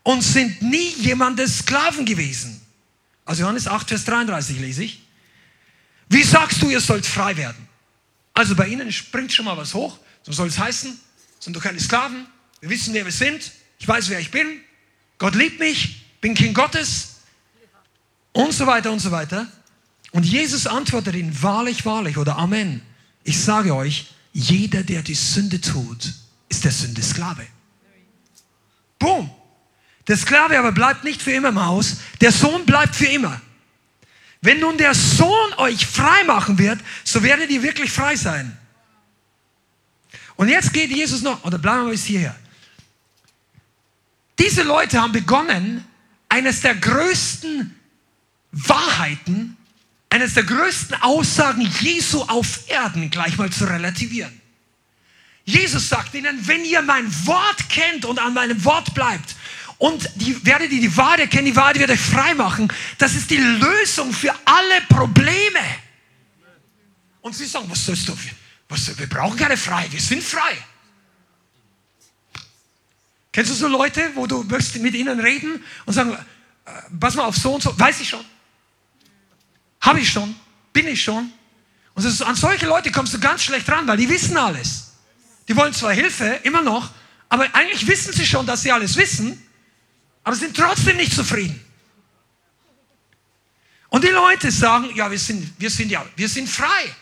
und 0.03 0.23
sind 0.23 0.63
nie 0.63 0.91
jemandes 0.97 1.59
Sklaven 1.59 2.05
gewesen. 2.05 2.61
Also 3.25 3.43
Johannes 3.43 3.67
8, 3.67 3.89
Vers 3.89 4.05
33 4.05 4.59
lese 4.59 4.85
ich. 4.85 5.03
Wie 6.09 6.23
sagst 6.23 6.61
du, 6.61 6.69
ihr 6.69 6.81
sollt 6.81 7.07
frei 7.07 7.37
werden? 7.37 7.69
Also 8.35 8.57
bei 8.57 8.67
ihnen 8.67 8.91
springt 8.91 9.33
schon 9.33 9.45
mal 9.45 9.57
was 9.57 9.75
hoch. 9.75 9.99
So 10.23 10.33
soll 10.33 10.49
es 10.49 10.59
heißen, 10.59 10.99
sind 11.39 11.57
doch 11.57 11.63
keine 11.63 11.79
Sklaven. 11.79 12.27
Wir 12.61 12.71
wissen, 12.71 12.93
wer 12.95 13.05
wir 13.05 13.13
sind. 13.13 13.53
Ich 13.79 13.87
weiß, 13.87 14.09
wer 14.11 14.19
ich 14.19 14.31
bin. 14.31 14.61
Gott 15.19 15.35
liebt 15.35 15.61
mich. 15.61 16.05
Bin 16.21 16.35
Kind 16.35 16.55
Gottes. 16.55 17.17
Und 18.33 18.53
so 18.53 18.67
weiter 18.67 18.91
und 18.91 18.99
so 18.99 19.11
weiter. 19.11 19.47
Und 20.13 20.25
Jesus 20.25 20.67
antwortet 20.67 21.15
ihnen, 21.15 21.43
wahrlich, 21.43 21.85
wahrlich 21.85 22.19
oder 22.19 22.37
Amen. 22.37 22.83
Ich 23.23 23.41
sage 23.41 23.75
euch, 23.75 24.13
jeder, 24.33 24.83
der 24.83 25.03
die 25.03 25.15
Sünde 25.15 25.61
tut, 25.61 26.13
ist 26.49 26.65
der 26.65 26.73
Sünde 26.73 27.03
Sklave. 27.03 27.47
Boom. 28.99 29.31
Der 30.09 30.17
Sklave 30.17 30.59
aber 30.59 30.73
bleibt 30.73 31.05
nicht 31.05 31.23
für 31.23 31.33
immer 31.33 31.51
im 31.51 31.65
Haus, 31.65 31.99
der 32.21 32.33
Sohn 32.33 32.67
bleibt 32.67 32.97
für 32.97 33.07
immer. 33.07 33.41
Wenn 34.41 34.61
nun 34.61 34.79
der 34.79 34.95
Sohn 34.95 35.53
euch 35.59 35.87
frei 35.87 36.25
machen 36.25 36.59
wird, 36.59 36.81
so 37.05 37.23
werdet 37.23 37.51
ihr 37.51 37.63
wirklich 37.63 37.93
frei 37.93 38.17
sein. 38.17 38.57
Und 40.37 40.49
jetzt 40.49 40.73
geht 40.73 40.91
Jesus 40.91 41.21
noch, 41.23 41.45
oder 41.45 41.59
bleiben 41.59 41.85
wir 41.85 41.91
bis 41.93 42.05
hierher. 42.05 42.35
Diese 44.39 44.63
Leute 44.63 45.01
haben 45.01 45.13
begonnen, 45.13 45.85
eines 46.31 46.63
der 46.63 46.75
größten 46.75 47.75
Wahrheiten, 48.53 49.57
eines 50.11 50.35
der 50.35 50.43
größten 50.43 51.01
Aussagen 51.03 51.63
Jesu 51.81 52.23
auf 52.23 52.69
Erden 52.69 53.11
gleich 53.11 53.39
mal 53.39 53.51
zu 53.51 53.65
relativieren. 53.65 54.41
Jesus 55.45 55.89
sagt 55.89 56.15
ihnen, 56.15 56.47
wenn 56.47 56.65
ihr 56.65 56.83
mein 56.83 57.07
Wort 57.27 57.69
kennt 57.69 58.05
und 58.05 58.19
an 58.19 58.35
meinem 58.35 58.63
Wort 58.65 58.93
bleibt 58.95 59.37
und 59.79 60.09
die, 60.17 60.45
werdet 60.45 60.73
ihr 60.73 60.81
die 60.81 60.97
Wahrheit 60.97 61.21
erkennen, 61.21 61.47
die 61.47 61.57
Wahrheit 61.57 61.79
wird 61.79 61.91
euch 61.91 62.01
frei 62.01 62.35
machen, 62.35 62.71
das 62.99 63.15
ist 63.15 63.31
die 63.31 63.39
Lösung 63.39 64.13
für 64.13 64.35
alle 64.45 64.81
Probleme. 64.89 65.61
Und 67.23 67.35
sie 67.35 67.47
sagen, 67.47 67.67
was 67.69 67.87
sollst 67.87 68.09
du? 68.09 68.17
Was, 68.69 68.99
wir 68.99 69.09
brauchen 69.09 69.37
keine 69.37 69.57
Freiheit, 69.57 69.93
wir 69.93 70.01
sind 70.01 70.23
frei. 70.23 70.57
Kennst 73.33 73.53
du 73.53 73.55
so 73.55 73.69
Leute, 73.69 74.11
wo 74.15 74.27
du 74.27 74.43
möchtest 74.43 74.83
mit 74.83 74.95
ihnen 74.95 75.21
reden 75.21 75.63
und 75.87 75.95
sagen, 75.95 76.13
äh, 76.13 76.71
pass 76.99 77.15
mal 77.15 77.25
auf 77.25 77.37
so 77.37 77.55
und 77.55 77.63
so, 77.63 77.79
weiß 77.79 78.01
ich 78.01 78.09
schon. 78.09 78.25
Habe 79.81 80.01
ich 80.01 80.11
schon, 80.11 80.35
bin 80.73 80.87
ich 80.87 81.03
schon. 81.03 81.33
Und 81.95 82.05
ist, 82.05 82.23
an 82.23 82.37
solche 82.37 82.67
Leute 82.67 82.93
kommst 82.93 83.15
du 83.15 83.21
ganz 83.21 83.43
schlecht 83.43 83.69
ran, 83.69 83.87
weil 83.87 83.97
die 83.97 84.09
wissen 84.09 84.37
alles. 84.37 84.93
Die 85.49 85.57
wollen 85.57 85.73
zwar 85.73 85.93
Hilfe, 85.93 86.41
immer 86.45 86.63
noch, 86.63 86.91
aber 87.29 87.53
eigentlich 87.55 87.87
wissen 87.87 88.13
sie 88.13 88.27
schon, 88.27 88.47
dass 88.47 88.63
sie 88.63 88.73
alles 88.73 88.97
wissen, 88.97 89.43
aber 90.23 90.37
sind 90.37 90.57
trotzdem 90.57 90.97
nicht 90.97 91.13
zufrieden. 91.15 91.61
Und 93.89 94.05
die 94.05 94.09
Leute 94.09 94.51
sagen, 94.53 94.95
ja, 94.95 95.11
wir 95.11 95.19
sind, 95.19 95.53
wir 95.59 95.71
sind 95.71 95.91
ja, 95.91 96.07
wir 96.15 96.29
sind 96.29 96.49
frei. 96.49 96.95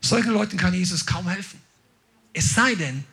Solchen 0.00 0.32
Leuten 0.32 0.56
kann 0.56 0.74
Jesus 0.74 1.06
kaum 1.06 1.28
helfen. 1.28 1.60
Es 2.32 2.54
sei 2.54 2.74
denn, 2.74 3.04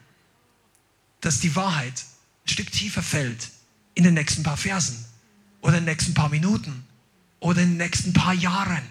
dass 1.22 1.40
die 1.40 1.56
Wahrheit 1.56 2.04
ein 2.46 2.50
Stück 2.50 2.72
tiefer 2.72 3.02
fällt 3.04 3.50
in 3.94 4.04
den 4.04 4.14
nächsten 4.14 4.44
paar 4.44 4.58
Versen 4.58 5.04
oder 5.62 5.78
in 5.78 5.86
den 5.86 5.94
nächsten 5.94 6.14
paar 6.14 6.30
Minuten 6.30 6.87
oder 7.40 7.62
in 7.62 7.70
den 7.70 7.78
nächsten 7.78 8.14
paar 8.14 8.34
Jahren. 8.34 8.82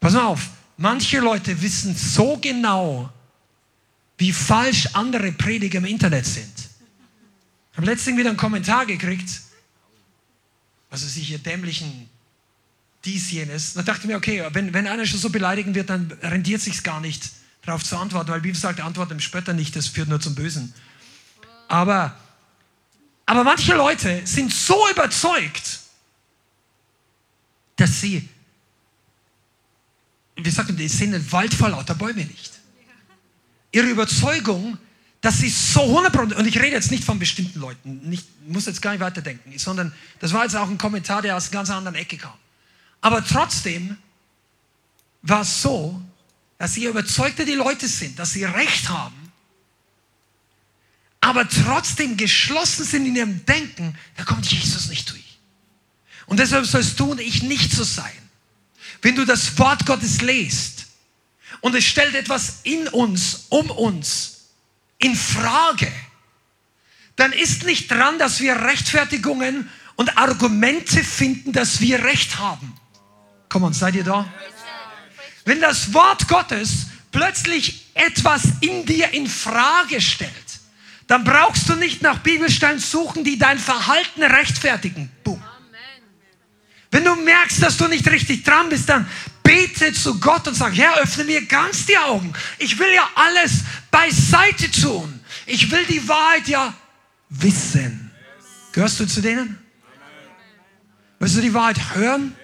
Pass 0.00 0.14
auf, 0.14 0.50
manche 0.76 1.20
Leute 1.20 1.60
wissen 1.62 1.94
so 1.94 2.36
genau, 2.36 3.10
wie 4.18 4.32
falsch 4.32 4.88
andere 4.94 5.32
Prediger 5.32 5.78
im 5.78 5.84
Internet 5.84 6.26
sind. 6.26 6.52
Ich 7.72 7.78
habe 7.78 7.86
letztens 7.86 8.18
wieder 8.18 8.28
einen 8.28 8.36
Kommentar 8.36 8.86
gekriegt, 8.86 9.42
also 10.90 11.06
sich 11.06 11.28
hier 11.28 11.38
dämlichen 11.38 12.08
dies, 13.04 13.30
jenes. 13.30 13.74
Da 13.74 13.82
dachte 13.82 14.02
ich 14.02 14.06
mir, 14.06 14.16
okay, 14.16 14.46
wenn, 14.52 14.72
wenn 14.72 14.86
einer 14.86 15.06
schon 15.06 15.18
so 15.18 15.30
beleidigen 15.30 15.74
wird, 15.74 15.90
dann 15.90 16.12
rendiert 16.22 16.60
sich 16.60 16.82
gar 16.82 17.00
nicht, 17.00 17.30
darauf 17.62 17.84
zu 17.84 17.96
antworten, 17.96 18.30
weil 18.30 18.40
Bibel 18.40 18.58
sagt, 18.58 18.80
Antwort 18.80 19.10
im 19.10 19.20
Spötter 19.20 19.52
nicht, 19.52 19.74
das 19.76 19.88
führt 19.88 20.08
nur 20.08 20.20
zum 20.20 20.34
Bösen. 20.34 20.74
Aber 21.68 22.16
aber 23.26 23.44
manche 23.44 23.74
Leute 23.74 24.22
sind 24.26 24.52
so 24.52 24.88
überzeugt, 24.90 25.80
dass 27.76 28.00
sie, 28.00 28.28
wir 30.36 30.52
sagen, 30.52 30.76
die 30.76 30.88
sehen 30.88 31.12
den 31.12 31.32
Wald 31.32 31.54
vor 31.54 31.68
lauter 31.68 31.94
Bäume 31.94 32.24
nicht. 32.24 32.52
Ihre 33.70 33.86
Überzeugung, 33.86 34.76
dass 35.20 35.38
sie 35.38 35.48
so 35.48 35.98
100%, 35.98 36.34
und 36.34 36.46
ich 36.46 36.56
rede 36.56 36.74
jetzt 36.74 36.90
nicht 36.90 37.04
von 37.04 37.18
bestimmten 37.18 37.60
Leuten, 37.60 38.08
nicht, 38.08 38.26
muss 38.48 38.66
jetzt 38.66 38.82
gar 38.82 38.90
nicht 38.90 39.00
weiterdenken, 39.00 39.56
sondern 39.58 39.94
das 40.18 40.32
war 40.32 40.42
jetzt 40.42 40.56
auch 40.56 40.68
ein 40.68 40.78
Kommentar, 40.78 41.22
der 41.22 41.36
aus 41.36 41.44
einer 41.44 41.52
ganz 41.52 41.70
anderen 41.70 41.94
Ecke 41.94 42.16
kam. 42.18 42.34
Aber 43.00 43.24
trotzdem 43.24 43.96
war 45.22 45.42
es 45.42 45.62
so, 45.62 46.02
dass 46.58 46.74
sie 46.74 46.84
überzeugte 46.84 47.44
die 47.44 47.54
Leute 47.54 47.88
sind, 47.88 48.18
dass 48.18 48.32
sie 48.32 48.44
Recht 48.44 48.88
haben 48.88 49.21
aber 51.22 51.48
trotzdem 51.48 52.16
geschlossen 52.16 52.84
sind 52.84 53.06
in 53.06 53.16
ihrem 53.16 53.46
Denken, 53.46 53.96
da 54.16 54.24
kommt 54.24 54.44
Jesus 54.50 54.88
nicht 54.88 55.08
durch. 55.08 55.38
Und 56.26 56.40
deshalb 56.40 56.66
sollst 56.66 56.98
du 56.98 57.12
und 57.12 57.20
ich 57.20 57.44
nicht 57.44 57.72
so 57.72 57.84
sein. 57.84 58.12
Wenn 59.02 59.14
du 59.14 59.24
das 59.24 59.56
Wort 59.58 59.86
Gottes 59.86 60.20
lest 60.20 60.86
und 61.60 61.76
es 61.76 61.84
stellt 61.84 62.16
etwas 62.16 62.60
in 62.64 62.88
uns, 62.88 63.46
um 63.50 63.70
uns, 63.70 64.48
in 64.98 65.14
Frage, 65.14 65.90
dann 67.14 67.32
ist 67.32 67.64
nicht 67.64 67.88
dran, 67.88 68.18
dass 68.18 68.40
wir 68.40 68.56
Rechtfertigungen 68.56 69.70
und 69.94 70.18
Argumente 70.18 71.04
finden, 71.04 71.52
dass 71.52 71.80
wir 71.80 72.02
Recht 72.02 72.38
haben. 72.38 72.74
Komm 73.48 73.62
on, 73.62 73.72
seid 73.72 73.94
ihr 73.94 74.04
da? 74.04 74.28
Wenn 75.44 75.60
das 75.60 75.94
Wort 75.94 76.26
Gottes 76.26 76.86
plötzlich 77.12 77.86
etwas 77.94 78.42
in 78.60 78.86
dir 78.86 79.12
in 79.12 79.28
Frage 79.28 80.00
stellt, 80.00 80.51
dann 81.12 81.24
brauchst 81.24 81.68
du 81.68 81.74
nicht 81.74 82.00
nach 82.00 82.20
Bibelstellen 82.20 82.78
suchen, 82.78 83.22
die 83.22 83.36
dein 83.36 83.58
Verhalten 83.58 84.22
rechtfertigen. 84.22 85.10
Boom. 85.22 85.42
Wenn 86.90 87.04
du 87.04 87.14
merkst, 87.16 87.62
dass 87.62 87.76
du 87.76 87.86
nicht 87.86 88.10
richtig 88.10 88.44
dran 88.44 88.70
bist, 88.70 88.88
dann 88.88 89.06
bete 89.42 89.92
zu 89.92 90.18
Gott 90.18 90.48
und 90.48 90.54
sag, 90.54 90.74
Herr, 90.74 90.96
öffne 91.02 91.24
mir 91.24 91.44
ganz 91.44 91.84
die 91.84 91.98
Augen. 91.98 92.32
Ich 92.58 92.78
will 92.78 92.90
ja 92.94 93.06
alles 93.14 93.58
beiseite 93.90 94.70
tun. 94.70 95.20
Ich 95.44 95.70
will 95.70 95.84
die 95.84 96.08
Wahrheit 96.08 96.48
ja 96.48 96.72
wissen. 97.28 98.10
Gehörst 98.72 98.98
du 98.98 99.06
zu 99.06 99.20
denen? 99.20 99.58
Willst 101.18 101.36
du 101.36 101.42
die 101.42 101.52
Wahrheit 101.52 101.94
hören? 101.94 102.34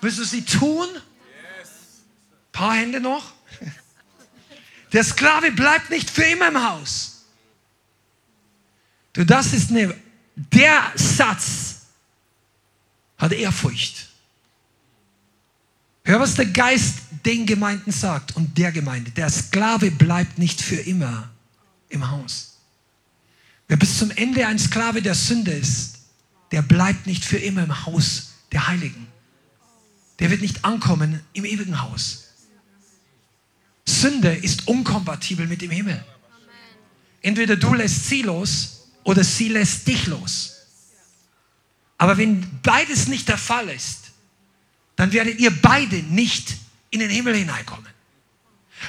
Willst 0.00 0.18
du 0.18 0.24
sie 0.24 0.42
tun? 0.46 0.88
Paar 2.50 2.76
Hände 2.76 2.98
noch. 2.98 3.34
Der 4.94 5.04
Sklave 5.04 5.52
bleibt 5.52 5.90
nicht 5.90 6.08
für 6.08 6.24
immer 6.24 6.48
im 6.48 6.66
Haus. 6.66 7.09
Du, 9.12 9.24
das 9.24 9.52
ist 9.52 9.70
eine, 9.70 9.94
der 10.36 10.92
Satz 10.94 11.76
hat 13.18 13.32
Ehrfurcht. 13.32 14.08
Hör, 16.04 16.20
was 16.20 16.34
der 16.34 16.46
Geist 16.46 16.98
den 17.24 17.44
Gemeinden 17.44 17.92
sagt 17.92 18.34
und 18.36 18.56
der 18.56 18.72
Gemeinde. 18.72 19.10
Der 19.10 19.28
Sklave 19.28 19.90
bleibt 19.90 20.38
nicht 20.38 20.60
für 20.60 20.76
immer 20.76 21.30
im 21.88 22.10
Haus. 22.10 22.58
Wer 23.68 23.76
bis 23.76 23.98
zum 23.98 24.10
Ende 24.12 24.46
ein 24.46 24.58
Sklave 24.58 25.02
der 25.02 25.14
Sünde 25.14 25.52
ist, 25.52 25.98
der 26.50 26.62
bleibt 26.62 27.06
nicht 27.06 27.24
für 27.24 27.36
immer 27.36 27.64
im 27.64 27.86
Haus 27.86 28.30
der 28.52 28.66
Heiligen. 28.66 29.06
Der 30.18 30.30
wird 30.30 30.40
nicht 30.40 30.64
ankommen 30.64 31.20
im 31.32 31.44
ewigen 31.44 31.80
Haus. 31.80 32.28
Sünde 33.86 34.34
ist 34.34 34.66
unkompatibel 34.66 35.46
mit 35.46 35.62
dem 35.62 35.70
Himmel. 35.70 36.02
Entweder 37.22 37.56
du 37.56 37.74
lässt 37.74 38.08
sie 38.08 38.22
los 38.22 38.79
oder 39.04 39.24
sie 39.24 39.48
lässt 39.48 39.86
dich 39.86 40.06
los. 40.06 40.56
Aber 41.98 42.16
wenn 42.16 42.60
beides 42.62 43.08
nicht 43.08 43.28
der 43.28 43.38
Fall 43.38 43.68
ist, 43.68 44.10
dann 44.96 45.12
werdet 45.12 45.38
ihr 45.38 45.50
beide 45.50 45.96
nicht 45.96 46.56
in 46.90 47.00
den 47.00 47.10
Himmel 47.10 47.36
hineinkommen. 47.36 47.86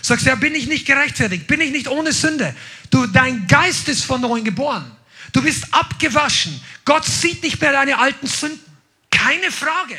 Sagst 0.02 0.26
du, 0.26 0.30
ja, 0.30 0.36
bin 0.36 0.56
ich 0.56 0.68
nicht 0.68 0.86
gerechtfertigt, 0.86 1.48
bin 1.48 1.60
ich 1.60 1.72
nicht 1.72 1.88
ohne 1.88 2.14
Sünde. 2.14 2.56
Du, 2.90 3.06
dein 3.08 3.48
Geist 3.48 3.90
ist 3.90 4.06
von 4.06 4.22
neuem 4.22 4.44
geboren. 4.44 4.90
Du 5.34 5.42
bist 5.42 5.74
abgewaschen. 5.74 6.62
Gott 6.86 7.06
sieht 7.06 7.44
nicht 7.44 7.60
mehr 7.62 7.74
deine 7.74 7.98
alten 7.98 8.28
Sünden. 8.28 8.60
Keine 9.10 9.52
Frage. 9.52 9.98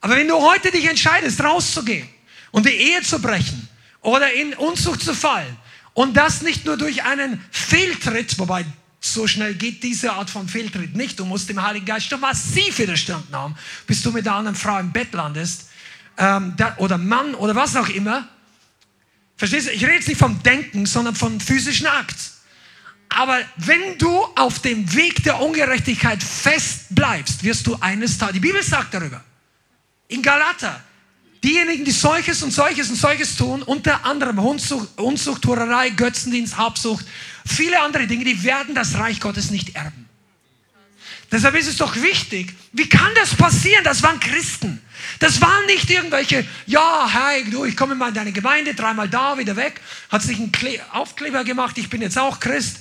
Aber 0.00 0.16
wenn 0.16 0.28
du 0.28 0.36
heute 0.36 0.70
dich 0.70 0.86
entscheidest, 0.86 1.40
rauszugehen 1.42 2.08
und 2.50 2.66
die 2.66 2.70
Ehe 2.70 3.02
zu 3.02 3.20
brechen 3.20 3.68
oder 4.00 4.32
in 4.32 4.54
Unzucht 4.54 5.02
zu 5.02 5.14
fallen 5.14 5.56
und 5.94 6.14
das 6.14 6.42
nicht 6.42 6.64
nur 6.64 6.76
durch 6.76 7.04
einen 7.04 7.44
Fehltritt, 7.50 8.38
wobei 8.38 8.64
so 9.00 9.26
schnell 9.26 9.54
geht 9.54 9.82
diese 9.82 10.12
Art 10.12 10.28
von 10.28 10.48
Fehltritt 10.48 10.94
nicht. 10.94 11.18
Du 11.18 11.24
musst 11.24 11.48
dem 11.48 11.62
Heiligen 11.62 11.86
Geist 11.86 12.06
schon 12.06 12.20
massiv 12.20 12.78
widerstanden 12.78 13.34
haben, 13.34 13.56
bis 13.86 14.02
du 14.02 14.12
mit 14.12 14.26
der 14.26 14.34
anderen 14.34 14.56
Frau 14.56 14.78
im 14.78 14.92
Bett 14.92 15.12
landest 15.12 15.70
ähm, 16.18 16.54
da, 16.56 16.76
oder 16.76 16.98
Mann 16.98 17.34
oder 17.34 17.54
was 17.54 17.76
auch 17.76 17.88
immer. 17.88 18.28
Verstehst 19.36 19.68
du? 19.68 19.72
Ich 19.72 19.82
rede 19.82 19.94
jetzt 19.94 20.08
nicht 20.08 20.18
vom 20.18 20.42
Denken, 20.42 20.84
sondern 20.84 21.14
vom 21.14 21.40
physischen 21.40 21.86
Akt. 21.86 22.16
Aber 23.08 23.40
wenn 23.56 23.98
du 23.98 24.22
auf 24.36 24.60
dem 24.60 24.92
Weg 24.94 25.24
der 25.24 25.40
Ungerechtigkeit 25.40 26.22
fest 26.22 26.86
bleibst, 26.90 27.42
wirst 27.42 27.66
du 27.66 27.76
eines 27.80 28.18
Tages, 28.18 28.34
die 28.34 28.40
Bibel 28.40 28.62
sagt 28.62 28.94
darüber, 28.94 29.24
in 30.08 30.22
Galater, 30.22 30.80
diejenigen, 31.42 31.84
die 31.84 31.90
solches 31.90 32.42
und 32.42 32.52
solches 32.52 32.90
und 32.90 32.96
solches 32.96 33.36
tun, 33.36 33.62
unter 33.62 34.04
anderem 34.04 34.38
Unzucht, 34.38 34.98
Unzucht 34.98 35.46
Hurerei, 35.46 35.90
Götzendienst, 35.90 36.56
Habsucht, 36.56 37.06
viele 37.46 37.80
andere 37.80 38.06
Dinge, 38.06 38.24
die 38.24 38.42
werden 38.42 38.74
das 38.74 38.94
Reich 38.94 39.20
Gottes 39.20 39.50
nicht 39.50 39.74
erben. 39.74 40.06
Deshalb 41.32 41.54
ist 41.54 41.68
es 41.68 41.76
doch 41.76 41.94
wichtig, 41.94 42.54
wie 42.72 42.88
kann 42.88 43.12
das 43.14 43.36
passieren? 43.36 43.84
Das 43.84 44.02
waren 44.02 44.18
Christen. 44.18 44.82
Das 45.20 45.40
waren 45.40 45.64
nicht 45.66 45.88
irgendwelche, 45.88 46.46
ja, 46.66 47.08
hey, 47.08 47.44
du, 47.48 47.64
ich 47.64 47.76
komme 47.76 47.94
mal 47.94 48.08
in 48.08 48.14
deine 48.14 48.32
Gemeinde, 48.32 48.74
dreimal 48.74 49.08
da, 49.08 49.38
wieder 49.38 49.56
weg, 49.56 49.80
hat 50.10 50.22
sich 50.22 50.38
einen 50.38 50.52
Aufkleber 50.92 51.44
gemacht, 51.44 51.78
ich 51.78 51.88
bin 51.88 52.02
jetzt 52.02 52.18
auch 52.18 52.40
Christ 52.40 52.78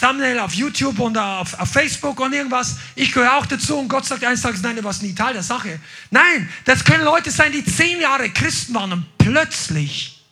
Thumbnail 0.00 0.38
auf 0.38 0.54
YouTube 0.54 0.98
und 0.98 1.16
auf, 1.16 1.58
auf, 1.58 1.70
Facebook 1.70 2.20
und 2.20 2.32
irgendwas. 2.32 2.76
Ich 2.94 3.12
gehöre 3.12 3.36
auch 3.36 3.46
dazu 3.46 3.78
und 3.78 3.88
Gott 3.88 4.04
sagt 4.04 4.24
eines 4.24 4.42
Tages, 4.42 4.62
nein, 4.62 4.76
du 4.76 4.84
warst 4.84 5.02
nie 5.02 5.14
Teil 5.14 5.32
der 5.32 5.42
Sache. 5.42 5.80
Nein, 6.10 6.48
das 6.64 6.84
können 6.84 7.04
Leute 7.04 7.30
sein, 7.30 7.52
die 7.52 7.64
zehn 7.64 8.00
Jahre 8.00 8.30
Christen 8.30 8.74
waren 8.74 8.92
und 8.92 9.18
plötzlich 9.18 10.22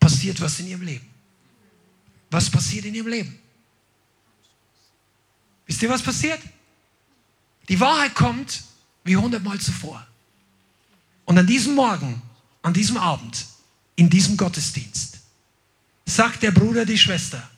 passiert 0.00 0.40
was 0.40 0.60
in 0.60 0.68
ihrem 0.68 0.82
Leben. 0.82 1.06
Was 2.30 2.50
passiert 2.50 2.84
in 2.84 2.94
ihrem 2.94 3.08
Leben? 3.08 3.38
Wisst 5.66 5.82
ihr, 5.82 5.88
was 5.88 6.02
passiert? 6.02 6.40
Die 7.68 7.80
Wahrheit 7.80 8.14
kommt 8.14 8.62
wie 9.04 9.16
hundertmal 9.16 9.58
zuvor. 9.58 10.06
Und 11.24 11.38
an 11.38 11.46
diesem 11.46 11.74
Morgen, 11.74 12.22
an 12.62 12.72
diesem 12.72 12.96
Abend, 12.96 13.46
in 13.96 14.08
diesem 14.08 14.36
Gottesdienst, 14.36 15.18
sagt 16.04 16.42
der 16.42 16.52
Bruder, 16.52 16.84
die 16.84 16.98
Schwester, 16.98 17.50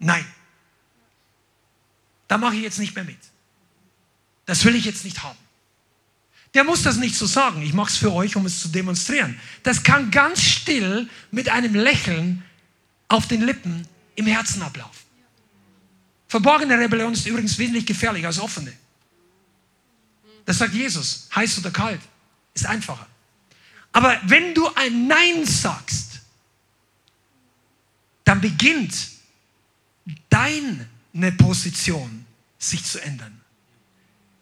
Nein. 0.00 0.24
Da 2.26 2.38
mache 2.38 2.56
ich 2.56 2.62
jetzt 2.62 2.78
nicht 2.78 2.94
mehr 2.94 3.04
mit. 3.04 3.18
Das 4.46 4.64
will 4.64 4.74
ich 4.74 4.84
jetzt 4.84 5.04
nicht 5.04 5.22
haben. 5.22 5.38
Der 6.54 6.64
muss 6.64 6.82
das 6.82 6.96
nicht 6.96 7.14
so 7.14 7.26
sagen. 7.26 7.62
Ich 7.62 7.72
mache 7.72 7.90
es 7.90 7.96
für 7.96 8.12
euch, 8.12 8.34
um 8.34 8.44
es 8.46 8.60
zu 8.60 8.68
demonstrieren. 8.68 9.38
Das 9.62 9.84
kann 9.84 10.10
ganz 10.10 10.42
still 10.42 11.08
mit 11.30 11.48
einem 11.48 11.74
Lächeln 11.74 12.44
auf 13.06 13.28
den 13.28 13.42
Lippen 13.42 13.86
im 14.16 14.26
Herzen 14.26 14.62
ablaufen. 14.62 14.98
Verborgene 16.26 16.78
Rebellion 16.78 17.12
ist 17.12 17.26
übrigens 17.26 17.58
wesentlich 17.58 17.86
gefährlicher 17.86 18.28
als 18.28 18.40
offene. 18.40 18.72
Das 20.44 20.58
sagt 20.58 20.74
Jesus. 20.74 21.28
Heiß 21.34 21.58
oder 21.58 21.70
kalt 21.70 22.00
ist 22.54 22.66
einfacher. 22.66 23.06
Aber 23.92 24.20
wenn 24.24 24.54
du 24.54 24.68
ein 24.74 25.06
Nein 25.06 25.44
sagst, 25.44 26.20
dann 28.24 28.40
beginnt 28.40 28.94
deine 30.40 31.32
Position 31.32 32.24
sich 32.58 32.84
zu 32.84 32.98
ändern. 33.00 33.40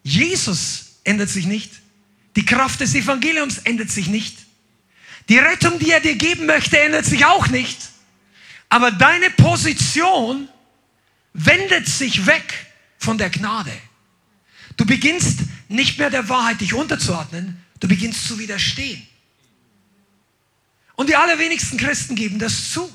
Jesus 0.03 0.99
ändert 1.03 1.29
sich 1.29 1.45
nicht. 1.45 1.71
Die 2.35 2.45
Kraft 2.45 2.79
des 2.79 2.95
Evangeliums 2.95 3.57
ändert 3.59 3.89
sich 3.89 4.07
nicht. 4.07 4.37
Die 5.27 5.37
Rettung, 5.37 5.77
die 5.79 5.91
er 5.91 5.99
dir 5.99 6.15
geben 6.15 6.45
möchte, 6.45 6.79
ändert 6.79 7.05
sich 7.05 7.25
auch 7.25 7.47
nicht. 7.47 7.77
Aber 8.69 8.91
deine 8.91 9.29
Position 9.31 10.47
wendet 11.33 11.87
sich 11.87 12.25
weg 12.25 12.67
von 12.97 13.17
der 13.17 13.29
Gnade. 13.29 13.71
Du 14.77 14.85
beginnst 14.85 15.39
nicht 15.67 15.99
mehr 15.99 16.09
der 16.09 16.29
Wahrheit 16.29 16.61
dich 16.61 16.73
unterzuordnen, 16.73 17.63
du 17.79 17.87
beginnst 17.87 18.27
zu 18.27 18.39
widerstehen. 18.39 19.05
Und 20.95 21.09
die 21.09 21.15
allerwenigsten 21.15 21.77
Christen 21.77 22.15
geben 22.15 22.39
das 22.39 22.71
zu. 22.71 22.89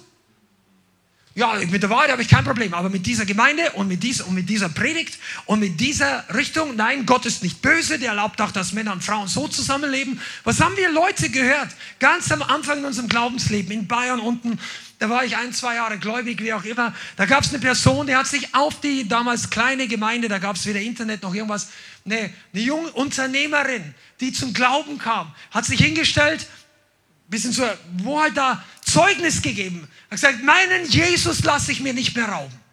Ja, 1.37 1.55
mit 1.69 1.83
der 1.83 1.91
Wahrheit 1.91 2.13
habe 2.13 2.23
ich 2.23 2.29
kein 2.29 2.45
Problem, 2.45 2.75
aber 2.75 2.89
mit 2.89 3.07
dieser 3.07 3.27
Gemeinde 3.27 3.73
und 3.73 3.89
mit, 3.89 4.05
dies, 4.05 4.21
und 4.21 4.35
mit 4.35 4.49
dieser 4.49 4.69
Predigt 4.69 5.19
und 5.47 5.59
mit 5.59 5.81
dieser 5.81 6.25
Richtung, 6.33 6.77
nein, 6.77 7.07
Gott 7.07 7.27
ist 7.27 7.43
nicht 7.43 7.61
böse, 7.61 7.99
der 7.99 8.11
erlaubt 8.11 8.41
auch, 8.41 8.53
dass 8.53 8.73
Männer 8.73 8.93
und 8.93 9.03
Frauen 9.03 9.27
so 9.27 9.49
zusammenleben. 9.49 10.21
Was 10.45 10.61
haben 10.61 10.77
wir 10.77 10.93
Leute 10.93 11.31
gehört? 11.31 11.71
Ganz 11.99 12.31
am 12.31 12.41
Anfang 12.41 12.79
in 12.79 12.85
unserem 12.85 13.09
Glaubensleben 13.09 13.73
in 13.73 13.89
Bayern 13.89 14.21
unten, 14.21 14.61
da 15.01 15.11
war 15.11 15.25
ich 15.25 15.37
ein, 15.37 15.53
zwei 15.53 15.75
Jahre 15.75 15.99
gläubig, 15.99 16.41
wie 16.41 16.53
auch 16.53 16.63
immer. 16.63 16.95
Da 17.17 17.27
gab 17.27 17.43
es 17.43 17.51
eine 17.51 17.59
Person, 17.59 18.07
die 18.07 18.15
hat 18.15 18.29
sich 18.29 18.55
auf 18.55 18.81
die 18.81 19.09
damals 19.09 19.51
kleine 19.51 19.89
Gemeinde, 19.89 20.29
da 20.29 20.39
gab 20.39 20.55
es 20.55 20.67
weder 20.67 20.81
Internet 20.81 21.25
noch 21.25 21.35
irgendwas, 21.35 21.71
eine, 22.05 22.31
eine 22.53 22.63
junge 22.63 22.93
Unternehmerin, 22.93 23.95
die 24.21 24.33
zum 24.33 24.55
Glauben 24.55 24.99
kam, 24.99 25.35
hat 25.51 25.65
sich 25.65 25.81
hingestellt, 25.81 26.47
bisschen 27.29 27.55
wo 28.03 28.21
halt 28.21 28.37
da 28.37 28.63
Zeugnis 28.83 29.43
gegeben. 29.43 29.89
Er 30.09 30.17
hat 30.17 30.21
gesagt, 30.21 30.43
meinen 30.43 30.87
Jesus 30.89 31.43
lasse 31.43 31.73
ich 31.73 31.81
mir 31.81 31.95
nicht 31.95 32.15
mehr 32.15 32.29
rauben. 32.29 32.65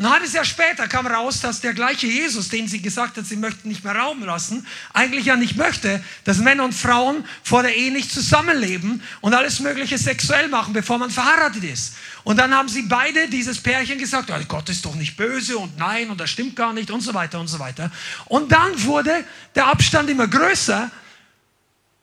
Und 0.00 0.06
ein 0.06 0.12
halbes 0.12 0.32
Jahr 0.32 0.46
später 0.46 0.88
kam 0.88 1.06
raus, 1.06 1.40
dass 1.40 1.60
der 1.60 1.74
gleiche 1.74 2.06
Jesus, 2.06 2.48
den 2.48 2.66
sie 2.68 2.80
gesagt 2.80 3.18
hat, 3.18 3.26
sie 3.26 3.36
möchten 3.36 3.68
nicht 3.68 3.84
mehr 3.84 3.94
rauben 3.94 4.24
lassen, 4.24 4.66
eigentlich 4.94 5.26
ja 5.26 5.36
nicht 5.36 5.56
möchte, 5.56 6.02
dass 6.24 6.38
Männer 6.38 6.64
und 6.64 6.72
Frauen 6.72 7.22
vor 7.42 7.62
der 7.62 7.76
Ehe 7.76 7.92
nicht 7.92 8.10
zusammenleben 8.10 9.02
und 9.20 9.34
alles 9.34 9.60
Mögliche 9.60 9.98
sexuell 9.98 10.48
machen, 10.48 10.72
bevor 10.72 10.96
man 10.96 11.10
verheiratet 11.10 11.64
ist. 11.64 11.96
Und 12.24 12.38
dann 12.38 12.54
haben 12.54 12.70
sie 12.70 12.80
beide, 12.80 13.28
dieses 13.28 13.60
Pärchen, 13.60 13.98
gesagt, 13.98 14.30
oh, 14.30 14.44
Gott 14.48 14.70
ist 14.70 14.86
doch 14.86 14.94
nicht 14.94 15.18
böse 15.18 15.58
und 15.58 15.76
nein 15.76 16.08
und 16.08 16.18
das 16.18 16.30
stimmt 16.30 16.56
gar 16.56 16.72
nicht 16.72 16.90
und 16.90 17.02
so 17.02 17.12
weiter 17.12 17.38
und 17.38 17.48
so 17.48 17.58
weiter. 17.58 17.90
Und 18.24 18.50
dann 18.50 18.82
wurde 18.84 19.22
der 19.54 19.66
Abstand 19.66 20.08
immer 20.08 20.28
größer 20.28 20.90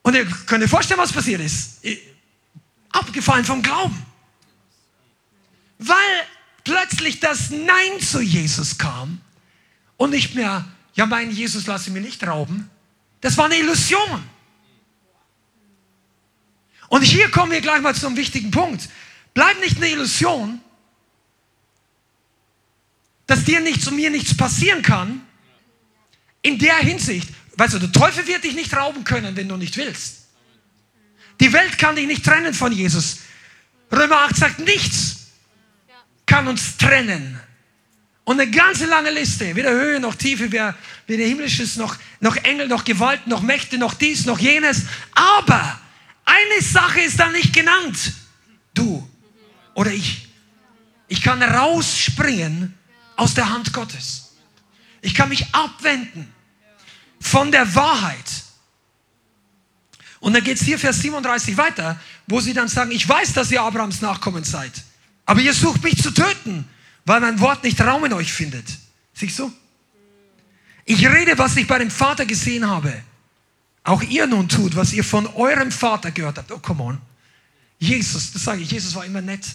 und 0.07 0.15
ihr 0.15 0.25
könnt 0.45 0.63
euch 0.63 0.69
vorstellen, 0.69 1.01
was 1.01 1.11
passiert 1.11 1.41
ist. 1.41 1.81
Abgefallen 2.91 3.43
vom 3.43 3.61
Glauben. 3.61 4.05
Weil 5.79 5.97
plötzlich 6.63 7.19
das 7.19 7.49
Nein 7.49 7.99
zu 7.99 8.21
Jesus 8.21 8.77
kam 8.77 9.19
und 9.97 10.11
nicht 10.11 10.33
mehr, 10.33 10.63
ja, 10.93 11.05
mein 11.05 11.29
Jesus 11.29 11.67
lasse 11.67 11.91
mir 11.91 11.99
nicht 11.99 12.25
rauben. 12.25 12.69
Das 13.19 13.37
war 13.37 13.47
eine 13.47 13.57
Illusion. 13.57 14.23
Und 16.87 17.01
hier 17.01 17.29
kommen 17.29 17.51
wir 17.51 17.59
gleich 17.59 17.81
mal 17.81 17.93
zum 17.93 18.15
wichtigen 18.15 18.49
Punkt. 18.49 18.87
Bleib 19.33 19.59
nicht 19.59 19.75
eine 19.75 19.89
Illusion, 19.89 20.61
dass 23.25 23.43
dir 23.43 23.59
nichts 23.59 23.85
und 23.89 23.97
mir 23.97 24.09
nichts 24.09 24.37
passieren 24.37 24.81
kann. 24.83 25.19
In 26.43 26.59
der 26.59 26.77
Hinsicht, 26.77 27.27
Weißt 27.57 27.73
du, 27.73 27.79
der 27.79 27.91
Teufel 27.91 28.27
wird 28.27 28.43
dich 28.43 28.53
nicht 28.53 28.73
rauben 28.75 29.03
können, 29.03 29.35
wenn 29.35 29.49
du 29.49 29.57
nicht 29.57 29.75
willst. 29.77 30.27
Die 31.39 31.51
Welt 31.51 31.77
kann 31.77 31.95
dich 31.95 32.05
nicht 32.05 32.23
trennen 32.23 32.53
von 32.53 32.71
Jesus. 32.71 33.19
Römer 33.91 34.21
8 34.21 34.35
sagt, 34.35 34.59
nichts 34.59 35.27
kann 36.25 36.47
uns 36.47 36.77
trennen. 36.77 37.39
Und 38.25 38.39
eine 38.39 38.51
ganze 38.51 38.85
lange 38.85 39.09
Liste, 39.09 39.55
weder 39.55 39.71
Höhe 39.71 39.99
noch 39.99 40.15
Tiefe, 40.15 40.51
weder, 40.51 40.75
weder 41.07 41.23
Himmlisches 41.23 41.77
noch, 41.77 41.95
noch 42.19 42.35
Engel, 42.35 42.67
noch 42.67 42.83
Gewalt, 42.83 43.25
noch 43.25 43.41
Mächte, 43.41 43.77
noch 43.77 43.93
dies, 43.93 44.25
noch 44.25 44.37
jenes. 44.37 44.83
Aber 45.13 45.79
eine 46.25 46.61
Sache 46.61 47.01
ist 47.01 47.19
da 47.19 47.29
nicht 47.31 47.53
genannt. 47.53 48.13
Du 48.73 49.07
oder 49.73 49.91
ich. 49.91 50.27
Ich 51.07 51.21
kann 51.21 51.41
rausspringen 51.41 52.77
aus 53.15 53.33
der 53.33 53.49
Hand 53.49 53.73
Gottes. 53.73 54.35
Ich 55.01 55.15
kann 55.15 55.29
mich 55.29 55.45
abwenden 55.53 56.31
von 57.19 57.51
der 57.51 57.75
Wahrheit. 57.75 58.43
Und 60.19 60.33
dann 60.33 60.43
geht 60.43 60.57
es 60.57 60.63
hier 60.63 60.79
Vers 60.79 61.01
37 61.01 61.57
weiter, 61.57 61.99
wo 62.27 62.39
sie 62.39 62.53
dann 62.53 62.67
sagen, 62.67 62.91
ich 62.91 63.07
weiß, 63.07 63.33
dass 63.33 63.51
ihr 63.51 63.61
Abrahams 63.61 64.01
Nachkommen 64.01 64.43
seid, 64.43 64.71
aber 65.25 65.41
ihr 65.41 65.53
sucht 65.53 65.83
mich 65.83 66.01
zu 66.01 66.11
töten, 66.11 66.67
weil 67.05 67.21
mein 67.21 67.39
Wort 67.39 67.63
nicht 67.63 67.79
Raum 67.81 68.05
in 68.05 68.13
euch 68.13 68.33
findet. 68.33 68.65
Siehst 69.13 69.39
du? 69.39 69.51
Ich 70.85 71.05
rede, 71.05 71.37
was 71.37 71.55
ich 71.57 71.67
bei 71.67 71.79
dem 71.79 71.91
Vater 71.91 72.25
gesehen 72.25 72.67
habe. 72.67 72.93
Auch 73.83 74.01
ihr 74.03 74.27
nun 74.27 74.49
tut, 74.49 74.75
was 74.75 74.93
ihr 74.93 75.03
von 75.03 75.27
eurem 75.27 75.71
Vater 75.71 76.11
gehört 76.11 76.37
habt. 76.37 76.51
Oh, 76.51 76.59
come 76.59 76.83
on. 76.83 77.01
Jesus, 77.79 78.33
das 78.33 78.43
sage 78.43 78.61
ich, 78.61 78.71
Jesus 78.71 78.95
war 78.95 79.05
immer 79.05 79.21
nett. 79.21 79.45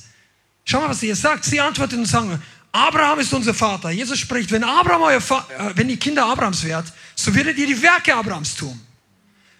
Schau 0.64 0.80
mal, 0.80 0.88
was 0.88 1.02
ihr 1.02 1.16
sagt. 1.16 1.44
Sie 1.44 1.60
antworten 1.60 1.98
und 1.98 2.06
sagen, 2.06 2.40
Abraham 2.72 3.18
ist 3.18 3.32
unser 3.34 3.52
Vater. 3.52 3.90
Jesus 3.90 4.18
spricht, 4.18 4.50
wenn, 4.50 4.64
Abraham 4.64 5.02
euer 5.02 5.18
äh, 5.18 5.72
wenn 5.74 5.90
ihr 5.90 5.98
Kinder 5.98 6.24
Abrahams 6.26 6.64
wärt, 6.64 6.90
so 7.14 7.34
würdet 7.34 7.58
ihr 7.58 7.66
die 7.66 7.80
Werke 7.80 8.14
Abrahams 8.14 8.54
tun. 8.54 8.80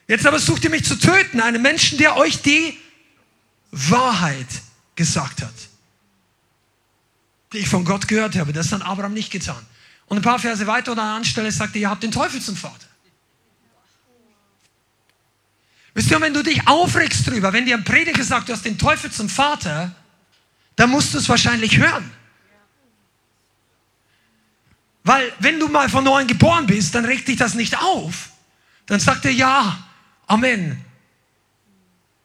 Jetzt 0.08 0.26
aber 0.26 0.38
sucht 0.38 0.64
ihr 0.64 0.70
mich 0.70 0.84
zu 0.84 0.98
töten, 0.98 1.40
einen 1.40 1.60
Menschen, 1.60 1.98
der 1.98 2.16
euch 2.16 2.40
die 2.40 2.78
Wahrheit 3.70 4.48
gesagt 4.94 5.42
hat. 5.42 5.54
die 7.52 7.58
ich 7.58 7.68
von 7.68 7.84
Gott 7.84 8.08
gehört 8.08 8.34
habe. 8.36 8.54
Das 8.54 8.72
hat 8.72 8.80
Abraham 8.82 9.12
nicht 9.12 9.30
getan. 9.30 9.60
Und 10.06 10.16
ein 10.16 10.22
paar 10.22 10.38
Verse 10.38 10.66
weiter 10.66 10.92
oder 10.92 11.02
an 11.02 11.16
einer 11.16 11.24
Stelle 11.24 11.52
sagt 11.52 11.74
er, 11.76 11.82
ihr 11.82 11.90
habt 11.90 12.02
den 12.02 12.10
Teufel 12.10 12.40
zum 12.40 12.56
Vater. 12.56 12.86
Wisst 15.94 16.10
ihr, 16.10 16.20
wenn 16.20 16.32
du 16.32 16.42
dich 16.42 16.66
aufregst 16.66 17.26
drüber, 17.26 17.52
wenn 17.52 17.66
dir 17.66 17.76
ein 17.76 17.84
Prediger 17.84 18.24
sagt, 18.24 18.48
du 18.48 18.54
hast 18.54 18.64
den 18.64 18.78
Teufel 18.78 19.10
zum 19.10 19.28
Vater, 19.28 19.94
dann 20.76 20.88
musst 20.88 21.12
du 21.12 21.18
es 21.18 21.28
wahrscheinlich 21.28 21.76
hören. 21.76 22.10
Weil 25.04 25.32
wenn 25.40 25.58
du 25.58 25.68
mal 25.68 25.88
von 25.88 26.04
neuem 26.04 26.26
geboren 26.26 26.66
bist, 26.66 26.94
dann 26.94 27.04
regt 27.04 27.28
dich 27.28 27.36
das 27.36 27.54
nicht 27.54 27.78
auf. 27.78 28.30
Dann 28.86 29.00
sagt 29.00 29.24
er, 29.24 29.32
ja, 29.32 29.88
Amen. 30.32 30.82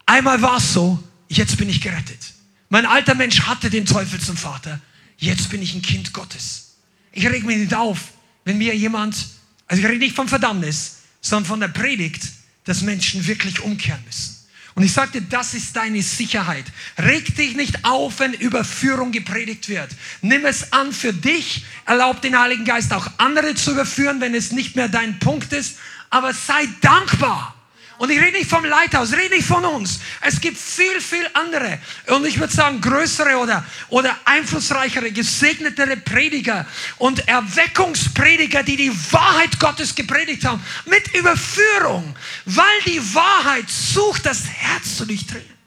Einmal 0.05 0.41
war 0.41 0.57
es 0.57 0.71
so, 0.71 1.03
jetzt 1.27 1.57
bin 1.57 1.67
ich 1.67 1.81
gerettet. 1.81 2.33
Mein 2.69 2.85
alter 2.85 3.15
Mensch 3.15 3.41
hatte 3.41 3.69
den 3.69 3.85
Teufel 3.85 4.21
zum 4.21 4.37
Vater, 4.37 4.79
jetzt 5.17 5.49
bin 5.49 5.61
ich 5.61 5.75
ein 5.75 5.81
Kind 5.81 6.13
Gottes. 6.13 6.77
Ich 7.11 7.25
reg 7.25 7.43
mich 7.43 7.57
nicht 7.57 7.73
auf, 7.73 8.13
wenn 8.45 8.57
mir 8.57 8.73
jemand, 8.73 9.27
also 9.67 9.81
ich 9.81 9.87
rede 9.89 9.99
nicht 9.99 10.15
vom 10.15 10.29
Verdammnis, 10.29 10.99
sondern 11.19 11.45
von 11.45 11.59
der 11.59 11.67
Predigt, 11.67 12.23
dass 12.63 12.81
Menschen 12.81 13.27
wirklich 13.27 13.59
umkehren 13.59 14.01
müssen. 14.05 14.36
Und 14.77 14.83
ich 14.83 14.93
sagte, 14.93 15.23
das 15.23 15.55
ist 15.55 15.75
deine 15.75 16.03
Sicherheit. 16.03 16.65
Reg 16.99 17.35
dich 17.35 17.55
nicht 17.55 17.83
auf, 17.83 18.19
wenn 18.19 18.33
Überführung 18.33 19.11
gepredigt 19.11 19.69
wird. 19.69 19.89
Nimm 20.21 20.45
es 20.45 20.71
an 20.71 20.93
für 20.93 21.13
dich. 21.13 21.65
Erlaub 21.87 22.21
den 22.21 22.39
Heiligen 22.39 22.63
Geist 22.63 22.93
auch 22.93 23.07
andere 23.17 23.55
zu 23.55 23.71
überführen, 23.71 24.21
wenn 24.21 24.35
es 24.35 24.51
nicht 24.51 24.75
mehr 24.75 24.87
dein 24.87 25.17
Punkt 25.17 25.51
ist. 25.51 25.79
Aber 26.11 26.31
sei 26.31 26.69
dankbar 26.81 27.56
und 27.97 28.11
ich 28.11 28.19
rede 28.19 28.37
nicht 28.37 28.49
vom 28.49 28.63
Leithaus, 28.63 29.13
rede 29.13 29.35
nicht 29.35 29.47
von 29.47 29.65
uns. 29.65 29.99
Es 30.21 30.39
gibt 30.39 30.57
viel, 30.57 31.01
viel 31.01 31.27
andere. 31.33 31.79
Und 32.07 32.25
ich 32.25 32.39
würde 32.39 32.53
sagen, 32.53 32.79
größere 32.79 33.37
oder, 33.37 33.65
oder 33.89 34.15
einflussreichere, 34.25 35.11
gesegnetere 35.11 35.97
Prediger 35.97 36.65
und 36.97 37.27
Erweckungsprediger, 37.27 38.63
die 38.63 38.75
die 38.75 39.11
Wahrheit 39.11 39.59
Gottes 39.59 39.95
gepredigt 39.95 40.45
haben, 40.45 40.63
mit 40.85 41.13
Überführung, 41.15 42.15
weil 42.45 42.81
die 42.85 43.01
Wahrheit 43.15 43.69
sucht, 43.69 44.25
das 44.25 44.45
Herz 44.47 44.97
zu 44.97 45.05
durchdringen. 45.05 45.57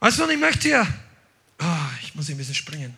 Weißt 0.00 0.18
du, 0.18 0.24
und 0.24 0.30
ich 0.30 0.38
möchte 0.38 0.68
hier, 0.68 0.86
oh, 1.60 1.64
ich 2.02 2.14
muss 2.14 2.26
hier 2.26 2.34
ein 2.34 2.38
bisschen 2.38 2.54
springen. 2.54 2.96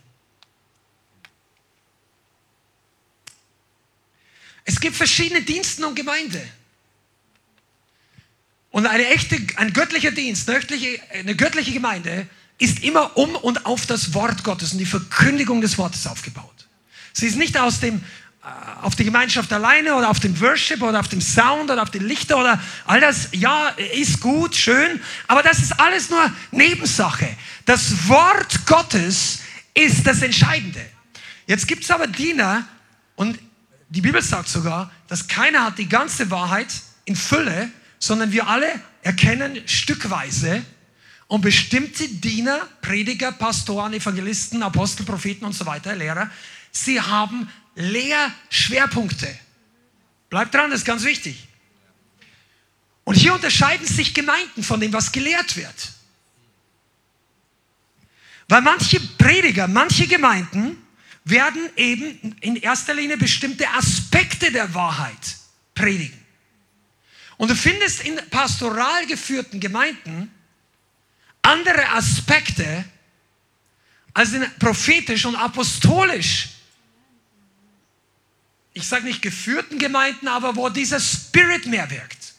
Es 4.64 4.80
gibt 4.80 4.96
verschiedene 4.96 5.42
Dienste 5.42 5.86
und 5.86 5.94
Gemeinde. 5.94 6.40
Und 8.70 8.86
eine 8.86 9.06
echte, 9.08 9.36
ein 9.56 9.72
göttlicher 9.72 10.10
Dienst, 10.12 10.48
eine 10.48 10.58
göttliche, 10.60 11.00
eine 11.12 11.36
göttliche 11.36 11.72
Gemeinde 11.72 12.26
ist 12.58 12.82
immer 12.82 13.16
um 13.16 13.34
und 13.36 13.66
auf 13.66 13.86
das 13.86 14.14
Wort 14.14 14.44
Gottes 14.44 14.72
und 14.72 14.78
die 14.78 14.86
Verkündigung 14.86 15.60
des 15.60 15.78
Wortes 15.78 16.06
aufgebaut. 16.06 16.68
Sie 17.12 17.26
ist 17.26 17.36
nicht 17.36 17.58
aus 17.58 17.80
dem, 17.80 18.02
äh, 18.42 18.46
auf 18.82 18.94
die 18.94 19.04
Gemeinschaft 19.04 19.52
alleine 19.52 19.94
oder 19.94 20.08
auf 20.08 20.20
dem 20.20 20.40
Worship 20.40 20.80
oder 20.80 21.00
auf 21.00 21.08
dem 21.08 21.20
Sound 21.20 21.70
oder 21.70 21.82
auf 21.82 21.90
den 21.90 22.06
Lichter 22.06 22.38
oder 22.38 22.62
all 22.86 23.00
das, 23.00 23.28
ja, 23.32 23.68
ist 23.94 24.20
gut, 24.20 24.54
schön, 24.54 25.00
aber 25.26 25.42
das 25.42 25.58
ist 25.58 25.78
alles 25.78 26.08
nur 26.08 26.32
Nebensache. 26.50 27.28
Das 27.66 28.08
Wort 28.08 28.64
Gottes 28.64 29.40
ist 29.74 30.06
das 30.06 30.22
Entscheidende. 30.22 30.80
Jetzt 31.46 31.68
gibt 31.68 31.84
es 31.84 31.90
aber 31.90 32.06
Diener 32.06 32.66
und 33.16 33.38
die 33.93 34.01
Bibel 34.01 34.22
sagt 34.22 34.49
sogar, 34.49 34.90
dass 35.07 35.28
keiner 35.28 35.64
hat 35.64 35.76
die 35.76 35.88
ganze 35.88 36.30
Wahrheit 36.30 36.72
in 37.05 37.14
Fülle, 37.14 37.70
sondern 37.99 38.32
wir 38.32 38.49
alle 38.49 38.80
erkennen 39.03 39.61
stückweise 39.66 40.64
und 41.26 41.43
bestimmte 41.43 42.09
Diener, 42.09 42.66
Prediger, 42.80 43.32
Pastoren, 43.32 43.93
Evangelisten, 43.93 44.62
Apostel, 44.62 45.05
Propheten 45.05 45.45
und 45.45 45.53
so 45.53 45.66
weiter, 45.66 45.95
Lehrer, 45.95 46.30
sie 46.70 47.01
haben 47.01 47.51
Lehrschwerpunkte. 47.74 49.28
Bleibt 50.30 50.55
dran, 50.55 50.70
das 50.70 50.80
ist 50.80 50.86
ganz 50.86 51.05
wichtig. 51.05 51.47
Und 53.05 53.16
hier 53.16 53.34
unterscheiden 53.34 53.86
sich 53.86 54.14
Gemeinden 54.14 54.62
von 54.62 54.80
dem, 54.80 54.95
was 54.95 55.12
gelehrt 55.12 55.55
wird. 55.57 55.93
Weil 58.49 58.62
manche 58.62 59.01
Prediger, 59.18 59.68
manche 59.68 60.07
Gemeinden 60.07 60.82
werden 61.25 61.70
eben 61.77 62.37
in 62.41 62.57
erster 62.57 62.95
Linie 62.95 63.16
bestimmte 63.16 63.68
Aspekte 63.70 64.51
der 64.51 64.75
Wahrheit 64.75 65.37
predigen. 65.75 66.18
Und 67.37 67.51
du 67.51 67.57
findest 67.57 68.05
in 68.05 68.16
pastoral 68.31 69.07
geführten 69.07 69.61
Gemeinden 69.61 70.31
andere 71.43 71.89
Aspekte 71.91 72.85
als 74.14 74.33
in 74.33 74.45
prophetisch 74.59 75.25
und 75.25 75.37
apostolisch. 75.37 76.51
Ich 78.75 78.87
sage 78.87 79.05
nicht 79.05 79.23
geführten 79.23 79.79
Gemeinden, 79.79 80.29
aber 80.29 80.57
wo 80.57 80.68
dieser 80.68 81.01
Spirit 81.01 81.66
mehr 81.66 81.91
wirkt. 81.91 82.35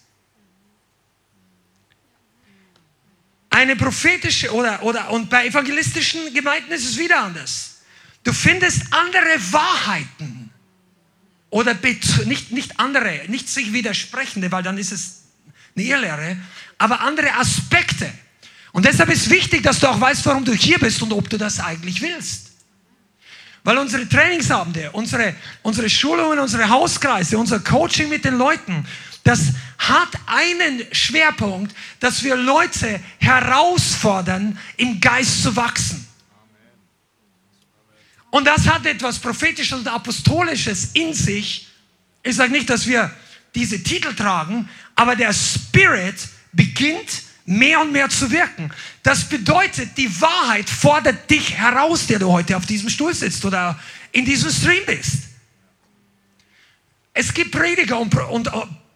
Eine 3.50 3.76
prophetische 3.76 4.52
oder, 4.52 4.82
oder 4.82 5.12
und 5.12 5.30
bei 5.30 5.46
evangelistischen 5.46 6.34
Gemeinden 6.34 6.72
ist 6.72 6.90
es 6.90 6.98
wieder 6.98 7.20
anders. 7.20 7.73
Du 8.24 8.32
findest 8.32 8.82
andere 8.92 9.52
Wahrheiten 9.52 10.50
oder 11.50 11.76
nicht, 12.26 12.52
nicht 12.52 12.80
andere, 12.80 13.22
nicht 13.28 13.50
sich 13.50 13.74
widersprechende, 13.74 14.52
weil 14.52 14.64
dann 14.64 14.78
ist 14.78 14.92
es 14.92 15.24
eine 15.76 15.86
Irrlehre, 15.86 16.38
aber 16.78 17.02
andere 17.02 17.34
Aspekte. 17.36 18.12
Und 18.72 18.86
deshalb 18.86 19.10
ist 19.10 19.30
wichtig, 19.30 19.62
dass 19.62 19.80
du 19.80 19.88
auch 19.88 20.00
weißt, 20.02 20.26
warum 20.26 20.46
du 20.46 20.54
hier 20.54 20.80
bist 20.80 21.02
und 21.02 21.14
ob 21.14 21.30
du 21.30 21.38
das 21.38 21.60
eigentlich 21.60 22.02
willst. 22.02 22.52
Weil 23.64 23.78
unsere 23.78 24.08
Trainingsabende, 24.10 24.92
unsere, 24.92 25.36
unsere 25.62 25.90
Schulungen, 25.90 26.40
unsere 26.40 26.68
Hauskreise, 26.68 27.38
unser 27.38 27.60
Coaching 27.60 28.10
mit 28.10 28.26
den 28.26 28.38
Leuten, 28.38 28.86
das 29.24 29.54
hat 29.78 30.10
einen 30.26 30.84
Schwerpunkt, 30.92 31.74
dass 32.00 32.24
wir 32.24 32.36
Leute 32.36 33.00
herausfordern, 33.20 34.58
im 34.78 35.00
Geist 35.00 35.44
zu 35.44 35.56
wachsen. 35.56 36.06
Und 38.34 38.46
das 38.46 38.68
hat 38.68 38.88
etwas 38.88 39.20
Prophetisches 39.20 39.78
und 39.78 39.88
Apostolisches 39.88 40.90
in 40.96 41.14
sich. 41.14 41.68
Ich 42.24 42.36
sage 42.36 42.52
nicht, 42.52 42.68
dass 42.68 42.88
wir 42.88 43.14
diese 43.54 43.84
Titel 43.84 44.16
tragen, 44.16 44.68
aber 44.96 45.16
der 45.16 45.32
Spirit 45.32 46.16
beginnt 46.52 47.22
mehr 47.46 47.80
und 47.82 47.92
mehr 47.92 48.10
zu 48.10 48.32
wirken. 48.32 48.72
Das 49.04 49.30
bedeutet, 49.30 49.96
die 50.00 50.20
Wahrheit 50.20 50.68
fordert 50.68 51.30
dich 51.30 51.54
heraus, 51.54 52.08
der 52.08 52.18
du 52.18 52.32
heute 52.32 52.58
auf 52.58 52.66
diesem 52.66 52.90
Stuhl 52.90 53.14
sitzt 53.14 53.46
oder 53.46 53.80
in 54.12 54.26
diesem 54.26 54.50
Stream 54.50 54.84
bist. 54.88 55.26
Es 57.14 57.32
gibt 57.36 57.52
Prediger 57.52 58.00
und, 58.00 58.16
und 58.16 58.48
äh, 58.48 58.52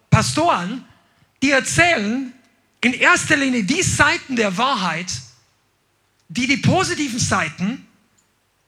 Pastoren, 0.09 0.83
die 1.43 1.51
erzählen 1.51 2.33
in 2.81 2.93
erster 2.93 3.37
Linie 3.37 3.63
die 3.65 3.83
Seiten 3.83 4.35
der 4.35 4.57
Wahrheit, 4.57 5.11
die 6.27 6.47
die 6.47 6.57
positiven 6.57 7.19
Seiten 7.19 7.86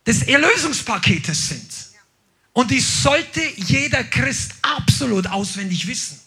des 0.10 0.24
Erlösungspaketes 0.24 1.50
sind. 1.50 1.72
Und 2.52 2.72
die 2.72 2.80
sollte 2.80 3.42
jeder 3.58 4.04
Christ 4.04 4.54
absolut 4.64 5.28
auswendig 5.28 5.86
wissen. 5.86 6.20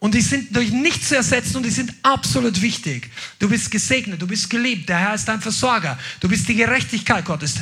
Und 0.00 0.14
die 0.14 0.20
sind 0.20 0.54
durch 0.54 0.72
nichts 0.72 1.08
zu 1.08 1.16
ersetzen 1.16 1.56
und 1.56 1.62
die 1.62 1.70
sind 1.70 1.94
absolut 2.02 2.60
wichtig. 2.60 3.08
Du 3.38 3.48
bist 3.48 3.70
gesegnet, 3.70 4.20
du 4.20 4.26
bist 4.26 4.50
geliebt, 4.50 4.88
der 4.88 4.98
Herr 4.98 5.14
ist 5.14 5.26
dein 5.26 5.40
Versorger, 5.40 5.96
du 6.20 6.28
bist 6.28 6.48
die 6.48 6.56
Gerechtigkeit 6.56 7.24
Gottes. 7.24 7.54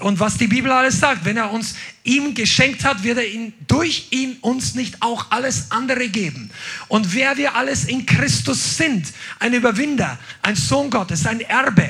Und 0.00 0.18
was 0.18 0.36
die 0.36 0.48
Bibel 0.48 0.70
alles 0.70 0.98
sagt, 0.98 1.24
wenn 1.24 1.36
er 1.36 1.50
uns 1.52 1.76
ihm 2.02 2.34
geschenkt 2.34 2.84
hat, 2.84 3.04
wird 3.04 3.18
er 3.18 3.26
ihn, 3.26 3.54
durch 3.68 4.08
ihn 4.10 4.36
uns 4.40 4.74
nicht 4.74 5.00
auch 5.00 5.30
alles 5.30 5.70
andere 5.70 6.08
geben. 6.08 6.50
Und 6.88 7.14
wer 7.14 7.36
wir 7.36 7.54
alles 7.54 7.84
in 7.84 8.04
Christus 8.04 8.76
sind, 8.76 9.06
ein 9.38 9.54
Überwinder, 9.54 10.18
ein 10.42 10.56
Sohn 10.56 10.90
Gottes, 10.90 11.24
ein 11.24 11.40
Erbe, 11.40 11.88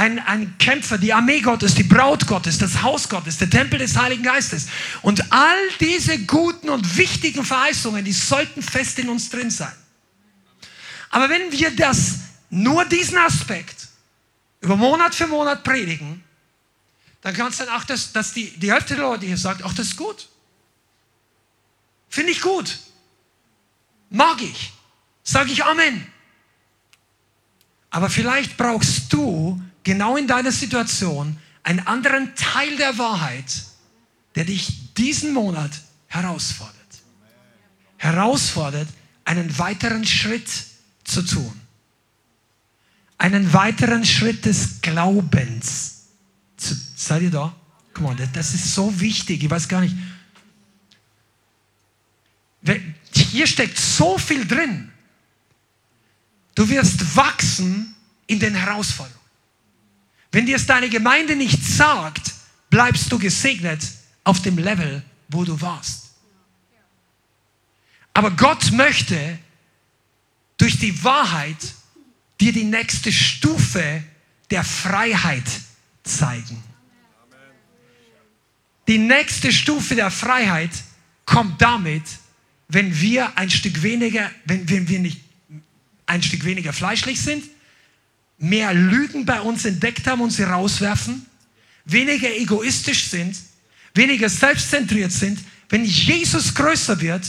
ein, 0.00 0.18
ein 0.20 0.56
Kämpfer, 0.56 0.96
die 0.96 1.12
Armee 1.12 1.42
Gottes, 1.42 1.74
die 1.74 1.82
Braut 1.82 2.26
Gottes, 2.26 2.56
das 2.56 2.80
Haus 2.80 3.06
Gottes, 3.06 3.36
der 3.36 3.50
Tempel 3.50 3.78
des 3.78 3.98
Heiligen 3.98 4.22
Geistes. 4.22 4.66
Und 5.02 5.30
all 5.30 5.58
diese 5.78 6.18
guten 6.20 6.70
und 6.70 6.96
wichtigen 6.96 7.44
Verheißungen, 7.44 8.02
die 8.02 8.12
sollten 8.14 8.62
fest 8.62 8.98
in 8.98 9.10
uns 9.10 9.28
drin 9.28 9.50
sein. 9.50 9.74
Aber 11.10 11.28
wenn 11.28 11.52
wir 11.52 11.76
das, 11.76 12.20
nur 12.48 12.86
diesen 12.86 13.18
Aspekt, 13.18 13.88
über 14.62 14.74
Monat 14.74 15.14
für 15.14 15.26
Monat 15.26 15.64
predigen, 15.64 16.24
dann 17.20 17.34
kann 17.34 17.48
es 17.48 17.58
sein, 17.58 17.68
ach, 17.70 17.84
das, 17.84 18.12
dass 18.12 18.32
die, 18.32 18.58
die 18.58 18.72
Hälfte 18.72 18.94
der 18.94 19.04
Leute 19.04 19.26
hier 19.26 19.36
sagt, 19.36 19.62
ach, 19.62 19.74
das 19.74 19.88
ist 19.88 19.96
gut. 19.98 20.30
Finde 22.08 22.32
ich 22.32 22.40
gut. 22.40 22.78
Mag 24.08 24.40
ich. 24.40 24.72
Sage 25.22 25.52
ich 25.52 25.62
Amen. 25.62 26.06
Aber 27.90 28.08
vielleicht 28.08 28.56
brauchst 28.56 29.12
du 29.12 29.60
genau 29.84 30.16
in 30.16 30.26
deiner 30.26 30.52
Situation 30.52 31.36
einen 31.62 31.86
anderen 31.86 32.34
Teil 32.36 32.76
der 32.76 32.98
Wahrheit, 32.98 33.64
der 34.34 34.44
dich 34.44 34.94
diesen 34.94 35.32
Monat 35.32 35.70
herausfordert. 36.06 36.74
Herausfordert, 37.96 38.88
einen 39.24 39.58
weiteren 39.58 40.06
Schritt 40.06 40.48
zu 41.04 41.22
tun. 41.22 41.60
einen 43.20 43.52
weiteren 43.52 44.04
Schritt 44.06 44.46
des 44.46 44.80
Glaubens. 44.80 46.06
Seid 46.96 47.22
ihr 47.22 47.30
da? 47.30 47.54
Come 47.92 48.08
on, 48.08 48.16
das 48.32 48.54
ist 48.54 48.74
so 48.74 48.98
wichtig. 48.98 49.44
Ich 49.44 49.50
weiß 49.50 49.68
gar 49.68 49.82
nicht. 49.82 49.94
Hier 53.12 53.46
steckt 53.46 53.78
so 53.78 54.16
viel 54.16 54.46
drin. 54.46 54.90
Du 56.54 56.66
wirst 56.68 57.14
wachsen 57.14 57.94
in 58.26 58.40
den 58.40 58.54
Herausforderungen. 58.54 59.19
Wenn 60.32 60.46
dir 60.46 60.56
es 60.56 60.66
deine 60.66 60.88
Gemeinde 60.88 61.36
nicht 61.36 61.64
sagt, 61.64 62.34
bleibst 62.70 63.10
du 63.10 63.18
gesegnet 63.18 63.80
auf 64.24 64.42
dem 64.42 64.58
Level, 64.58 65.02
wo 65.28 65.44
du 65.44 65.60
warst. 65.60 66.10
Aber 68.14 68.30
Gott 68.32 68.72
möchte 68.72 69.38
durch 70.56 70.78
die 70.78 71.02
Wahrheit 71.02 71.56
dir 72.40 72.52
die 72.52 72.64
nächste 72.64 73.12
Stufe 73.12 74.02
der 74.50 74.64
Freiheit 74.64 75.44
zeigen. 76.02 76.62
Die 78.88 78.98
nächste 78.98 79.52
Stufe 79.52 79.94
der 79.94 80.10
Freiheit 80.10 80.70
kommt 81.24 81.62
damit, 81.62 82.02
wenn 82.68 83.00
wir 83.00 83.36
ein 83.38 83.50
Stück 83.50 83.82
weniger, 83.82 84.30
wenn, 84.44 84.68
wenn 84.68 84.88
wir 84.88 84.98
nicht 84.98 85.20
ein 86.06 86.22
Stück 86.22 86.44
weniger 86.44 86.72
fleischlich 86.72 87.20
sind, 87.20 87.44
mehr 88.40 88.72
Lügen 88.72 89.26
bei 89.26 89.40
uns 89.40 89.64
entdeckt 89.66 90.06
haben 90.06 90.22
und 90.22 90.30
sie 90.30 90.42
rauswerfen, 90.42 91.26
weniger 91.84 92.34
egoistisch 92.34 93.08
sind, 93.08 93.36
weniger 93.94 94.28
selbstzentriert 94.28 95.12
sind, 95.12 95.38
wenn 95.68 95.84
Jesus 95.84 96.54
größer 96.54 97.00
wird 97.00 97.22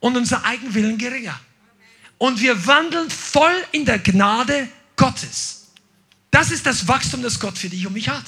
und 0.00 0.16
unser 0.16 0.44
Eigenwillen 0.44 0.96
geringer. 0.96 1.38
Und 2.16 2.40
wir 2.40 2.66
wandeln 2.66 3.10
voll 3.10 3.52
in 3.72 3.84
der 3.84 3.98
Gnade 3.98 4.68
Gottes. 4.96 5.66
Das 6.30 6.52
ist 6.52 6.64
das 6.64 6.86
Wachstum, 6.86 7.22
das 7.22 7.40
Gott 7.40 7.58
für 7.58 7.68
dich 7.68 7.84
und 7.86 7.92
mich 7.92 8.08
hat. 8.08 8.24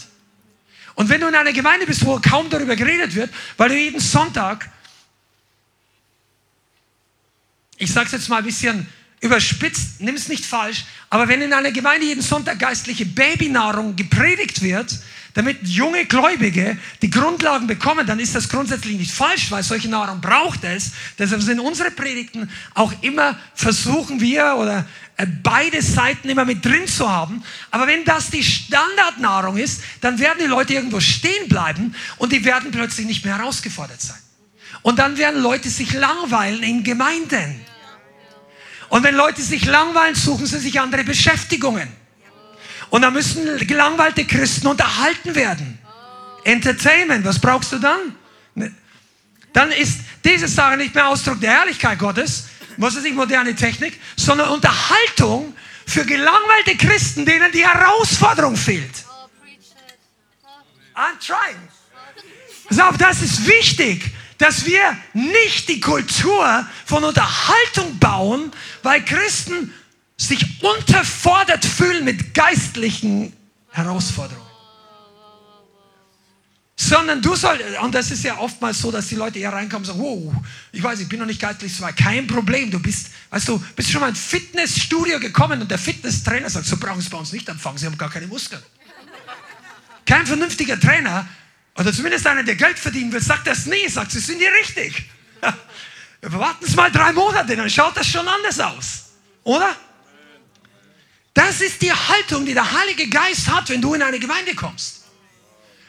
Und 0.96 1.08
wenn 1.08 1.20
du 1.20 1.28
in 1.28 1.34
einer 1.34 1.52
Gemeinde 1.52 1.86
bist, 1.86 2.04
wo 2.04 2.18
kaum 2.18 2.50
darüber 2.50 2.74
geredet 2.74 3.14
wird, 3.14 3.32
weil 3.56 3.68
du 3.68 3.78
jeden 3.78 4.00
Sonntag, 4.00 4.68
ich 7.76 7.92
sage 7.92 8.06
es 8.06 8.12
jetzt 8.12 8.28
mal 8.28 8.38
ein 8.38 8.44
bisschen 8.44 8.88
überspitzt, 9.24 10.00
nimm 10.00 10.14
es 10.16 10.28
nicht 10.28 10.44
falsch, 10.44 10.84
aber 11.08 11.28
wenn 11.28 11.40
in 11.40 11.54
einer 11.54 11.72
Gemeinde 11.72 12.06
jeden 12.06 12.20
Sonntag 12.20 12.58
geistliche 12.58 13.06
Babynahrung 13.06 13.96
gepredigt 13.96 14.60
wird, 14.60 14.98
damit 15.32 15.66
junge 15.66 16.04
Gläubige 16.04 16.76
die 17.00 17.08
Grundlagen 17.08 17.66
bekommen, 17.66 18.06
dann 18.06 18.20
ist 18.20 18.34
das 18.34 18.50
grundsätzlich 18.50 18.98
nicht 18.98 19.12
falsch, 19.12 19.50
weil 19.50 19.62
solche 19.62 19.88
Nahrung 19.88 20.20
braucht 20.20 20.62
es. 20.62 20.92
Deshalb 21.18 21.40
sind 21.40 21.58
unsere 21.58 21.90
Predigten 21.90 22.50
auch 22.74 22.92
immer, 23.00 23.38
versuchen 23.54 24.20
wir 24.20 24.56
oder 24.58 24.86
äh, 25.16 25.26
beide 25.42 25.80
Seiten 25.80 26.28
immer 26.28 26.44
mit 26.44 26.62
drin 26.62 26.86
zu 26.86 27.10
haben. 27.10 27.42
Aber 27.70 27.86
wenn 27.86 28.04
das 28.04 28.30
die 28.30 28.44
Standardnahrung 28.44 29.56
ist, 29.56 29.82
dann 30.02 30.18
werden 30.18 30.38
die 30.40 30.48
Leute 30.48 30.74
irgendwo 30.74 31.00
stehen 31.00 31.48
bleiben 31.48 31.94
und 32.18 32.30
die 32.30 32.44
werden 32.44 32.70
plötzlich 32.70 33.06
nicht 33.06 33.24
mehr 33.24 33.38
herausgefordert 33.38 34.02
sein. 34.02 34.20
Und 34.82 34.98
dann 34.98 35.16
werden 35.16 35.40
Leute 35.40 35.70
sich 35.70 35.94
langweilen 35.94 36.62
in 36.62 36.84
Gemeinden. 36.84 37.73
Und 38.88 39.02
wenn 39.02 39.14
Leute 39.14 39.42
sich 39.42 39.64
langweilen, 39.64 40.14
suchen 40.14 40.46
sie 40.46 40.58
sich 40.58 40.80
andere 40.80 41.04
Beschäftigungen. 41.04 41.88
Und 42.90 43.02
da 43.02 43.10
müssen 43.10 43.58
gelangweilte 43.66 44.24
Christen 44.24 44.66
unterhalten 44.66 45.34
werden. 45.34 45.78
Entertainment, 46.44 47.24
was 47.24 47.38
brauchst 47.38 47.72
du 47.72 47.78
dann? 47.78 48.14
Ne. 48.54 48.72
Dann 49.52 49.70
ist 49.70 50.00
diese 50.24 50.48
Sache 50.48 50.76
nicht 50.76 50.94
mehr 50.94 51.08
Ausdruck 51.08 51.40
der 51.40 51.52
Herrlichkeit 51.52 51.98
Gottes, 51.98 52.48
was 52.76 52.96
ist 52.96 53.04
nicht 53.04 53.16
moderne 53.16 53.54
Technik, 53.54 54.00
sondern 54.16 54.50
Unterhaltung 54.50 55.54
für 55.86 56.04
gelangweilte 56.04 56.76
Christen, 56.76 57.24
denen 57.24 57.50
die 57.52 57.66
Herausforderung 57.66 58.56
fehlt. 58.56 59.04
I'm 60.94 61.18
trying. 61.24 61.56
So, 62.70 62.82
das 62.98 63.22
ist 63.22 63.46
wichtig, 63.46 64.12
dass 64.38 64.66
wir 64.66 64.96
nicht 65.12 65.68
die 65.68 65.80
Kultur 65.80 66.66
von 66.84 67.04
Unterhaltung 67.04 67.98
bauen, 67.98 68.50
weil 68.82 69.04
Christen 69.04 69.72
sich 70.16 70.62
unterfordert 70.62 71.64
fühlen 71.64 72.04
mit 72.04 72.34
geistlichen 72.34 73.32
Herausforderungen. 73.70 74.44
Sondern 76.76 77.22
du 77.22 77.34
sollst, 77.36 77.62
und 77.82 77.94
das 77.94 78.10
ist 78.10 78.24
ja 78.24 78.36
oftmals 78.38 78.80
so, 78.80 78.90
dass 78.90 79.08
die 79.08 79.14
Leute 79.14 79.38
hier 79.38 79.50
reinkommen 79.50 79.88
und 79.88 79.96
sagen, 79.96 80.00
wow, 80.00 80.34
ich 80.72 80.82
weiß, 80.82 81.00
ich 81.00 81.08
bin 81.08 81.20
noch 81.20 81.26
nicht 81.26 81.40
geistlich 81.40 81.80
weit. 81.80 81.96
Kein 81.96 82.26
Problem, 82.26 82.70
du 82.70 82.80
bist, 82.80 83.10
weißt 83.30 83.48
du, 83.48 83.62
bist 83.76 83.90
schon 83.90 84.00
mal 84.00 84.08
ins 84.08 84.20
Fitnessstudio 84.20 85.20
gekommen 85.20 85.60
und 85.62 85.70
der 85.70 85.78
Fitnesstrainer 85.78 86.50
sagt, 86.50 86.66
so 86.66 86.76
brauchen 86.76 87.00
Sie 87.00 87.08
bei 87.08 87.18
uns 87.18 87.32
nicht 87.32 87.48
anfangen, 87.48 87.78
Sie 87.78 87.86
haben 87.86 87.96
gar 87.96 88.10
keine 88.10 88.26
Muskeln. 88.26 88.62
Kein 90.04 90.26
vernünftiger 90.26 90.78
Trainer, 90.78 91.26
oder 91.76 91.92
zumindest 91.92 92.26
einer, 92.26 92.42
der 92.42 92.54
Geld 92.54 92.78
verdienen 92.78 93.12
will, 93.12 93.22
sagt 93.22 93.46
das 93.46 93.66
nie, 93.66 93.88
sagt, 93.88 94.12
Sie 94.12 94.20
sind 94.20 94.38
hier 94.38 94.52
richtig. 94.52 95.04
Warten 96.22 96.66
Sie 96.66 96.76
mal 96.76 96.90
drei 96.90 97.12
Monate, 97.12 97.56
dann 97.56 97.68
schaut 97.68 97.96
das 97.96 98.06
schon 98.06 98.26
anders 98.26 98.60
aus. 98.60 99.04
Oder? 99.42 99.74
Das 101.34 101.60
ist 101.60 101.82
die 101.82 101.92
Haltung, 101.92 102.46
die 102.46 102.54
der 102.54 102.70
Heilige 102.72 103.08
Geist 103.08 103.48
hat, 103.48 103.68
wenn 103.68 103.82
du 103.82 103.94
in 103.94 104.02
eine 104.02 104.20
Gemeinde 104.20 104.54
kommst. 104.54 105.02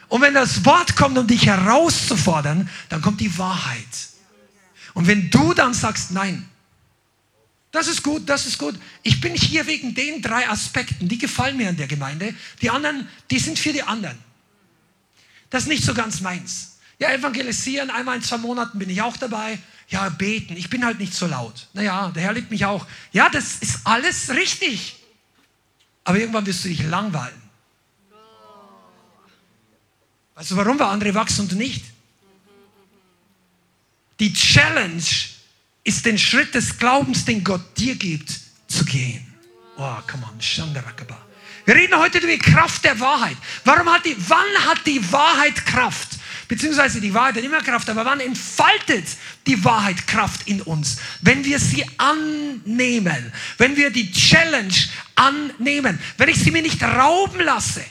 Und 0.08 0.20
wenn 0.20 0.34
das 0.34 0.64
Wort 0.64 0.96
kommt, 0.96 1.16
um 1.18 1.26
dich 1.26 1.46
herauszufordern, 1.46 2.68
dann 2.88 3.02
kommt 3.02 3.20
die 3.20 3.38
Wahrheit. 3.38 3.86
Und 4.94 5.06
wenn 5.06 5.30
du 5.30 5.54
dann 5.54 5.72
sagst, 5.72 6.10
nein, 6.10 6.48
das 7.70 7.88
ist 7.88 8.02
gut, 8.02 8.28
das 8.28 8.46
ist 8.46 8.58
gut. 8.58 8.74
Ich 9.02 9.20
bin 9.20 9.34
hier 9.34 9.66
wegen 9.66 9.94
den 9.94 10.22
drei 10.22 10.48
Aspekten, 10.48 11.08
die 11.08 11.18
gefallen 11.18 11.56
mir 11.56 11.68
an 11.68 11.76
der 11.76 11.86
Gemeinde. 11.86 12.34
Die 12.62 12.70
anderen, 12.70 13.08
die 13.30 13.38
sind 13.38 13.58
für 13.58 13.72
die 13.72 13.82
anderen. 13.82 14.18
Das 15.50 15.64
ist 15.64 15.68
nicht 15.68 15.84
so 15.84 15.94
ganz 15.94 16.20
meins. 16.20 16.78
Ja, 16.98 17.12
evangelisieren, 17.12 17.90
einmal 17.90 18.16
in 18.16 18.22
zwei 18.22 18.38
Monaten 18.38 18.78
bin 18.78 18.88
ich 18.88 19.02
auch 19.02 19.16
dabei. 19.16 19.58
Ja, 19.88 20.08
beten, 20.08 20.56
ich 20.56 20.70
bin 20.70 20.84
halt 20.84 20.98
nicht 20.98 21.14
so 21.14 21.26
laut. 21.26 21.68
Naja, 21.72 22.10
der 22.14 22.22
Herr 22.22 22.32
liebt 22.32 22.50
mich 22.50 22.64
auch. 22.64 22.86
Ja, 23.12 23.28
das 23.28 23.56
ist 23.56 23.80
alles 23.84 24.30
richtig. 24.30 24.96
Aber 26.04 26.18
irgendwann 26.18 26.46
wirst 26.46 26.64
du 26.64 26.68
dich 26.68 26.82
langweilen. 26.84 27.42
Weißt 30.34 30.50
du, 30.50 30.56
warum 30.56 30.78
wir 30.78 30.86
andere 30.86 31.14
wachsen 31.14 31.42
und 31.42 31.52
nicht? 31.52 31.84
Die 34.18 34.32
Challenge 34.32 35.02
ist 35.84 36.04
den 36.04 36.18
Schritt 36.18 36.54
des 36.54 36.78
Glaubens, 36.78 37.24
den 37.24 37.44
Gott 37.44 37.78
dir 37.78 37.94
gibt, 37.94 38.40
zu 38.66 38.84
gehen. 38.84 39.34
Oh, 39.76 39.96
come 40.10 40.24
on, 40.24 40.40
Shandarakaba. 40.40 41.25
Wir 41.66 41.74
reden 41.74 41.98
heute 41.98 42.18
über 42.18 42.28
die 42.28 42.38
Kraft 42.38 42.84
der 42.84 42.98
Wahrheit. 43.00 43.36
Warum 43.64 43.92
hat 43.92 44.06
die, 44.06 44.16
wann 44.28 44.66
hat 44.66 44.86
die 44.86 45.12
Wahrheit 45.12 45.66
Kraft? 45.66 46.16
beziehungsweise 46.48 47.00
die 47.00 47.12
Wahrheit 47.12 47.36
hat 47.36 47.44
immer 47.44 47.62
Kraft, 47.62 47.88
aber 47.90 48.04
wann 48.04 48.20
entfaltet 48.20 49.06
die 49.46 49.62
Wahrheit 49.64 50.06
Kraft 50.06 50.46
in 50.46 50.62
uns? 50.62 50.96
Wenn 51.20 51.44
wir 51.44 51.58
sie 51.58 51.84
annehmen, 51.98 53.32
wenn 53.58 53.76
wir 53.76 53.90
die 53.90 54.12
Challenge 54.12 54.74
annehmen, 55.14 55.98
wenn 56.18 56.28
ich 56.28 56.36
sie 56.36 56.50
mir 56.50 56.62
nicht 56.62 56.82
rauben 56.82 57.40
lasse. 57.40 57.84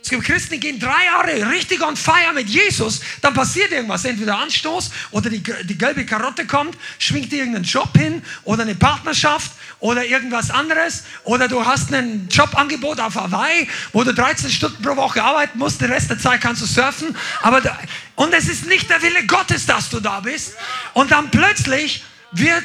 Es 0.00 0.10
gibt 0.10 0.24
Christen, 0.24 0.54
die 0.54 0.60
gehen 0.60 0.80
drei 0.80 1.04
Jahre 1.04 1.50
richtig 1.50 1.82
on 1.82 1.94
fire 1.94 2.32
mit 2.32 2.48
Jesus, 2.48 3.00
dann 3.20 3.34
passiert 3.34 3.72
irgendwas, 3.72 4.06
entweder 4.06 4.38
Anstoß 4.38 4.90
oder 5.10 5.28
die, 5.28 5.42
die 5.42 5.76
gelbe 5.76 6.06
Karotte 6.06 6.46
kommt, 6.46 6.78
schwingt 6.98 7.30
irgendeinen 7.30 7.64
Job 7.64 7.94
hin 7.94 8.22
oder 8.44 8.62
eine 8.62 8.74
Partnerschaft 8.74 9.52
oder 9.80 10.04
irgendwas 10.04 10.50
anderes. 10.50 11.04
Oder 11.24 11.48
du 11.48 11.64
hast 11.64 11.92
ein 11.92 12.28
Jobangebot 12.28 13.00
auf 13.00 13.14
Hawaii, 13.14 13.68
wo 13.92 14.04
du 14.04 14.12
13 14.12 14.50
Stunden 14.50 14.82
pro 14.82 14.96
Woche 14.96 15.22
arbeiten 15.22 15.58
musst, 15.58 15.80
den 15.80 15.92
Rest 15.92 16.10
der 16.10 16.18
Zeit 16.18 16.40
kannst 16.40 16.62
du 16.62 16.66
surfen, 16.66 17.16
aber 17.42 17.60
da, 17.60 17.78
und 18.16 18.32
es 18.34 18.48
ist 18.48 18.66
nicht 18.66 18.90
der 18.90 19.00
Wille 19.02 19.26
Gottes, 19.26 19.66
dass 19.66 19.90
du 19.90 20.00
da 20.00 20.20
bist. 20.20 20.54
Und 20.94 21.10
dann 21.12 21.30
plötzlich 21.30 22.04
wird 22.32 22.64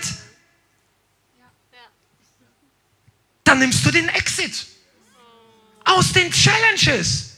dann 3.44 3.60
nimmst 3.60 3.86
du 3.86 3.92
den 3.92 4.10
Exit 4.10 4.66
aus 5.84 6.12
den 6.14 6.32
Challenges. 6.32 7.38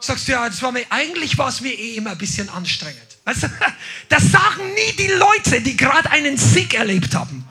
Sagst 0.00 0.26
du, 0.26 0.32
ja, 0.32 0.48
das 0.48 0.62
war 0.62 0.72
mir, 0.72 0.84
eigentlich 0.88 1.36
war 1.36 1.48
es 1.48 1.60
mir 1.60 1.72
eh 1.72 1.94
immer 1.96 2.12
ein 2.12 2.18
bisschen 2.18 2.48
anstrengend. 2.48 3.18
Weißt 3.24 3.42
du, 3.44 3.48
das 4.08 4.30
sagen 4.30 4.74
nie 4.74 4.96
die 4.96 5.08
Leute, 5.08 5.60
die 5.60 5.76
gerade 5.76 6.10
einen 6.10 6.38
Sieg 6.38 6.74
erlebt 6.74 7.14
haben. 7.14 7.46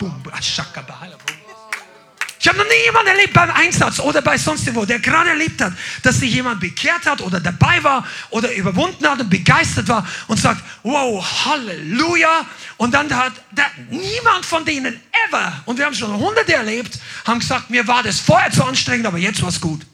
Ich 2.41 2.47
habe 2.47 2.57
noch 2.57 2.65
nie 2.65 2.85
jemanden 2.85 3.09
erlebt 3.09 3.33
beim 3.33 3.51
Einsatz 3.51 3.99
oder 3.99 4.21
bei 4.21 4.37
sonst 4.37 4.73
wo, 4.73 4.85
der 4.85 4.99
gerade 4.99 5.31
erlebt 5.31 5.61
hat, 5.61 5.73
dass 6.03 6.21
sich 6.21 6.33
jemand 6.33 6.61
bekehrt 6.61 7.05
hat 7.05 7.19
oder 7.19 7.41
dabei 7.41 7.83
war 7.83 8.07
oder 8.29 8.53
überwunden 8.55 9.05
hat 9.05 9.19
und 9.19 9.29
begeistert 9.29 9.89
war 9.89 10.07
und 10.27 10.39
sagt, 10.39 10.63
wow, 10.83 11.21
Halleluja. 11.45 12.45
Und 12.77 12.93
dann 12.93 13.13
hat 13.13 13.33
der, 13.51 13.69
niemand 13.89 14.45
von 14.45 14.63
denen 14.63 15.01
ever, 15.27 15.63
und 15.65 15.77
wir 15.77 15.85
haben 15.85 15.93
schon 15.93 16.13
hunderte 16.13 16.53
erlebt, 16.53 16.97
haben 17.25 17.39
gesagt, 17.39 17.69
mir 17.69 17.85
war 17.87 18.03
das 18.03 18.21
vorher 18.21 18.49
zu 18.51 18.63
anstrengend, 18.63 19.05
aber 19.05 19.17
jetzt 19.17 19.41
war 19.41 19.49
es 19.49 19.59
gut. 19.59 19.85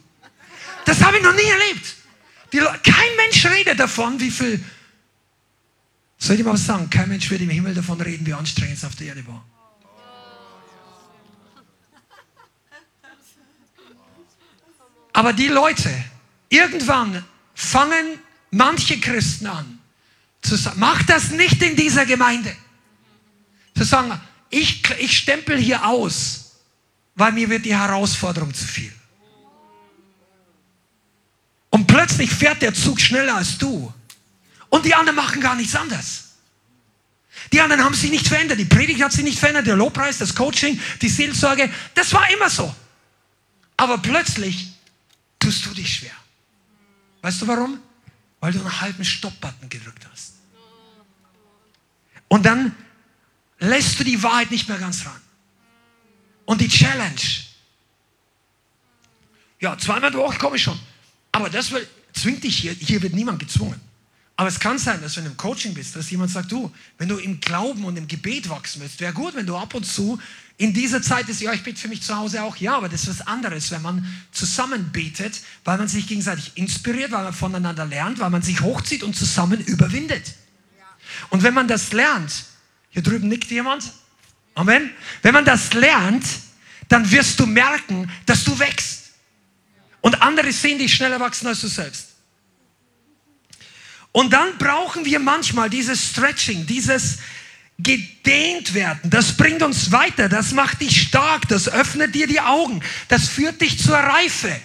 Das 0.84 1.02
habe 1.02 1.16
ich 1.16 1.24
noch 1.24 1.34
nie 1.34 1.42
erlebt. 1.42 1.96
kein 2.84 3.16
Mensch 3.16 3.44
redet 3.44 3.80
davon, 3.80 4.20
wie 4.20 4.30
viel 4.30 4.64
soll 6.16 6.36
ich 6.36 6.44
mal 6.44 6.52
was 6.52 6.64
sagen? 6.64 6.88
Kein 6.90 7.08
Mensch 7.08 7.28
wird 7.28 7.40
im 7.40 7.50
Himmel 7.50 7.74
davon 7.74 8.00
reden, 8.00 8.24
wie 8.24 8.34
anstrengend 8.34 8.78
es 8.78 8.84
auf 8.84 8.94
der 8.94 9.08
Erde 9.08 9.26
war. 9.26 9.44
Aber 15.16 15.32
die 15.32 15.48
Leute, 15.48 15.90
irgendwann 16.50 17.24
fangen 17.54 18.18
manche 18.50 19.00
Christen 19.00 19.46
an, 19.46 19.78
zu 20.42 20.56
sagen, 20.56 20.78
mach 20.78 21.02
das 21.04 21.30
nicht 21.30 21.62
in 21.62 21.74
dieser 21.74 22.04
Gemeinde. 22.04 22.54
Zu 23.74 23.84
sagen, 23.84 24.20
ich, 24.50 24.82
ich 24.98 25.16
stempel 25.16 25.56
hier 25.56 25.86
aus, 25.86 26.56
weil 27.14 27.32
mir 27.32 27.48
wird 27.48 27.64
die 27.64 27.74
Herausforderung 27.74 28.52
zu 28.52 28.66
viel. 28.66 28.92
Und 31.70 31.86
plötzlich 31.86 32.30
fährt 32.30 32.60
der 32.60 32.74
Zug 32.74 33.00
schneller 33.00 33.36
als 33.36 33.56
du. 33.56 33.90
Und 34.68 34.84
die 34.84 34.94
anderen 34.94 35.16
machen 35.16 35.40
gar 35.40 35.54
nichts 35.54 35.74
anders. 35.74 36.24
Die 37.54 37.60
anderen 37.62 37.82
haben 37.82 37.94
sich 37.94 38.10
nicht 38.10 38.28
verändert. 38.28 38.58
Die 38.58 38.66
Predigt 38.66 39.02
hat 39.02 39.12
sich 39.12 39.24
nicht 39.24 39.38
verändert. 39.38 39.66
Der 39.66 39.76
Lobpreis, 39.76 40.18
das 40.18 40.34
Coaching, 40.34 40.78
die 41.00 41.08
Seelsorge, 41.08 41.72
das 41.94 42.12
war 42.12 42.30
immer 42.30 42.50
so. 42.50 42.74
Aber 43.78 43.96
plötzlich 43.96 44.75
tust 45.38 45.64
du 45.66 45.74
dich 45.74 45.96
schwer. 45.96 46.16
Weißt 47.22 47.42
du 47.42 47.46
warum? 47.46 47.80
Weil 48.40 48.52
du 48.52 48.60
einen 48.60 48.80
halben 48.80 49.04
Stopp-Button 49.04 49.68
gedrückt 49.68 50.06
hast. 50.10 50.34
Und 52.28 52.44
dann 52.44 52.74
lässt 53.58 53.98
du 53.98 54.04
die 54.04 54.22
Wahrheit 54.22 54.50
nicht 54.50 54.68
mehr 54.68 54.78
ganz 54.78 55.06
ran. 55.06 55.20
Und 56.44 56.60
die 56.60 56.68
Challenge. 56.68 57.20
Ja, 59.60 59.76
zweimal 59.78 60.10
die 60.10 60.18
Woche 60.18 60.38
komme 60.38 60.56
ich 60.56 60.62
schon. 60.62 60.78
Aber 61.32 61.50
das 61.50 61.72
zwingt 62.12 62.44
dich 62.44 62.58
hier. 62.58 62.72
Hier 62.72 63.02
wird 63.02 63.14
niemand 63.14 63.38
gezwungen. 63.38 63.80
Aber 64.36 64.48
es 64.48 64.60
kann 64.60 64.78
sein, 64.78 65.00
dass 65.00 65.16
wenn 65.16 65.24
du 65.24 65.30
im 65.30 65.36
Coaching 65.36 65.72
bist, 65.72 65.96
dass 65.96 66.10
jemand 66.10 66.30
sagt, 66.30 66.52
du, 66.52 66.70
wenn 66.98 67.08
du 67.08 67.16
im 67.16 67.40
Glauben 67.40 67.84
und 67.84 67.96
im 67.96 68.06
Gebet 68.06 68.50
wachsen 68.50 68.82
willst, 68.82 69.00
wäre 69.00 69.14
gut, 69.14 69.34
wenn 69.34 69.46
du 69.46 69.56
ab 69.56 69.74
und 69.74 69.84
zu 69.84 70.20
in 70.58 70.72
dieser 70.72 71.02
Zeit 71.02 71.28
ist, 71.28 71.40
ja, 71.40 71.52
ich 71.52 71.62
bete 71.62 71.78
für 71.78 71.88
mich 71.88 72.02
zu 72.02 72.16
Hause 72.16 72.42
auch, 72.42 72.56
ja, 72.56 72.76
aber 72.76 72.88
das 72.88 73.02
ist 73.02 73.08
was 73.08 73.26
anderes, 73.26 73.70
wenn 73.70 73.82
man 73.82 74.06
zusammen 74.32 74.90
betet, 74.90 75.40
weil 75.64 75.76
man 75.76 75.88
sich 75.88 76.06
gegenseitig 76.06 76.52
inspiriert, 76.54 77.12
weil 77.12 77.24
man 77.24 77.34
voneinander 77.34 77.84
lernt, 77.84 78.18
weil 78.18 78.30
man 78.30 78.42
sich 78.42 78.60
hochzieht 78.60 79.02
und 79.02 79.14
zusammen 79.14 79.60
überwindet. 79.60 80.34
Und 81.30 81.42
wenn 81.42 81.54
man 81.54 81.68
das 81.68 81.92
lernt, 81.92 82.44
hier 82.90 83.02
drüben 83.02 83.28
nickt 83.28 83.50
jemand, 83.50 83.92
Amen, 84.54 84.90
wenn 85.20 85.34
man 85.34 85.44
das 85.44 85.74
lernt, 85.74 86.24
dann 86.88 87.10
wirst 87.10 87.38
du 87.38 87.46
merken, 87.46 88.10
dass 88.24 88.44
du 88.44 88.58
wächst. 88.58 89.10
Und 90.00 90.22
andere 90.22 90.50
sehen 90.50 90.78
dich 90.78 90.94
schneller 90.94 91.20
wachsen 91.20 91.46
als 91.46 91.60
du 91.60 91.68
selbst. 91.68 92.15
Und 94.16 94.32
dann 94.32 94.56
brauchen 94.56 95.04
wir 95.04 95.18
manchmal 95.18 95.68
dieses 95.68 96.08
Stretching, 96.08 96.64
dieses 96.64 97.18
gedehnt 97.78 98.72
werden. 98.72 99.10
Das 99.10 99.36
bringt 99.36 99.62
uns 99.62 99.92
weiter, 99.92 100.30
das 100.30 100.52
macht 100.52 100.80
dich 100.80 101.02
stark, 101.02 101.46
das 101.48 101.68
öffnet 101.68 102.14
dir 102.14 102.26
die 102.26 102.40
Augen, 102.40 102.82
das 103.08 103.28
führt 103.28 103.60
dich 103.60 103.78
zur 103.78 103.98
Reife. 103.98 104.58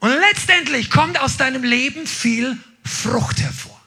Und 0.00 0.12
letztendlich 0.12 0.88
kommt 0.88 1.20
aus 1.20 1.36
deinem 1.36 1.62
Leben 1.62 2.06
viel 2.06 2.56
Frucht 2.82 3.42
hervor. 3.42 3.78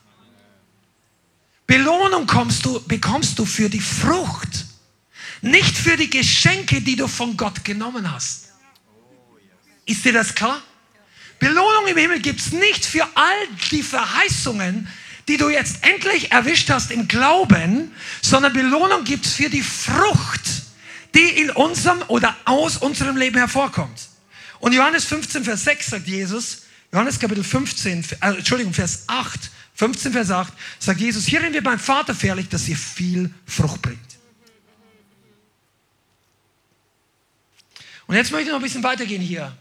Belohnung 1.65 2.27
du, 2.61 2.81
bekommst 2.81 3.39
du 3.39 3.47
für 3.47 3.67
die 3.67 3.81
Frucht, 3.81 4.67
nicht 5.41 5.75
für 5.75 5.97
die 5.97 6.11
Geschenke, 6.11 6.81
die 6.81 6.95
du 6.95 7.07
von 7.07 7.35
Gott 7.35 7.65
genommen 7.65 8.13
hast. 8.13 8.49
Ist 9.87 10.05
dir 10.05 10.13
das 10.13 10.35
klar? 10.35 10.61
Belohnung 11.39 11.87
im 11.87 11.97
Himmel 11.97 12.19
gibt 12.19 12.39
es 12.39 12.51
nicht 12.51 12.85
für 12.85 13.03
all 13.15 13.47
die 13.71 13.83
Verheißungen, 13.83 14.87
die 15.27 15.37
du 15.37 15.49
jetzt 15.49 15.77
endlich 15.81 16.31
erwischt 16.31 16.69
hast 16.69 16.91
im 16.91 17.07
Glauben, 17.07 17.91
sondern 18.21 18.53
Belohnung 18.53 19.03
gibt 19.03 19.25
es 19.25 19.33
für 19.33 19.49
die 19.49 19.63
Frucht, 19.63 20.41
die 21.13 21.41
in 21.41 21.49
unserem 21.51 22.03
oder 22.07 22.35
aus 22.45 22.77
unserem 22.77 23.17
Leben 23.17 23.37
hervorkommt. 23.37 24.07
Und 24.59 24.73
Johannes 24.73 25.05
15, 25.05 25.43
Vers 25.43 25.63
6 25.63 25.87
sagt 25.87 26.07
Jesus, 26.07 26.63
Johannes 26.91 27.19
Kapitel 27.19 27.43
15, 27.43 28.05
äh, 28.21 28.27
Entschuldigung, 28.37 28.73
Vers 28.73 29.03
8, 29.07 29.51
15, 29.75 30.13
Vers 30.13 30.31
8, 30.31 30.53
sagt 30.79 30.99
Jesus, 30.99 31.25
hierin 31.25 31.53
wird 31.53 31.65
mein 31.65 31.79
Vater 31.79 32.15
fährlich, 32.15 32.47
dass 32.47 32.67
ihr 32.67 32.77
viel 32.77 33.33
Frucht 33.45 33.81
bringt. 33.81 33.99
Und 38.07 38.15
jetzt 38.15 38.31
möchte 38.31 38.45
ich 38.45 38.51
noch 38.51 38.59
ein 38.59 38.63
bisschen 38.63 38.83
weitergehen 38.83 39.21
hier 39.21 39.57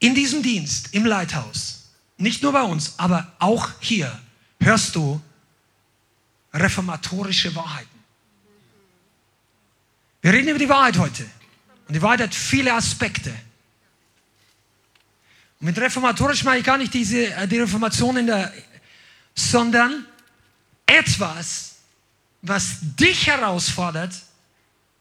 in 0.00 0.14
diesem 0.14 0.42
Dienst, 0.42 0.92
im 0.92 1.06
Leithaus, 1.06 1.90
nicht 2.16 2.42
nur 2.42 2.52
bei 2.52 2.62
uns, 2.62 2.94
aber 2.96 3.32
auch 3.38 3.70
hier, 3.80 4.18
hörst 4.60 4.96
du 4.96 5.20
reformatorische 6.52 7.54
Wahrheiten. 7.54 7.88
Wir 10.22 10.32
reden 10.32 10.48
über 10.48 10.58
die 10.58 10.68
Wahrheit 10.68 10.98
heute. 10.98 11.24
Und 11.86 11.94
die 11.94 12.02
Wahrheit 12.02 12.22
hat 12.22 12.34
viele 12.34 12.74
Aspekte. 12.74 13.30
Und 15.60 15.66
mit 15.66 15.78
reformatorisch 15.78 16.44
meine 16.44 16.60
ich 16.60 16.64
gar 16.64 16.78
nicht 16.78 16.92
diese, 16.92 17.32
äh, 17.34 17.48
die 17.48 17.58
Reformation 17.58 18.16
in 18.16 18.26
der, 18.26 18.52
sondern 19.34 20.06
etwas, 20.86 21.76
was 22.42 22.78
dich 22.80 23.26
herausfordert. 23.26 24.14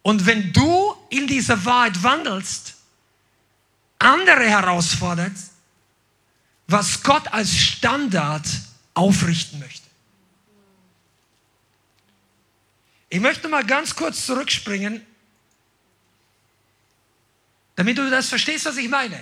Und 0.01 0.25
wenn 0.25 0.53
du 0.53 0.95
in 1.09 1.27
dieser 1.27 1.63
Wahrheit 1.65 2.01
wandelst, 2.01 2.75
andere 3.99 4.45
herausfordert, 4.45 5.33
was 6.67 7.03
Gott 7.03 7.27
als 7.33 7.55
Standard 7.55 8.45
aufrichten 8.93 9.59
möchte. 9.59 9.87
Ich 13.09 13.19
möchte 13.19 13.47
mal 13.47 13.65
ganz 13.65 13.95
kurz 13.95 14.25
zurückspringen, 14.25 15.05
damit 17.75 17.97
du 17.97 18.09
das 18.09 18.29
verstehst, 18.29 18.65
was 18.65 18.77
ich 18.77 18.87
meine. 18.87 19.21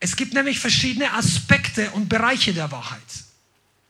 Es 0.00 0.16
gibt 0.16 0.34
nämlich 0.34 0.58
verschiedene 0.58 1.12
Aspekte 1.12 1.90
und 1.90 2.08
Bereiche 2.08 2.52
der 2.52 2.70
Wahrheit. 2.72 3.00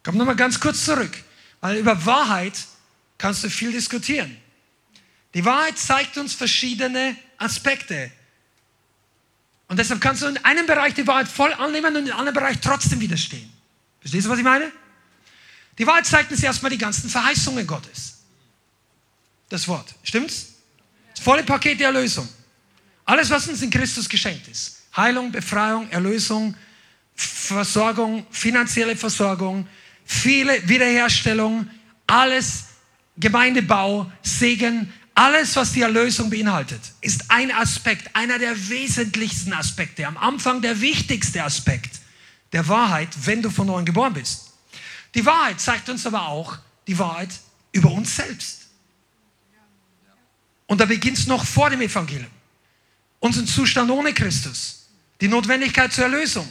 Komm 0.03 0.17
nochmal 0.17 0.37
ganz 0.37 0.59
kurz 0.59 0.85
zurück, 0.85 1.23
weil 1.61 1.77
über 1.77 2.05
Wahrheit 2.05 2.55
kannst 3.17 3.45
du 3.45 3.49
viel 3.49 3.71
diskutieren. 3.71 4.37
Die 5.35 5.45
Wahrheit 5.45 5.79
zeigt 5.79 6.19
uns 6.19 6.35
verschiedene 6.35 7.17
Aspekte. 7.39 8.11
Und 9.73 9.79
deshalb 9.79 10.03
kannst 10.03 10.21
du 10.21 10.27
in 10.27 10.37
einem 10.45 10.67
Bereich 10.67 10.93
die 10.93 11.07
Wahrheit 11.07 11.29
voll 11.29 11.51
annehmen 11.55 11.97
und 11.97 12.03
in 12.03 12.11
einem 12.11 12.19
anderen 12.19 12.35
Bereich 12.35 12.59
trotzdem 12.61 13.01
widerstehen. 13.01 13.51
Verstehst 14.03 14.27
du, 14.27 14.29
was 14.29 14.37
ich 14.37 14.45
meine? 14.45 14.71
Die 15.79 15.87
Wahrheit 15.87 16.05
zeigt 16.05 16.31
uns 16.31 16.43
erstmal 16.43 16.71
die 16.71 16.77
ganzen 16.77 17.09
Verheißungen 17.09 17.67
Gottes. 17.67 18.19
Das 19.49 19.67
Wort. 19.69 19.95
Stimmt's? 20.03 20.57
Das 21.15 21.25
volle 21.25 21.43
Paket 21.43 21.81
der 21.81 21.87
Erlösung. 21.87 22.29
Alles, 23.07 23.31
was 23.31 23.49
uns 23.49 23.63
in 23.63 23.71
Christus 23.71 24.07
geschenkt 24.07 24.47
ist. 24.47 24.83
Heilung, 24.95 25.33
Befreiung, 25.33 25.89
Erlösung, 25.89 26.55
Versorgung, 27.15 28.27
finanzielle 28.31 28.95
Versorgung, 28.95 29.67
viele 30.05 30.69
Wiederherstellung, 30.69 31.67
alles, 32.07 32.65
Gemeindebau, 33.17 34.13
Segen, 34.21 34.93
alles, 35.15 35.57
was 35.57 35.73
die 35.73 35.83
Erlösung 35.83 36.31
beinhaltet, 36.31 36.81
ist 37.01 37.25
ein 37.29 37.51
Aspekt, 37.51 38.15
einer 38.17 38.39
der 38.39 38.69
wesentlichsten 38.69 39.53
Aspekte, 39.53 40.07
am 40.07 40.17
Anfang 40.17 40.63
der 40.63 40.81
wichtigste 40.81 41.43
Aspekt 41.43 42.01
der 42.53 42.67
Wahrheit, 42.69 43.09
wenn 43.25 43.43
du 43.43 43.51
von 43.51 43.67
neuem 43.67 43.85
geboren 43.85 44.15
bist. 44.15 44.53
Die 45.15 45.25
Wahrheit 45.27 45.61
zeigt 45.61 45.89
uns 45.89 46.07
aber 46.07 46.29
auch 46.29 46.59
die 46.87 46.99
Wahrheit 46.99 47.31
über 47.73 47.91
uns 47.91 48.17
selbst. 48.17 48.69
Und 50.67 50.81
da 50.81 50.87
beginnt 50.87 51.19
es 51.19 51.27
noch 51.27 51.45
vor 51.45 51.69
dem 51.69 51.83
Evangelium. 51.83 52.31
Unseren 53.21 53.47
Zustand 53.47 53.91
ohne 53.91 54.15
Christus, 54.15 54.89
die 55.21 55.29
Notwendigkeit 55.29 55.93
zur 55.93 56.05
Erlösung. 56.05 56.49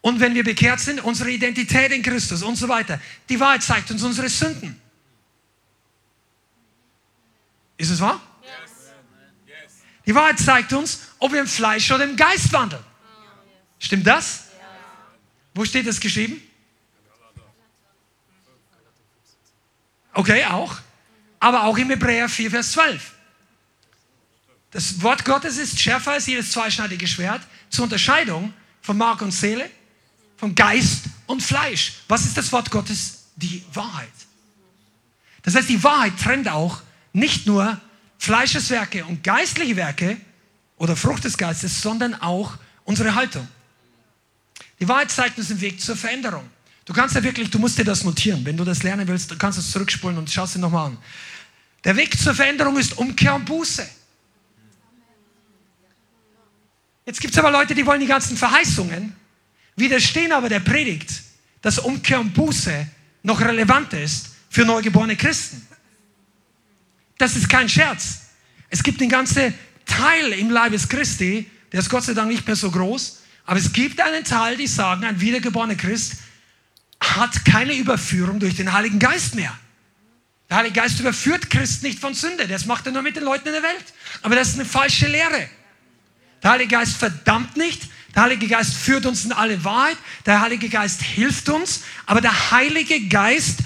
Und 0.00 0.20
wenn 0.20 0.34
wir 0.34 0.44
bekehrt 0.44 0.80
sind, 0.80 1.00
unsere 1.00 1.30
Identität 1.30 1.90
in 1.90 2.02
Christus 2.02 2.42
und 2.42 2.56
so 2.56 2.68
weiter. 2.68 3.00
Die 3.28 3.40
Wahrheit 3.40 3.62
zeigt 3.64 3.90
uns 3.90 4.02
unsere 4.02 4.28
Sünden. 4.28 4.80
Ist 7.78 7.90
es 7.90 8.00
wahr? 8.00 8.20
Die 10.04 10.14
Wahrheit 10.14 10.38
zeigt 10.38 10.72
uns, 10.72 11.00
ob 11.18 11.32
wir 11.32 11.40
im 11.40 11.46
Fleisch 11.46 11.90
oder 11.90 12.04
im 12.04 12.16
Geist 12.16 12.52
wandeln. 12.52 12.82
Stimmt 13.78 14.06
das? 14.06 14.44
Wo 15.54 15.64
steht 15.64 15.86
das 15.86 16.00
geschrieben? 16.00 16.42
Okay, 20.12 20.44
auch. 20.46 20.76
Aber 21.38 21.64
auch 21.64 21.78
im 21.78 21.90
Hebräer 21.90 22.28
4, 22.28 22.50
Vers 22.50 22.72
12. 22.72 23.12
Das 24.70 25.00
Wort 25.02 25.24
Gottes 25.24 25.56
ist 25.58 25.78
schärfer 25.78 26.12
als 26.12 26.26
jedes 26.26 26.50
zweischneidige 26.50 27.06
Schwert 27.06 27.42
zur 27.70 27.84
Unterscheidung 27.84 28.52
von 28.82 28.98
Mark 28.98 29.22
und 29.22 29.30
Seele, 29.30 29.70
von 30.36 30.54
Geist 30.54 31.04
und 31.26 31.42
Fleisch. 31.42 32.00
Was 32.08 32.24
ist 32.24 32.36
das 32.36 32.50
Wort 32.50 32.70
Gottes? 32.70 33.26
Die 33.36 33.64
Wahrheit. 33.72 34.08
Das 35.42 35.54
heißt, 35.54 35.68
die 35.68 35.82
Wahrheit 35.84 36.18
trennt 36.18 36.48
auch 36.48 36.82
nicht 37.12 37.46
nur 37.46 37.80
Fleischeswerke 38.18 39.04
und 39.04 39.22
geistliche 39.22 39.76
Werke 39.76 40.16
oder 40.76 40.96
Frucht 40.96 41.24
des 41.24 41.36
Geistes, 41.38 41.80
sondern 41.80 42.14
auch 42.14 42.54
unsere 42.84 43.14
Haltung. 43.14 43.46
Die 44.80 44.88
Wahrheit 44.88 45.10
zeigt 45.10 45.38
uns 45.38 45.48
den 45.48 45.60
Weg 45.60 45.80
zur 45.80 45.96
Veränderung. 45.96 46.48
Du 46.84 46.92
kannst 46.92 47.14
ja 47.14 47.22
wirklich, 47.22 47.50
du 47.50 47.58
musst 47.58 47.78
dir 47.78 47.84
das 47.84 48.04
notieren. 48.04 48.44
Wenn 48.44 48.56
du 48.56 48.64
das 48.64 48.82
lernen 48.82 49.06
willst, 49.06 49.30
du 49.30 49.36
kannst 49.36 49.58
es 49.58 49.70
zurückspulen 49.70 50.16
und 50.16 50.30
schaust 50.30 50.54
dir 50.54 50.60
nochmal 50.60 50.86
an. 50.86 50.98
Der 51.84 51.96
Weg 51.96 52.18
zur 52.18 52.34
Veränderung 52.34 52.78
ist 52.78 52.96
Umkehr 52.96 53.34
und 53.34 53.44
Buße. 53.44 53.86
Jetzt 57.04 57.20
gibt 57.20 57.32
es 57.32 57.38
aber 57.38 57.50
Leute, 57.50 57.74
die 57.74 57.86
wollen 57.86 58.00
die 58.00 58.06
ganzen 58.06 58.36
Verheißungen, 58.36 59.14
widerstehen 59.76 60.32
aber 60.32 60.48
der 60.48 60.60
Predigt, 60.60 61.10
dass 61.62 61.78
Umkehr 61.78 62.20
und 62.20 62.34
Buße 62.34 62.86
noch 63.22 63.40
relevant 63.40 63.92
ist 63.94 64.30
für 64.50 64.64
neugeborene 64.64 65.16
Christen. 65.16 65.66
Das 67.18 67.36
ist 67.36 67.48
kein 67.48 67.68
Scherz. 67.68 68.20
Es 68.70 68.82
gibt 68.82 69.00
einen 69.00 69.10
ganzen 69.10 69.54
Teil 69.84 70.32
im 70.32 70.50
Leibes 70.50 70.88
Christi, 70.88 71.50
der 71.72 71.80
ist 71.80 71.90
Gott 71.90 72.04
sei 72.04 72.14
Dank 72.14 72.28
nicht 72.28 72.46
mehr 72.46 72.56
so 72.56 72.70
groß, 72.70 73.20
aber 73.44 73.58
es 73.58 73.72
gibt 73.72 74.00
einen 74.00 74.24
Teil, 74.24 74.56
die 74.56 74.66
sagen, 74.66 75.04
ein 75.04 75.20
wiedergeborener 75.20 75.74
Christ 75.74 76.14
hat 77.00 77.44
keine 77.44 77.74
Überführung 77.74 78.38
durch 78.38 78.56
den 78.56 78.72
Heiligen 78.72 78.98
Geist 78.98 79.34
mehr. 79.34 79.56
Der 80.48 80.58
Heilige 80.58 80.80
Geist 80.80 80.98
überführt 81.00 81.50
Christen 81.50 81.86
nicht 81.86 81.98
von 81.98 82.14
Sünde, 82.14 82.46
das 82.46 82.66
macht 82.66 82.86
er 82.86 82.92
nur 82.92 83.02
mit 83.02 83.16
den 83.16 83.24
Leuten 83.24 83.48
in 83.48 83.54
der 83.54 83.62
Welt. 83.62 83.84
Aber 84.22 84.34
das 84.34 84.48
ist 84.48 84.54
eine 84.54 84.64
falsche 84.64 85.06
Lehre. 85.06 85.48
Der 86.42 86.52
Heilige 86.52 86.76
Geist 86.76 86.96
verdammt 86.96 87.56
nicht, 87.56 87.82
der 88.14 88.22
Heilige 88.22 88.48
Geist 88.48 88.74
führt 88.74 89.06
uns 89.06 89.24
in 89.24 89.32
alle 89.32 89.62
Wahrheit, 89.64 89.98
der 90.24 90.40
Heilige 90.40 90.68
Geist 90.68 91.02
hilft 91.02 91.48
uns, 91.48 91.82
aber 92.06 92.20
der 92.20 92.50
Heilige 92.50 93.08
Geist 93.08 93.58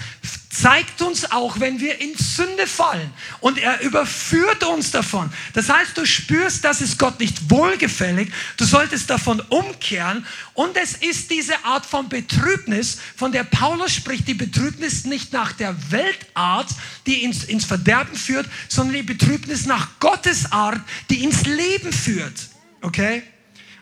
zeigt 0.53 1.01
uns 1.01 1.31
auch, 1.33 1.61
wenn 1.61 1.81
wir 1.81 1.99
in 2.01 2.15
Sünde 2.15 2.67
fallen. 2.67 3.11
Und 3.41 3.59
er 3.59 3.81
überführt 3.81 4.63
uns 4.65 4.91
davon. 4.91 5.33
Das 5.55 5.71
heißt, 5.71 5.97
du 5.97 6.05
spürst, 6.05 6.63
das 6.63 6.83
ist 6.83 6.99
Gott 6.99 7.19
nicht 7.21 7.51
wohlgefällig. 7.51 8.31
Du 8.59 8.67
solltest 8.67 9.09
davon 9.09 9.41
umkehren. 9.49 10.27
Und 10.53 10.77
es 10.77 10.95
ist 10.95 11.31
diese 11.31 11.65
Art 11.65 11.87
von 11.87 12.11
Betrübnis, 12.11 12.99
von 13.17 13.33
der 13.33 13.45
Paulus 13.45 13.95
spricht, 13.95 14.29
die 14.29 14.35
Betrübnis 14.35 15.07
nicht 15.07 15.33
nach 15.33 15.53
der 15.53 15.75
Weltart, 15.91 16.69
die 17.07 17.25
ins, 17.25 17.45
ins 17.45 17.65
Verderben 17.65 18.15
führt, 18.15 18.47
sondern 18.69 18.97
die 18.97 19.03
Betrübnis 19.03 19.65
nach 19.65 19.99
Gottes 20.01 20.53
Art, 20.53 20.81
die 21.09 21.25
ins 21.25 21.47
Leben 21.47 21.93
führt. 21.93 22.49
Okay? 22.83 23.23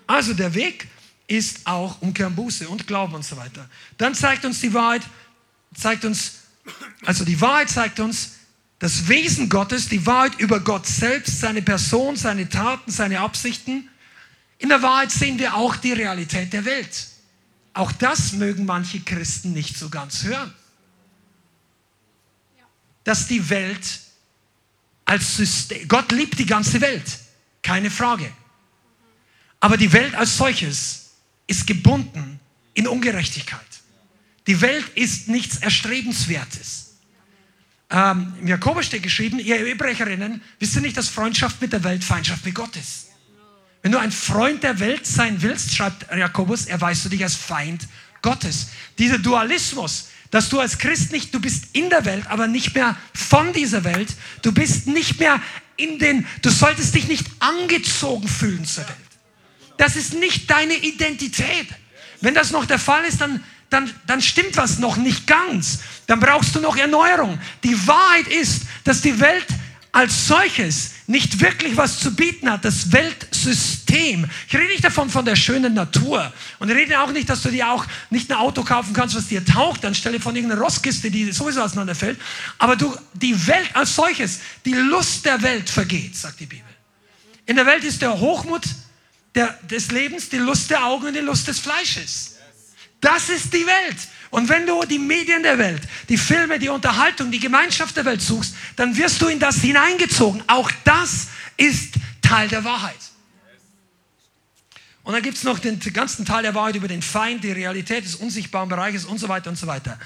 Also 0.06 0.34
der 0.34 0.54
Weg 0.54 0.86
ist 1.26 1.66
auch 1.66 2.00
Umkehr 2.00 2.28
und 2.28 2.36
Buße 2.36 2.68
und 2.68 2.86
Glauben 2.86 3.14
und 3.14 3.24
so 3.24 3.36
weiter. 3.36 3.68
Dann 3.98 4.14
zeigt 4.14 4.44
uns 4.44 4.60
die 4.60 4.72
Wahrheit, 4.72 5.02
zeigt 5.74 6.04
uns 6.04 6.39
also 7.04 7.24
die 7.24 7.40
Wahrheit 7.40 7.70
zeigt 7.70 8.00
uns 8.00 8.32
das 8.78 9.08
Wesen 9.08 9.48
Gottes, 9.48 9.88
die 9.88 10.04
Wahrheit 10.06 10.40
über 10.40 10.60
Gott 10.60 10.86
selbst, 10.86 11.40
seine 11.40 11.60
Person, 11.60 12.16
seine 12.16 12.48
Taten, 12.48 12.90
seine 12.90 13.20
Absichten. 13.20 13.88
In 14.58 14.70
der 14.70 14.82
Wahrheit 14.82 15.10
sehen 15.10 15.38
wir 15.38 15.54
auch 15.54 15.76
die 15.76 15.92
Realität 15.92 16.52
der 16.52 16.64
Welt. 16.64 17.08
Auch 17.74 17.92
das 17.92 18.32
mögen 18.32 18.64
manche 18.64 19.00
Christen 19.00 19.52
nicht 19.52 19.76
so 19.76 19.90
ganz 19.90 20.24
hören. 20.24 20.52
Dass 23.04 23.26
die 23.26 23.48
Welt 23.50 24.00
als 25.04 25.36
System, 25.36 25.86
Gott 25.86 26.10
liebt 26.12 26.38
die 26.38 26.46
ganze 26.46 26.80
Welt, 26.80 27.18
keine 27.62 27.90
Frage. 27.90 28.32
Aber 29.60 29.76
die 29.76 29.92
Welt 29.92 30.14
als 30.14 30.38
solches 30.38 31.10
ist 31.46 31.66
gebunden 31.66 32.40
in 32.72 32.86
Ungerechtigkeit. 32.86 33.60
Die 34.50 34.60
Welt 34.60 34.84
ist 34.96 35.28
nichts 35.28 35.58
Erstrebenswertes. 35.58 36.96
Ähm, 37.88 38.32
Im 38.40 38.48
Jakobus 38.48 38.86
steht 38.86 39.04
geschrieben, 39.04 39.38
ihr 39.38 39.64
Ebrecherinnen, 39.64 40.42
wisst 40.58 40.74
ihr 40.74 40.82
nicht, 40.82 40.96
dass 40.96 41.08
Freundschaft 41.08 41.60
mit 41.60 41.72
der 41.72 41.84
Welt 41.84 42.02
Feindschaft 42.02 42.44
mit 42.44 42.56
Gott 42.56 42.74
ist? 42.74 43.10
Wenn 43.80 43.92
du 43.92 43.98
ein 43.98 44.10
Freund 44.10 44.64
der 44.64 44.80
Welt 44.80 45.06
sein 45.06 45.40
willst, 45.40 45.72
schreibt 45.72 46.12
Jakobus, 46.12 46.66
erweist 46.66 47.04
du 47.04 47.08
dich 47.08 47.22
als 47.22 47.36
Feind 47.36 47.86
Gottes. 48.22 48.70
Dieser 48.98 49.20
Dualismus, 49.20 50.08
dass 50.32 50.48
du 50.48 50.58
als 50.58 50.78
Christ 50.78 51.12
nicht, 51.12 51.32
du 51.32 51.38
bist 51.38 51.66
in 51.72 51.88
der 51.88 52.04
Welt, 52.04 52.26
aber 52.26 52.48
nicht 52.48 52.74
mehr 52.74 52.96
von 53.14 53.52
dieser 53.52 53.84
Welt. 53.84 54.12
Du 54.42 54.50
bist 54.50 54.88
nicht 54.88 55.20
mehr 55.20 55.40
in 55.76 56.00
den, 56.00 56.26
du 56.42 56.50
solltest 56.50 56.96
dich 56.96 57.06
nicht 57.06 57.24
angezogen 57.38 58.26
fühlen 58.26 58.64
zur 58.64 58.82
Welt. 58.82 58.96
Das 59.76 59.94
ist 59.94 60.14
nicht 60.14 60.50
deine 60.50 60.74
Identität. 60.74 61.68
Wenn 62.20 62.34
das 62.34 62.50
noch 62.50 62.66
der 62.66 62.80
Fall 62.80 63.04
ist, 63.04 63.20
dann 63.20 63.44
dann, 63.70 63.90
dann 64.06 64.20
stimmt 64.20 64.56
was 64.56 64.78
noch 64.78 64.96
nicht 64.96 65.26
ganz. 65.26 65.78
Dann 66.06 66.20
brauchst 66.20 66.54
du 66.54 66.60
noch 66.60 66.76
Erneuerung. 66.76 67.38
Die 67.62 67.86
Wahrheit 67.86 68.26
ist, 68.26 68.62
dass 68.84 69.00
die 69.00 69.18
Welt 69.20 69.46
als 69.92 70.28
solches 70.28 70.92
nicht 71.06 71.40
wirklich 71.40 71.76
was 71.76 71.98
zu 71.98 72.14
bieten 72.14 72.48
hat, 72.50 72.64
das 72.64 72.92
Weltsystem. 72.92 74.28
Ich 74.46 74.54
rede 74.54 74.68
nicht 74.68 74.84
davon 74.84 75.10
von 75.10 75.24
der 75.24 75.34
schönen 75.34 75.74
Natur 75.74 76.32
und 76.60 76.70
ich 76.70 76.76
rede 76.76 77.00
auch 77.00 77.10
nicht, 77.10 77.28
dass 77.28 77.42
du 77.42 77.50
dir 77.50 77.68
auch 77.70 77.84
nicht 78.08 78.30
ein 78.30 78.36
Auto 78.36 78.62
kaufen 78.62 78.92
kannst, 78.92 79.16
was 79.16 79.26
dir 79.26 79.44
taucht, 79.44 79.84
anstelle 79.84 80.20
von 80.20 80.36
irgendeiner 80.36 80.60
Rostkiste, 80.60 81.10
die 81.10 81.32
sowieso 81.32 81.62
auseinanderfällt. 81.62 82.20
Aber 82.58 82.76
du, 82.76 82.96
die 83.14 83.46
Welt 83.48 83.70
als 83.74 83.96
solches, 83.96 84.40
die 84.64 84.74
Lust 84.74 85.24
der 85.24 85.42
Welt 85.42 85.68
vergeht, 85.68 86.16
sagt 86.16 86.38
die 86.38 86.46
Bibel. 86.46 86.64
In 87.46 87.56
der 87.56 87.66
Welt 87.66 87.82
ist 87.82 88.00
der 88.00 88.20
Hochmut 88.20 88.62
der, 89.34 89.58
des 89.68 89.90
Lebens, 89.90 90.28
die 90.28 90.38
Lust 90.38 90.70
der 90.70 90.84
Augen 90.84 91.08
und 91.08 91.14
die 91.14 91.20
Lust 91.20 91.48
des 91.48 91.58
Fleisches. 91.58 92.36
Das 93.00 93.28
ist 93.28 93.52
die 93.52 93.66
Welt. 93.66 93.96
Und 94.30 94.48
wenn 94.48 94.66
du 94.66 94.84
die 94.84 94.98
Medien 94.98 95.42
der 95.42 95.58
Welt, 95.58 95.82
die 96.08 96.18
Filme, 96.18 96.58
die 96.58 96.68
Unterhaltung, 96.68 97.30
die 97.30 97.40
Gemeinschaft 97.40 97.96
der 97.96 98.04
Welt 98.04 98.22
suchst, 98.22 98.54
dann 98.76 98.96
wirst 98.96 99.20
du 99.22 99.26
in 99.26 99.40
das 99.40 99.56
hineingezogen. 99.56 100.42
Auch 100.46 100.70
das 100.84 101.28
ist 101.56 101.94
Teil 102.22 102.48
der 102.48 102.64
Wahrheit. 102.64 102.98
Und 105.02 105.14
dann 105.14 105.22
gibt 105.22 105.38
es 105.38 105.44
noch 105.44 105.58
den 105.58 105.80
ganzen 105.92 106.24
Teil 106.24 106.42
der 106.42 106.54
Wahrheit 106.54 106.76
über 106.76 106.86
den 106.86 107.02
Feind, 107.02 107.42
die 107.42 107.50
Realität 107.50 108.04
des 108.04 108.14
unsichtbaren 108.16 108.68
Bereiches 108.68 109.06
und 109.06 109.18
so 109.18 109.28
weiter 109.28 109.50
und 109.50 109.56
so 109.56 109.66
weiter. 109.66 109.98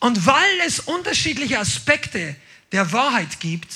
Und 0.00 0.26
weil 0.26 0.60
es 0.66 0.80
unterschiedliche 0.80 1.58
Aspekte 1.58 2.34
der 2.72 2.90
Wahrheit 2.90 3.38
gibt, 3.38 3.72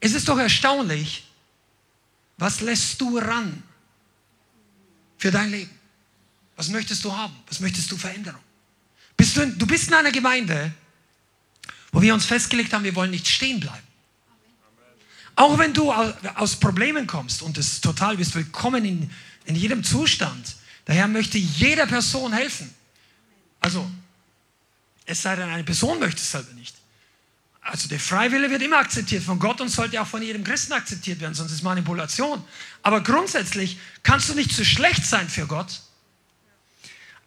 ist 0.00 0.14
es 0.14 0.24
doch 0.24 0.38
erstaunlich, 0.38 1.26
was 2.38 2.60
lässt 2.60 3.00
du 3.00 3.18
ran 3.18 3.62
für 5.18 5.32
dein 5.32 5.50
Leben? 5.50 5.77
Was 6.58 6.68
möchtest 6.70 7.04
du 7.04 7.16
haben? 7.16 7.36
Was 7.46 7.60
möchtest 7.60 7.90
du 7.92 7.96
Veränderung? 7.96 8.40
Bist 9.16 9.36
du, 9.36 9.42
in, 9.42 9.56
du 9.56 9.64
bist 9.64 9.86
in 9.86 9.94
einer 9.94 10.10
Gemeinde, 10.10 10.72
wo 11.92 12.02
wir 12.02 12.12
uns 12.12 12.24
festgelegt 12.24 12.72
haben, 12.72 12.82
wir 12.82 12.96
wollen 12.96 13.12
nicht 13.12 13.28
stehen 13.28 13.60
bleiben. 13.60 13.86
Auch 15.36 15.56
wenn 15.56 15.72
du 15.72 15.92
aus 15.92 16.56
Problemen 16.56 17.06
kommst 17.06 17.42
und 17.42 17.56
es 17.58 17.80
total 17.80 18.16
bist 18.16 18.34
willkommen 18.34 18.84
in, 18.84 19.08
in 19.44 19.54
jedem 19.54 19.84
Zustand. 19.84 20.56
Der 20.88 20.96
Herr 20.96 21.06
möchte 21.06 21.38
jeder 21.38 21.86
Person 21.86 22.32
helfen. 22.32 22.74
Also, 23.60 23.88
es 25.06 25.22
sei 25.22 25.36
denn, 25.36 25.48
eine 25.48 25.62
Person 25.62 26.00
möchte 26.00 26.20
es 26.20 26.32
selber 26.32 26.52
nicht. 26.54 26.74
Also 27.60 27.86
der 27.86 28.00
Freiwille 28.00 28.50
wird 28.50 28.62
immer 28.62 28.78
akzeptiert 28.78 29.22
von 29.22 29.38
Gott 29.38 29.60
und 29.60 29.68
sollte 29.68 30.02
auch 30.02 30.08
von 30.08 30.22
jedem 30.22 30.42
Christen 30.42 30.72
akzeptiert 30.72 31.20
werden, 31.20 31.34
sonst 31.34 31.52
ist 31.52 31.62
Manipulation. 31.62 32.42
Aber 32.82 33.00
grundsätzlich 33.00 33.78
kannst 34.02 34.28
du 34.28 34.34
nicht 34.34 34.52
zu 34.52 34.64
schlecht 34.64 35.06
sein 35.06 35.28
für 35.28 35.46
Gott, 35.46 35.82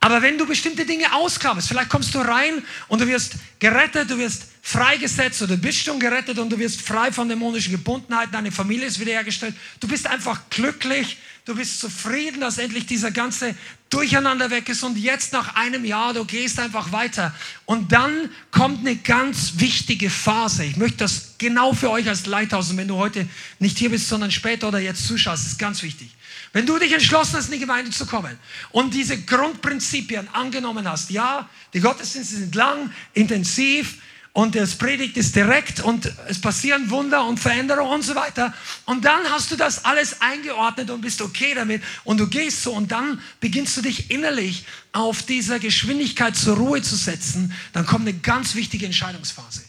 aber 0.03 0.19
wenn 0.23 0.35
du 0.35 0.47
bestimmte 0.47 0.83
Dinge 0.83 1.13
ausklammst, 1.13 1.67
vielleicht 1.67 1.89
kommst 1.89 2.15
du 2.15 2.19
rein 2.19 2.63
und 2.87 2.99
du 2.99 3.07
wirst 3.07 3.33
gerettet, 3.59 4.09
du 4.09 4.17
wirst 4.17 4.47
freigesetzt 4.63 5.43
oder 5.43 5.55
bist 5.57 5.83
schon 5.83 5.99
gerettet 5.99 6.39
und 6.39 6.49
du 6.49 6.57
wirst 6.57 6.81
frei 6.81 7.11
von 7.11 7.29
dämonischen 7.29 7.71
Gebundenheiten, 7.71 8.31
deine 8.31 8.51
Familie 8.51 8.87
ist 8.87 8.99
wiederhergestellt, 8.99 9.55
du 9.79 9.87
bist 9.87 10.07
einfach 10.07 10.41
glücklich, 10.49 11.17
du 11.45 11.53
bist 11.53 11.79
zufrieden, 11.79 12.41
dass 12.41 12.57
endlich 12.57 12.87
dieser 12.87 13.11
ganze 13.11 13.53
Durcheinander 13.91 14.49
weg 14.49 14.69
ist 14.69 14.81
und 14.81 14.97
jetzt 14.97 15.33
nach 15.33 15.53
einem 15.55 15.85
Jahr, 15.85 16.15
du 16.15 16.25
gehst 16.25 16.59
einfach 16.59 16.91
weiter. 16.91 17.35
Und 17.65 17.91
dann 17.91 18.31
kommt 18.49 18.79
eine 18.79 18.95
ganz 18.95 19.53
wichtige 19.57 20.09
Phase. 20.09 20.63
Ich 20.63 20.77
möchte 20.77 20.97
das 20.97 21.35
genau 21.37 21.73
für 21.73 21.91
euch 21.91 22.07
als 22.07 22.25
Leithaus 22.25 22.71
und 22.71 22.77
wenn 22.77 22.87
du 22.87 22.95
heute 22.95 23.27
nicht 23.59 23.77
hier 23.77 23.91
bist, 23.91 24.07
sondern 24.07 24.31
später 24.31 24.69
oder 24.69 24.79
jetzt 24.79 25.05
zuschaust, 25.05 25.45
ist 25.45 25.59
ganz 25.59 25.83
wichtig. 25.83 26.09
Wenn 26.53 26.65
du 26.65 26.77
dich 26.77 26.91
entschlossen 26.91 27.37
hast, 27.37 27.45
in 27.45 27.53
die 27.53 27.59
Gemeinde 27.59 27.91
zu 27.91 28.05
kommen 28.05 28.37
und 28.71 28.93
diese 28.93 29.21
Grundprinzipien 29.21 30.27
angenommen 30.33 30.87
hast, 30.87 31.09
ja, 31.09 31.49
die 31.73 31.79
Gottesdienste 31.79 32.35
sind 32.35 32.55
lang, 32.55 32.91
intensiv 33.13 33.97
und 34.33 34.55
das 34.55 34.75
Predigt 34.75 35.17
ist 35.17 35.35
direkt 35.35 35.81
und 35.81 36.11
es 36.27 36.39
passieren 36.39 36.89
Wunder 36.89 37.25
und 37.25 37.39
Veränderungen 37.39 37.95
und 37.95 38.01
so 38.01 38.15
weiter. 38.15 38.53
Und 38.85 39.03
dann 39.03 39.29
hast 39.29 39.51
du 39.51 39.57
das 39.57 39.83
alles 39.83 40.21
eingeordnet 40.21 40.89
und 40.89 41.01
bist 41.01 41.21
okay 41.21 41.53
damit 41.53 41.83
und 42.05 42.17
du 42.17 42.27
gehst 42.27 42.63
so 42.63 42.73
und 42.73 42.91
dann 42.91 43.21
beginnst 43.41 43.75
du 43.75 43.81
dich 43.81 44.09
innerlich 44.09 44.65
auf 44.93 45.23
dieser 45.23 45.59
Geschwindigkeit 45.59 46.37
zur 46.37 46.57
Ruhe 46.57 46.81
zu 46.81 46.95
setzen. 46.95 47.53
Dann 47.73 47.85
kommt 47.85 48.07
eine 48.07 48.17
ganz 48.17 48.55
wichtige 48.55 48.85
Entscheidungsphase. 48.85 49.63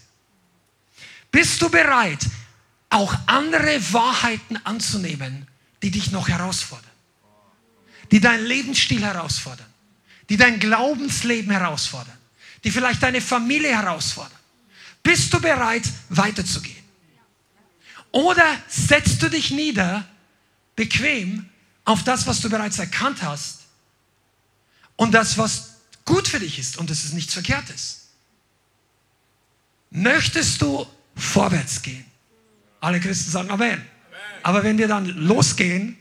Bist 1.33 1.61
du 1.63 1.69
bereit, 1.69 2.21
auch 2.91 3.15
andere 3.27 3.81
Wahrheiten 3.93 4.59
anzunehmen, 4.65 5.49
die 5.83 5.91
dich 5.91 6.11
noch 6.11 6.29
herausfordern, 6.29 6.91
die 8.11 8.21
deinen 8.21 8.47
Lebensstil 8.47 9.03
herausfordern, 9.03 9.67
die 10.29 10.37
dein 10.37 10.61
Glaubensleben 10.61 11.51
herausfordern, 11.51 12.17
die 12.65 12.71
vielleicht 12.71 13.03
deine 13.03 13.21
Familie 13.21 13.77
herausfordern. 13.77 14.39
Bist 15.03 15.33
du 15.35 15.41
bereit, 15.41 15.83
weiterzugehen? 16.09 16.83
Oder 18.13 18.47
setzt 18.69 19.23
du 19.23 19.29
dich 19.29 19.51
nieder, 19.51 20.07
bequem, 20.77 21.49
auf 21.85 22.05
das, 22.05 22.27
was 22.27 22.41
du 22.41 22.49
bereits 22.49 22.79
erkannt 22.79 23.23
hast 23.23 23.63
und 24.97 25.13
das, 25.13 25.37
was 25.37 25.75
gut 26.05 26.29
für 26.29 26.39
dich 26.39 26.59
ist 26.59 26.77
und 26.77 26.91
das 26.91 27.05
ist 27.05 27.15
nichts 27.15 27.33
Verkehrtes? 27.33 28.09
Möchtest 29.91 30.63
du 30.63 30.87
vorwärts 31.17 31.83
gehen? 31.83 32.05
Alle 32.81 33.01
Christen 33.01 33.31
sagen 33.31 33.51
Amen. 33.51 33.92
Aber 34.43 34.63
wenn 34.65 34.79
wir 34.79 34.89
dann 34.89 35.07
losgehen, 35.07 35.97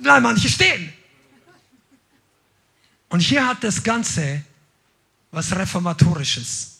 Nein, 0.00 0.22
manche 0.22 0.48
stehen. 0.48 0.92
Und 3.08 3.20
hier 3.20 3.46
hat 3.46 3.62
das 3.62 3.82
Ganze 3.82 4.44
was 5.30 5.54
Reformatorisches. 5.54 6.72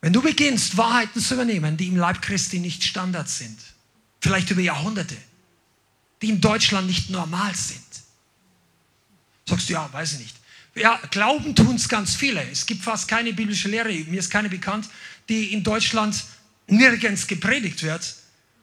Wenn 0.00 0.12
du 0.12 0.22
beginnst, 0.22 0.76
Wahrheiten 0.76 1.20
zu 1.20 1.34
übernehmen, 1.34 1.76
die 1.76 1.88
im 1.88 1.96
Leib 1.96 2.22
Christi 2.22 2.58
nicht 2.58 2.82
Standard 2.84 3.28
sind, 3.28 3.58
vielleicht 4.20 4.50
über 4.50 4.62
Jahrhunderte, 4.62 5.16
die 6.22 6.30
in 6.30 6.40
Deutschland 6.40 6.86
nicht 6.86 7.10
normal 7.10 7.54
sind, 7.54 7.84
sagst 9.46 9.68
du, 9.68 9.74
ja, 9.74 9.92
weiß 9.92 10.14
ich 10.14 10.18
nicht. 10.20 10.39
Ja, 10.74 11.00
Glauben 11.10 11.54
tun 11.54 11.76
es 11.76 11.88
ganz 11.88 12.14
viele. 12.14 12.42
Es 12.50 12.64
gibt 12.64 12.82
fast 12.82 13.08
keine 13.08 13.32
biblische 13.32 13.68
Lehre, 13.68 13.92
mir 14.04 14.20
ist 14.20 14.30
keine 14.30 14.48
bekannt, 14.48 14.88
die 15.28 15.52
in 15.52 15.62
Deutschland 15.62 16.24
nirgends 16.66 17.26
gepredigt 17.26 17.82
wird 17.82 18.16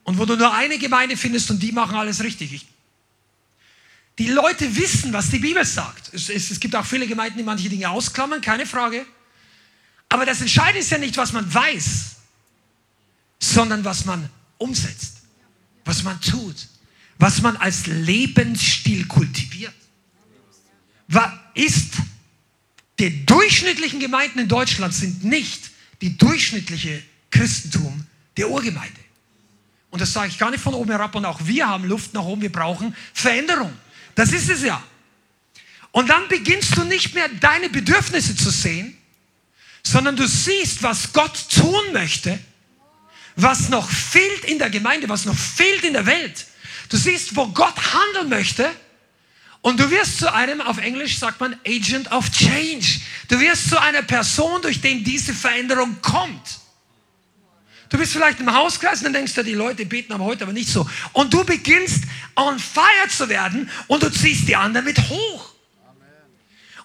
und 0.04 0.18
wo 0.18 0.26
du 0.26 0.36
nur 0.36 0.54
eine 0.54 0.78
Gemeinde 0.78 1.18
findest 1.18 1.52
und 1.52 1.62
die 1.62 1.72
machen 1.72 1.98
alles 1.98 2.24
richtig. 2.24 2.54
Ich, 2.54 2.66
die 4.18 4.30
Leute 4.30 4.76
wissen, 4.76 5.14
was 5.14 5.30
die 5.30 5.40
Bibel 5.40 5.64
sagt. 5.66 6.14
Es, 6.14 6.30
es, 6.30 6.50
es 6.50 6.60
gibt 6.60 6.76
auch 6.76 6.86
viele 6.86 7.08
Gemeinden, 7.08 7.38
die 7.38 7.44
manche 7.44 7.70
Dinge 7.70 7.90
ausklammern, 7.90 8.42
keine 8.42 8.66
Frage. 8.66 9.06
Aber 10.10 10.26
das 10.26 10.42
Entscheidende 10.42 10.80
ist 10.80 10.90
ja 10.90 10.98
nicht, 10.98 11.18
was 11.18 11.34
man 11.34 11.54
weiß, 11.54 12.16
sondern 13.40 13.84
was 13.84 14.06
man 14.06 14.30
umsetzt, 14.58 15.18
was 15.86 16.04
man 16.04 16.20
tut, 16.22 16.56
was 17.20 17.42
man 17.42 17.58
als 17.58 17.88
Lebensstil 17.88 19.06
kultiviert. 19.08 19.74
Was 21.10 21.32
ist 21.58 21.96
die 23.00 23.26
durchschnittlichen 23.26 24.00
Gemeinden 24.00 24.40
in 24.40 24.48
Deutschland 24.48 24.94
sind 24.94 25.24
nicht 25.24 25.72
die 26.02 26.18
durchschnittliche 26.18 27.04
Christentum 27.32 28.06
der 28.38 28.50
Urgemeinde. 28.50 29.00
Und 29.90 30.02
das 30.02 30.14
sage 30.14 30.30
ich 30.30 30.38
gar 30.38 30.52
nicht 30.52 30.64
von 30.64 30.74
oben 30.74 30.90
herab 30.92 31.16
und 31.16 31.26
auch 31.26 31.40
wir 31.44 31.68
haben 31.68 31.86
Luft 31.86 32.14
nach 32.14 32.24
oben, 32.24 32.42
wir 32.42 32.52
brauchen 32.52 32.96
Veränderung. 33.14 33.74
Das 34.16 34.32
ist 34.32 34.50
es 34.50 34.64
ja. 34.64 34.82
Und 35.92 36.10
dann 36.10 36.28
beginnst 36.28 36.76
du 36.76 36.84
nicht 36.84 37.14
mehr 37.14 37.30
deine 37.30 37.70
Bedürfnisse 37.70 38.36
zu 38.36 38.50
sehen, 38.50 38.98
sondern 39.84 40.16
du 40.16 40.28
siehst, 40.28 40.84
was 40.84 41.14
Gott 41.14 41.50
tun 41.50 41.94
möchte, 41.94 42.38
was 43.36 43.70
noch 43.70 43.90
fehlt 43.90 44.44
in 44.46 44.60
der 44.60 44.70
Gemeinde, 44.70 45.08
was 45.08 45.26
noch 45.26 45.38
fehlt 45.38 45.84
in 45.84 45.94
der 45.94 46.06
Welt. 46.06 46.46
Du 46.90 46.98
siehst, 46.98 47.36
wo 47.36 47.48
Gott 47.48 47.76
handeln 47.94 48.30
möchte 48.30 48.70
und 49.68 49.78
du 49.82 49.92
wirst 49.92 50.20
zu 50.20 50.34
einem, 50.34 50.62
auf 50.62 50.78
Englisch 50.78 51.20
sagt 51.20 51.42
man, 51.42 51.54
Agent 51.68 52.10
of 52.14 52.32
Change. 52.32 53.02
Du 53.28 53.38
wirst 53.38 53.70
zu 53.70 53.78
einer 53.82 54.02
Person, 54.02 54.62
durch 54.62 54.80
den 54.80 55.04
diese 55.04 55.34
Veränderung 55.34 56.02
kommt. 56.02 56.60
Du 57.90 57.98
bist 57.98 58.14
vielleicht 58.14 58.40
im 58.40 58.54
Hauskreis 58.54 59.00
und 59.00 59.04
dann 59.04 59.14
denkst 59.14 59.34
du, 59.34 59.44
die 59.44 59.56
Leute 59.56 59.86
beten 59.86 60.14
aber 60.14 60.24
heute 60.24 60.46
aber 60.46 60.54
nicht 60.54 60.70
so. 60.70 60.90
Und 61.12 61.34
du 61.34 61.44
beginnst 61.44 62.06
on 62.38 62.58
fire 62.58 63.10
zu 63.10 63.28
werden 63.28 63.70
und 63.88 64.04
du 64.04 64.10
ziehst 64.10 64.48
die 64.48 64.56
anderen 64.56 64.86
mit 64.86 65.00
hoch. 65.10 65.54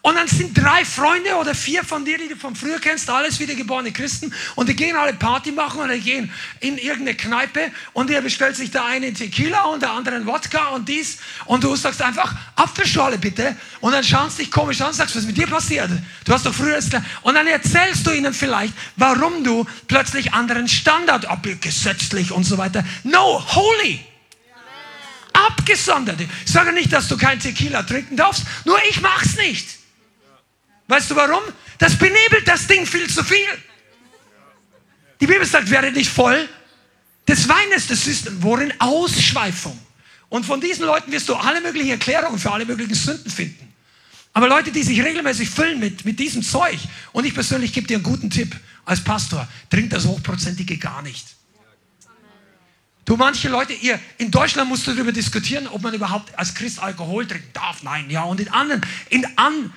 Und 0.05 0.17
dann 0.17 0.27
sind 0.27 0.59
drei 0.59 0.85
Freunde 0.85 1.37
oder 1.37 1.55
vier 1.55 1.85
von 1.85 2.05
dir, 2.05 2.19
die 2.19 2.27
du 2.27 2.35
von 2.35 2.57
früher 2.57 2.81
kennst, 2.81 3.09
alles 3.09 3.39
wiedergeborene 3.39 3.93
Christen. 3.93 4.35
Und 4.57 4.69
die 4.69 4.75
gehen 4.75 4.97
alle 4.97 5.15
Party 5.15 5.53
machen 5.53 5.81
die 5.93 6.01
gehen 6.01 6.33
in 6.59 6.77
irgendeine 6.77 7.17
Kneipe 7.17 7.71
und 7.93 8.11
der 8.11 8.21
bestellt 8.21 8.57
sich 8.57 8.73
der 8.73 8.85
eine 8.85 9.13
Tequila 9.13 9.63
und 9.67 9.81
der 9.81 9.93
andere 9.93 10.17
einen 10.17 10.27
Wodka 10.27 10.71
und 10.71 10.89
dies. 10.89 11.19
Und 11.45 11.63
du 11.63 11.77
sagst 11.77 12.03
einfach, 12.03 12.35
Apfelschorle 12.57 13.17
bitte. 13.17 13.57
Und 13.81 13.93
dann 13.93 14.03
schauen 14.03 14.29
sie 14.29 14.43
dich 14.43 14.51
komisch 14.51 14.81
an 14.81 14.89
und 14.89 14.95
sagst, 14.95 15.15
was 15.15 15.23
ist 15.23 15.29
mit 15.29 15.37
dir 15.37 15.47
passiert? 15.47 15.89
Du 16.25 16.33
hast 16.33 16.45
doch 16.47 16.55
früher 16.55 16.81
Und 17.23 17.35
dann 17.35 17.47
erzählst 17.47 18.05
du 18.05 18.11
ihnen 18.11 18.35
vielleicht, 18.35 18.75
warum 18.97 19.45
du 19.45 19.65
plötzlich 19.87 20.35
anderen 20.35 20.67
Standard, 20.67 21.29
gesetzlich 21.61 22.33
und 22.33 22.43
so 22.43 22.59
weiter. 22.59 22.85
No, 23.05 23.41
holy 23.55 24.01
abgesondert. 25.33 26.21
Ich 26.21 26.53
sage 26.53 26.73
nicht, 26.73 26.93
dass 26.93 27.09
du 27.09 27.17
kein 27.17 27.41
Tequila 27.41 27.83
trinken 27.85 28.17
darfst, 28.17 28.45
nur 28.65 28.79
ich 28.91 29.01
mach's 29.01 29.37
nicht. 29.37 29.82
Weißt 30.93 31.11
du 31.11 31.17
warum? 31.17 31.43
Das 31.79 31.97
benebelt 31.97 32.47
das 32.47 32.67
Ding 32.67 32.85
viel 32.85 33.09
zu 33.09 33.25
viel. 33.25 33.49
Die 35.23 35.27
Bibel 35.27 35.47
sagt, 35.47 35.71
werde 35.71 35.91
nicht 35.91 36.11
voll 36.11 36.47
des 37.27 37.49
Weines. 37.49 37.87
Das 37.87 38.07
ist 38.07 38.43
worin 38.43 38.75
Ausschweifung. 38.79 39.79
Und 40.29 40.45
von 40.45 40.61
diesen 40.61 40.85
Leuten 40.85 41.11
wirst 41.11 41.31
du 41.31 41.35
alle 41.35 41.63
möglichen 41.63 41.93
Erklärungen 41.93 42.39
für 42.39 42.53
alle 42.53 42.67
möglichen 42.67 42.93
Sünden 42.93 43.31
finden. 43.31 43.73
Aber 44.35 44.49
Leute, 44.49 44.71
die 44.71 44.83
sich 44.83 45.03
regelmäßig 45.03 45.49
füllen 45.49 45.81
mit, 45.81 46.05
mit 46.05 46.21
diesem 46.21 46.43
Zeug, 46.43 46.79
und 47.13 47.25
ich 47.25 47.33
persönlich 47.33 47.73
gebe 47.73 47.87
dir 47.87 47.95
einen 47.95 48.05
guten 48.05 48.29
Tipp 48.29 48.55
als 48.85 49.03
Pastor, 49.03 49.49
trink 49.71 49.89
das 49.89 50.05
Hochprozentige 50.05 50.77
gar 50.77 51.01
nicht. 51.01 51.25
Du, 53.07 53.17
manche 53.17 53.49
Leute, 53.49 53.73
ihr, 53.73 53.99
in 54.19 54.31
Deutschland 54.31 54.69
musst 54.69 54.87
du 54.87 54.93
darüber 54.93 55.13
diskutieren, 55.13 55.69
ob 55.69 55.81
man 55.81 55.95
überhaupt 55.95 56.39
als 56.39 56.55
Christ 56.55 56.81
Alkohol 56.81 57.27
trinken 57.27 57.51
darf. 57.55 57.83
Nein, 57.83 58.11
ja. 58.11 58.25
Und 58.25 58.41
in 58.41 58.51
anderen, 58.51 58.83
in 59.09 59.27
an, 59.39 59.73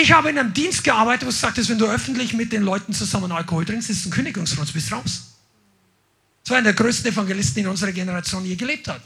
ich 0.00 0.12
habe 0.12 0.30
in 0.30 0.38
einem 0.38 0.54
Dienst 0.54 0.84
gearbeitet, 0.84 1.26
wo 1.26 1.30
es 1.30 1.40
sagt, 1.40 1.58
dass 1.58 1.68
wenn 1.68 1.78
du 1.78 1.86
öffentlich 1.86 2.32
mit 2.32 2.52
den 2.52 2.62
Leuten 2.62 2.92
zusammen 2.92 3.32
Alkohol 3.32 3.64
trinkst, 3.64 3.90
ist 3.90 4.00
es 4.00 4.06
ein 4.06 4.10
Kündigungsgrund, 4.10 4.72
bist 4.72 4.92
raus. 4.92 5.34
Das 6.44 6.50
war 6.50 6.58
einer 6.58 6.72
der 6.72 6.74
größten 6.74 7.12
Evangelisten, 7.12 7.64
in 7.64 7.68
unserer 7.68 7.90
Generation 7.90 8.44
je 8.44 8.54
gelebt 8.54 8.86
hat. 8.86 9.02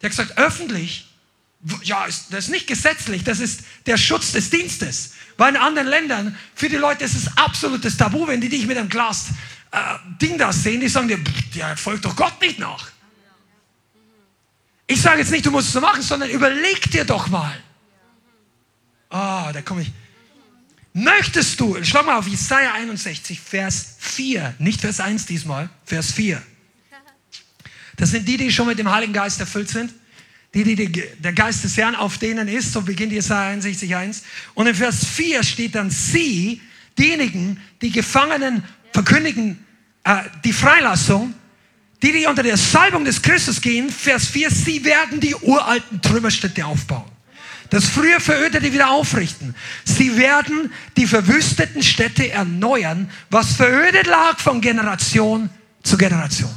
Der 0.00 0.10
hat 0.10 0.16
gesagt, 0.16 0.36
öffentlich, 0.36 1.08
ja, 1.84 2.04
das 2.04 2.44
ist 2.44 2.50
nicht 2.50 2.66
gesetzlich, 2.66 3.24
das 3.24 3.40
ist 3.40 3.60
der 3.86 3.96
Schutz 3.96 4.32
des 4.32 4.50
Dienstes. 4.50 5.12
Weil 5.38 5.54
in 5.54 5.60
anderen 5.60 5.88
Ländern, 5.88 6.36
für 6.54 6.68
die 6.68 6.76
Leute 6.76 7.04
ist 7.04 7.16
es 7.16 7.36
absolutes 7.38 7.96
Tabu, 7.96 8.26
wenn 8.26 8.42
die 8.42 8.50
dich 8.50 8.66
mit 8.66 8.76
einem 8.76 8.90
Glas 8.90 9.28
äh, 9.70 9.78
Ding 10.20 10.36
da 10.36 10.52
sehen, 10.52 10.80
die 10.80 10.88
sagen 10.88 11.08
dir, 11.08 11.18
der 11.54 11.78
folgt 11.78 12.04
doch 12.04 12.14
Gott 12.14 12.38
nicht 12.42 12.58
nach. 12.58 12.90
Ich 14.86 15.00
sage 15.00 15.20
jetzt 15.20 15.30
nicht, 15.30 15.46
du 15.46 15.50
musst 15.50 15.68
es 15.68 15.72
so 15.72 15.80
machen, 15.80 16.02
sondern 16.02 16.28
überleg 16.28 16.90
dir 16.90 17.06
doch 17.06 17.28
mal. 17.28 17.58
Oh, 19.12 19.50
da 19.52 19.60
komme 19.62 19.82
ich. 19.82 19.92
Möchtest 20.94 21.60
du, 21.60 21.76
schau 21.82 22.02
mal 22.02 22.18
auf 22.18 22.26
Jesaja 22.26 22.72
61, 22.74 23.38
Vers 23.38 23.96
4, 23.98 24.54
nicht 24.58 24.80
Vers 24.80 25.00
1 25.00 25.26
diesmal, 25.26 25.68
Vers 25.84 26.12
4. 26.12 26.42
Das 27.96 28.10
sind 28.10 28.26
die, 28.26 28.38
die 28.38 28.50
schon 28.50 28.66
mit 28.66 28.78
dem 28.78 28.90
Heiligen 28.90 29.12
Geist 29.12 29.38
erfüllt 29.40 29.68
sind. 29.68 29.92
Die, 30.54 30.64
die, 30.64 30.74
die 30.74 31.02
der 31.18 31.32
Geist 31.32 31.64
des 31.64 31.76
Herrn 31.76 31.94
auf 31.94 32.18
denen 32.18 32.48
ist, 32.48 32.72
so 32.72 32.82
beginnt 32.82 33.12
Jesaja 33.12 33.50
61, 33.52 33.94
1. 33.94 34.22
Und 34.54 34.66
in 34.66 34.74
Vers 34.74 35.06
4 35.06 35.42
steht 35.42 35.74
dann 35.74 35.90
sie, 35.90 36.60
diejenigen, 36.98 37.60
die 37.80 37.90
Gefangenen 37.90 38.64
verkündigen, 38.92 39.64
äh, 40.04 40.24
die 40.44 40.52
Freilassung, 40.52 41.34
die, 42.02 42.12
die 42.12 42.26
unter 42.26 42.42
der 42.42 42.56
Salbung 42.56 43.04
des 43.04 43.20
Christus 43.20 43.60
gehen, 43.60 43.90
Vers 43.90 44.26
4, 44.28 44.50
sie 44.50 44.84
werden 44.84 45.20
die 45.20 45.34
uralten 45.34 46.02
Trümmerstädte 46.02 46.66
aufbauen 46.66 47.11
das 47.72 47.86
früher 47.86 48.20
Verödete 48.20 48.70
wieder 48.70 48.90
aufrichten. 48.90 49.54
Sie 49.84 50.18
werden 50.18 50.70
die 50.98 51.06
verwüsteten 51.06 51.82
Städte 51.82 52.30
erneuern, 52.30 53.10
was 53.30 53.54
verödet 53.54 54.06
lag 54.06 54.38
von 54.38 54.60
Generation 54.60 55.48
zu 55.82 55.96
Generation. 55.96 56.54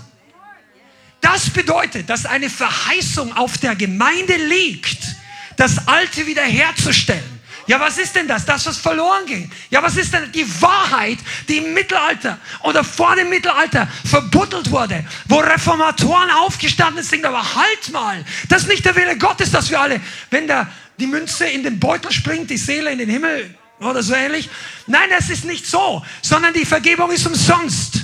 Das 1.21 1.49
bedeutet, 1.49 2.09
dass 2.09 2.25
eine 2.25 2.49
Verheißung 2.49 3.35
auf 3.35 3.57
der 3.57 3.75
Gemeinde 3.75 4.35
liegt, 4.35 5.15
das 5.55 5.87
Alte 5.87 6.27
wiederherzustellen. 6.27 7.35
Ja, 7.67 7.79
was 7.79 7.97
ist 7.97 8.13
denn 8.13 8.27
das? 8.27 8.45
Das, 8.45 8.65
was 8.65 8.77
verloren 8.77 9.25
ging. 9.25 9.49
Ja, 9.69 9.81
was 9.81 9.95
ist 9.95 10.13
denn 10.13 10.31
die 10.33 10.45
Wahrheit, 10.61 11.17
die 11.47 11.57
im 11.57 11.73
Mittelalter 11.73 12.37
oder 12.61 12.83
vor 12.83 13.15
dem 13.15 13.29
Mittelalter 13.29 13.87
verbuddelt 14.03 14.69
wurde, 14.69 15.03
wo 15.29 15.39
Reformatoren 15.39 16.29
aufgestanden 16.29 17.03
sind, 17.03 17.25
aber 17.25 17.55
halt 17.55 17.91
mal, 17.91 18.23
das 18.49 18.63
ist 18.63 18.67
nicht 18.67 18.85
der 18.85 18.95
Wille 18.95 19.17
Gottes, 19.17 19.49
dass 19.49 19.69
wir 19.69 19.79
alle, 19.79 19.99
wenn 20.29 20.45
der 20.45 20.67
die 20.99 21.07
Münze 21.07 21.45
in 21.45 21.63
den 21.63 21.79
Beutel 21.79 22.11
springt, 22.11 22.49
die 22.49 22.57
Seele 22.57 22.91
in 22.91 22.99
den 22.99 23.09
Himmel 23.09 23.55
oder 23.79 24.01
so 24.01 24.13
ähnlich. 24.13 24.49
Nein, 24.87 25.09
das 25.09 25.29
ist 25.29 25.45
nicht 25.45 25.65
so, 25.65 26.03
sondern 26.21 26.53
die 26.53 26.65
Vergebung 26.65 27.11
ist 27.11 27.25
umsonst. 27.25 28.01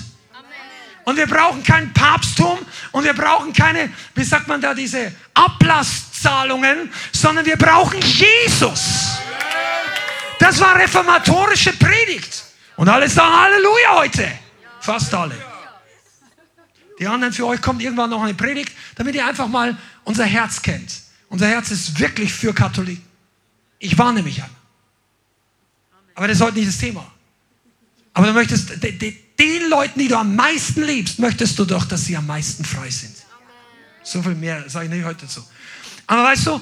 Und 1.03 1.17
wir 1.17 1.27
brauchen 1.27 1.63
kein 1.63 1.91
Papsttum 1.93 2.59
und 2.91 3.03
wir 3.03 3.13
brauchen 3.13 3.53
keine, 3.53 3.91
wie 4.13 4.23
sagt 4.23 4.47
man 4.47 4.61
da, 4.61 4.73
diese 4.73 5.11
Ablasszahlungen, 5.33 6.91
sondern 7.11 7.45
wir 7.45 7.57
brauchen 7.57 7.99
Jesus. 8.01 9.17
Das 10.39 10.59
war 10.59 10.75
reformatorische 10.75 11.73
Predigt. 11.73 12.43
Und 12.75 12.87
alle 12.89 13.09
sagen 13.09 13.33
Halleluja 13.33 13.95
heute. 13.95 14.31
Fast 14.79 15.13
alle. 15.13 15.35
Die 16.99 17.07
anderen 17.07 17.33
für 17.33 17.47
euch 17.47 17.61
kommt 17.61 17.81
irgendwann 17.81 18.11
noch 18.11 18.21
eine 18.21 18.33
Predigt, 18.35 18.71
damit 18.95 19.15
ihr 19.15 19.25
einfach 19.25 19.47
mal 19.47 19.75
unser 20.03 20.25
Herz 20.25 20.61
kennt. 20.61 20.91
Unser 21.31 21.47
Herz 21.47 21.71
ist 21.71 21.97
wirklich 21.97 22.33
für 22.33 22.53
Katholiken. 22.53 23.03
Ich 23.79 23.97
warne 23.97 24.21
mich 24.21 24.43
an. 24.43 24.49
Aber 26.13 26.27
das 26.27 26.37
ist 26.37 26.43
heute 26.43 26.57
nicht 26.57 26.67
das 26.67 26.77
Thema. 26.77 27.09
Aber 28.13 28.27
du 28.27 28.33
möchtest, 28.33 28.69
den 28.83 29.69
Leuten, 29.69 29.97
die 29.97 30.09
du 30.09 30.17
am 30.17 30.35
meisten 30.35 30.83
liebst, 30.83 31.19
möchtest 31.19 31.57
du 31.57 31.63
doch, 31.63 31.85
dass 31.85 32.03
sie 32.03 32.17
am 32.17 32.27
meisten 32.27 32.65
frei 32.65 32.89
sind. 32.89 33.15
So 34.03 34.21
viel 34.21 34.35
mehr 34.35 34.69
sage 34.69 34.87
ich 34.87 34.91
nicht 34.91 35.05
heute 35.05 35.21
dazu. 35.21 35.41
Aber 36.05 36.25
weißt 36.25 36.47
du, 36.47 36.61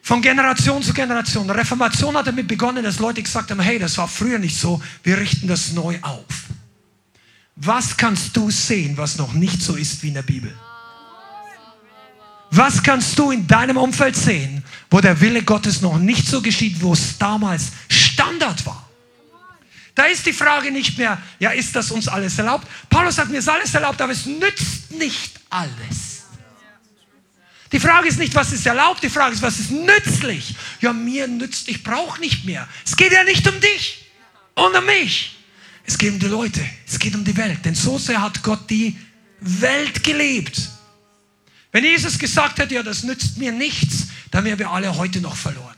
von 0.00 0.22
Generation 0.22 0.80
zu 0.80 0.94
Generation, 0.94 1.50
Reformation 1.50 2.16
hat 2.16 2.28
damit 2.28 2.46
begonnen, 2.46 2.84
dass 2.84 3.00
Leute 3.00 3.20
gesagt 3.20 3.50
haben, 3.50 3.60
hey, 3.60 3.80
das 3.80 3.98
war 3.98 4.06
früher 4.06 4.38
nicht 4.38 4.56
so, 4.56 4.80
wir 5.02 5.18
richten 5.18 5.48
das 5.48 5.72
neu 5.72 5.98
auf. 6.02 6.44
Was 7.56 7.96
kannst 7.96 8.36
du 8.36 8.48
sehen, 8.48 8.96
was 8.96 9.18
noch 9.18 9.32
nicht 9.32 9.60
so 9.60 9.74
ist 9.74 10.04
wie 10.04 10.08
in 10.08 10.14
der 10.14 10.22
Bibel? 10.22 10.54
Was 12.54 12.82
kannst 12.82 13.18
du 13.18 13.30
in 13.30 13.46
deinem 13.46 13.78
Umfeld 13.78 14.14
sehen, 14.14 14.62
wo 14.90 15.00
der 15.00 15.18
Wille 15.22 15.42
Gottes 15.42 15.80
noch 15.80 15.98
nicht 15.98 16.28
so 16.28 16.42
geschieht, 16.42 16.82
wo 16.82 16.92
es 16.92 17.16
damals 17.16 17.72
Standard 17.88 18.66
war? 18.66 18.90
Da 19.94 20.04
ist 20.04 20.26
die 20.26 20.34
Frage 20.34 20.70
nicht 20.70 20.98
mehr, 20.98 21.20
ja, 21.38 21.50
ist 21.50 21.74
das 21.74 21.90
uns 21.90 22.08
alles 22.08 22.36
erlaubt? 22.36 22.68
Paulus 22.90 23.16
sagt, 23.16 23.30
mir 23.30 23.38
ist 23.38 23.48
alles 23.48 23.72
erlaubt, 23.72 24.02
aber 24.02 24.12
es 24.12 24.26
nützt 24.26 24.90
nicht 24.90 25.40
alles. 25.48 26.24
Die 27.72 27.80
Frage 27.80 28.08
ist 28.08 28.18
nicht, 28.18 28.34
was 28.34 28.52
ist 28.52 28.66
erlaubt, 28.66 29.02
die 29.02 29.08
Frage 29.08 29.34
ist, 29.34 29.40
was 29.40 29.58
ist 29.58 29.70
nützlich? 29.70 30.54
Ja, 30.82 30.92
mir 30.92 31.26
nützt, 31.28 31.68
ich 31.68 31.82
brauche 31.82 32.20
nicht 32.20 32.44
mehr. 32.44 32.68
Es 32.84 32.94
geht 32.96 33.12
ja 33.12 33.24
nicht 33.24 33.48
um 33.48 33.58
dich 33.60 34.10
und 34.54 34.76
um 34.76 34.84
mich. 34.84 35.38
Es 35.86 35.96
geht 35.96 36.12
um 36.12 36.18
die 36.18 36.26
Leute, 36.26 36.60
es 36.86 36.98
geht 36.98 37.14
um 37.14 37.24
die 37.24 37.34
Welt. 37.34 37.64
Denn 37.64 37.74
so 37.74 37.96
sehr 37.96 38.20
hat 38.20 38.42
Gott 38.42 38.68
die 38.68 38.98
Welt 39.40 40.04
gelebt. 40.04 40.68
Wenn 41.72 41.84
Jesus 41.84 42.18
gesagt 42.18 42.58
hätte, 42.58 42.74
ja, 42.74 42.82
das 42.82 43.02
nützt 43.02 43.38
mir 43.38 43.50
nichts, 43.50 44.08
dann 44.30 44.44
wären 44.44 44.58
wir 44.58 44.70
alle 44.70 44.96
heute 44.96 45.20
noch 45.20 45.36
verloren. 45.36 45.74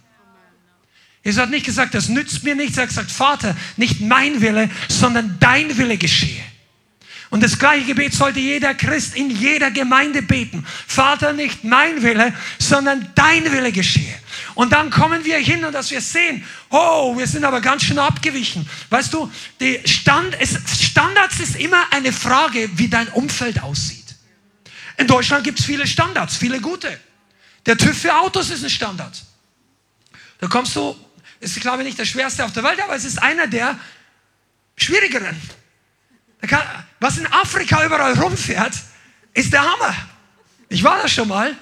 Jesus 1.23 1.41
hat 1.41 1.51
nicht 1.51 1.65
gesagt, 1.65 1.95
das 1.95 2.09
nützt 2.09 2.43
mir 2.43 2.55
nichts. 2.55 2.77
Er 2.77 2.83
hat 2.83 2.91
gesagt, 2.91 3.11
Vater, 3.11 3.57
nicht 3.77 4.01
mein 4.01 4.43
Wille, 4.43 4.69
sondern 4.89 5.39
dein 5.41 5.79
Wille 5.79 5.97
geschehe. 5.97 6.43
Und 7.31 7.43
das 7.43 7.59
gleiche 7.59 7.87
Gebet 7.87 8.13
sollte 8.13 8.39
jeder 8.39 8.75
Christ 8.75 9.17
in 9.17 9.31
jeder 9.31 9.71
Gemeinde 9.71 10.23
beten. 10.23 10.65
Vater, 10.87 11.33
nicht 11.33 11.65
mein 11.65 12.03
Wille, 12.03 12.33
sondern 12.59 13.11
dein 13.15 13.51
Wille 13.51 13.73
geschehe. 13.73 14.15
Und 14.55 14.73
dann 14.73 14.91
kommen 14.91 15.25
wir 15.25 15.39
hin 15.39 15.65
und 15.65 15.73
dass 15.73 15.91
wir 15.91 16.01
sehen, 16.01 16.45
oh, 16.71 17.17
wir 17.17 17.27
sind 17.27 17.45
aber 17.45 17.61
ganz 17.61 17.85
schön 17.85 17.99
abgewichen. 17.99 18.69
Weißt 18.91 19.13
du, 19.13 19.33
die 19.61 19.81
Stand, 19.85 20.37
es, 20.39 20.57
Standards 20.81 21.41
ist 21.41 21.57
immer 21.57 21.85
eine 21.91 22.13
Frage, 22.13 22.69
wie 22.75 22.89
dein 22.89 23.09
Umfeld 23.09 23.63
aussieht. 23.63 24.04
In 24.97 25.07
Deutschland 25.07 25.45
gibt 25.45 25.59
es 25.59 25.65
viele 25.65 25.87
Standards, 25.87 26.37
viele 26.37 26.61
gute. 26.61 26.99
Der 27.67 27.77
TÜV 27.77 27.99
für 27.99 28.15
Autos 28.15 28.51
ist 28.51 28.63
ein 28.63 28.71
Standard. 28.71 29.23
Da 30.39 30.47
kommst 30.47 30.77
du, 30.77 30.97
ist 31.41 31.61
glaube 31.61 31.83
ich 31.83 31.87
nicht 31.87 31.99
der 31.99 32.05
schwerste 32.05 32.45
auf 32.45 32.53
der 32.53 32.63
Welt, 32.63 32.81
aber 32.81 32.95
es 32.95 33.05
ist 33.05 33.23
einer 33.23 33.47
der 33.47 33.79
schwierigeren. 34.77 35.41
Was 37.01 37.19
in 37.19 37.27
Afrika 37.27 37.85
überall 37.85 38.13
rumfährt, 38.19 38.75
ist 39.33 39.53
der 39.53 39.63
Hammer. 39.63 39.95
Ich 40.69 40.83
war 40.83 41.01
da 41.01 41.09
schon 41.09 41.29
mal. 41.29 41.57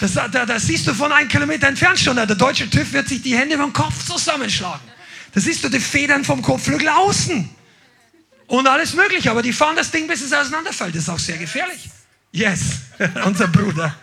Das, 0.00 0.14
da, 0.14 0.28
da 0.28 0.58
siehst 0.60 0.86
du 0.86 0.94
von 0.94 1.10
einem 1.12 1.28
Kilometer 1.28 1.66
entfernt 1.66 1.98
schon. 1.98 2.16
Der 2.16 2.26
deutsche 2.26 2.70
TÜV 2.70 2.92
wird 2.92 3.08
sich 3.08 3.22
die 3.22 3.36
Hände 3.36 3.56
vom 3.56 3.72
Kopf 3.72 4.06
zusammenschlagen. 4.06 4.86
Da 5.34 5.40
siehst 5.40 5.64
du 5.64 5.68
die 5.68 5.80
Federn 5.80 6.24
vom 6.24 6.40
Kotflügel 6.40 6.88
außen. 6.88 7.48
Und 8.46 8.66
alles 8.66 8.94
Mögliche. 8.94 9.30
Aber 9.30 9.42
die 9.42 9.52
fahren 9.52 9.76
das 9.76 9.90
Ding, 9.90 10.06
bis 10.06 10.22
es 10.22 10.32
auseinanderfällt. 10.32 10.94
Das 10.94 11.02
ist 11.02 11.08
auch 11.08 11.18
sehr 11.18 11.36
gefährlich. 11.36 11.90
Yes, 12.32 12.80
unser 13.24 13.48
Bruder. 13.48 13.94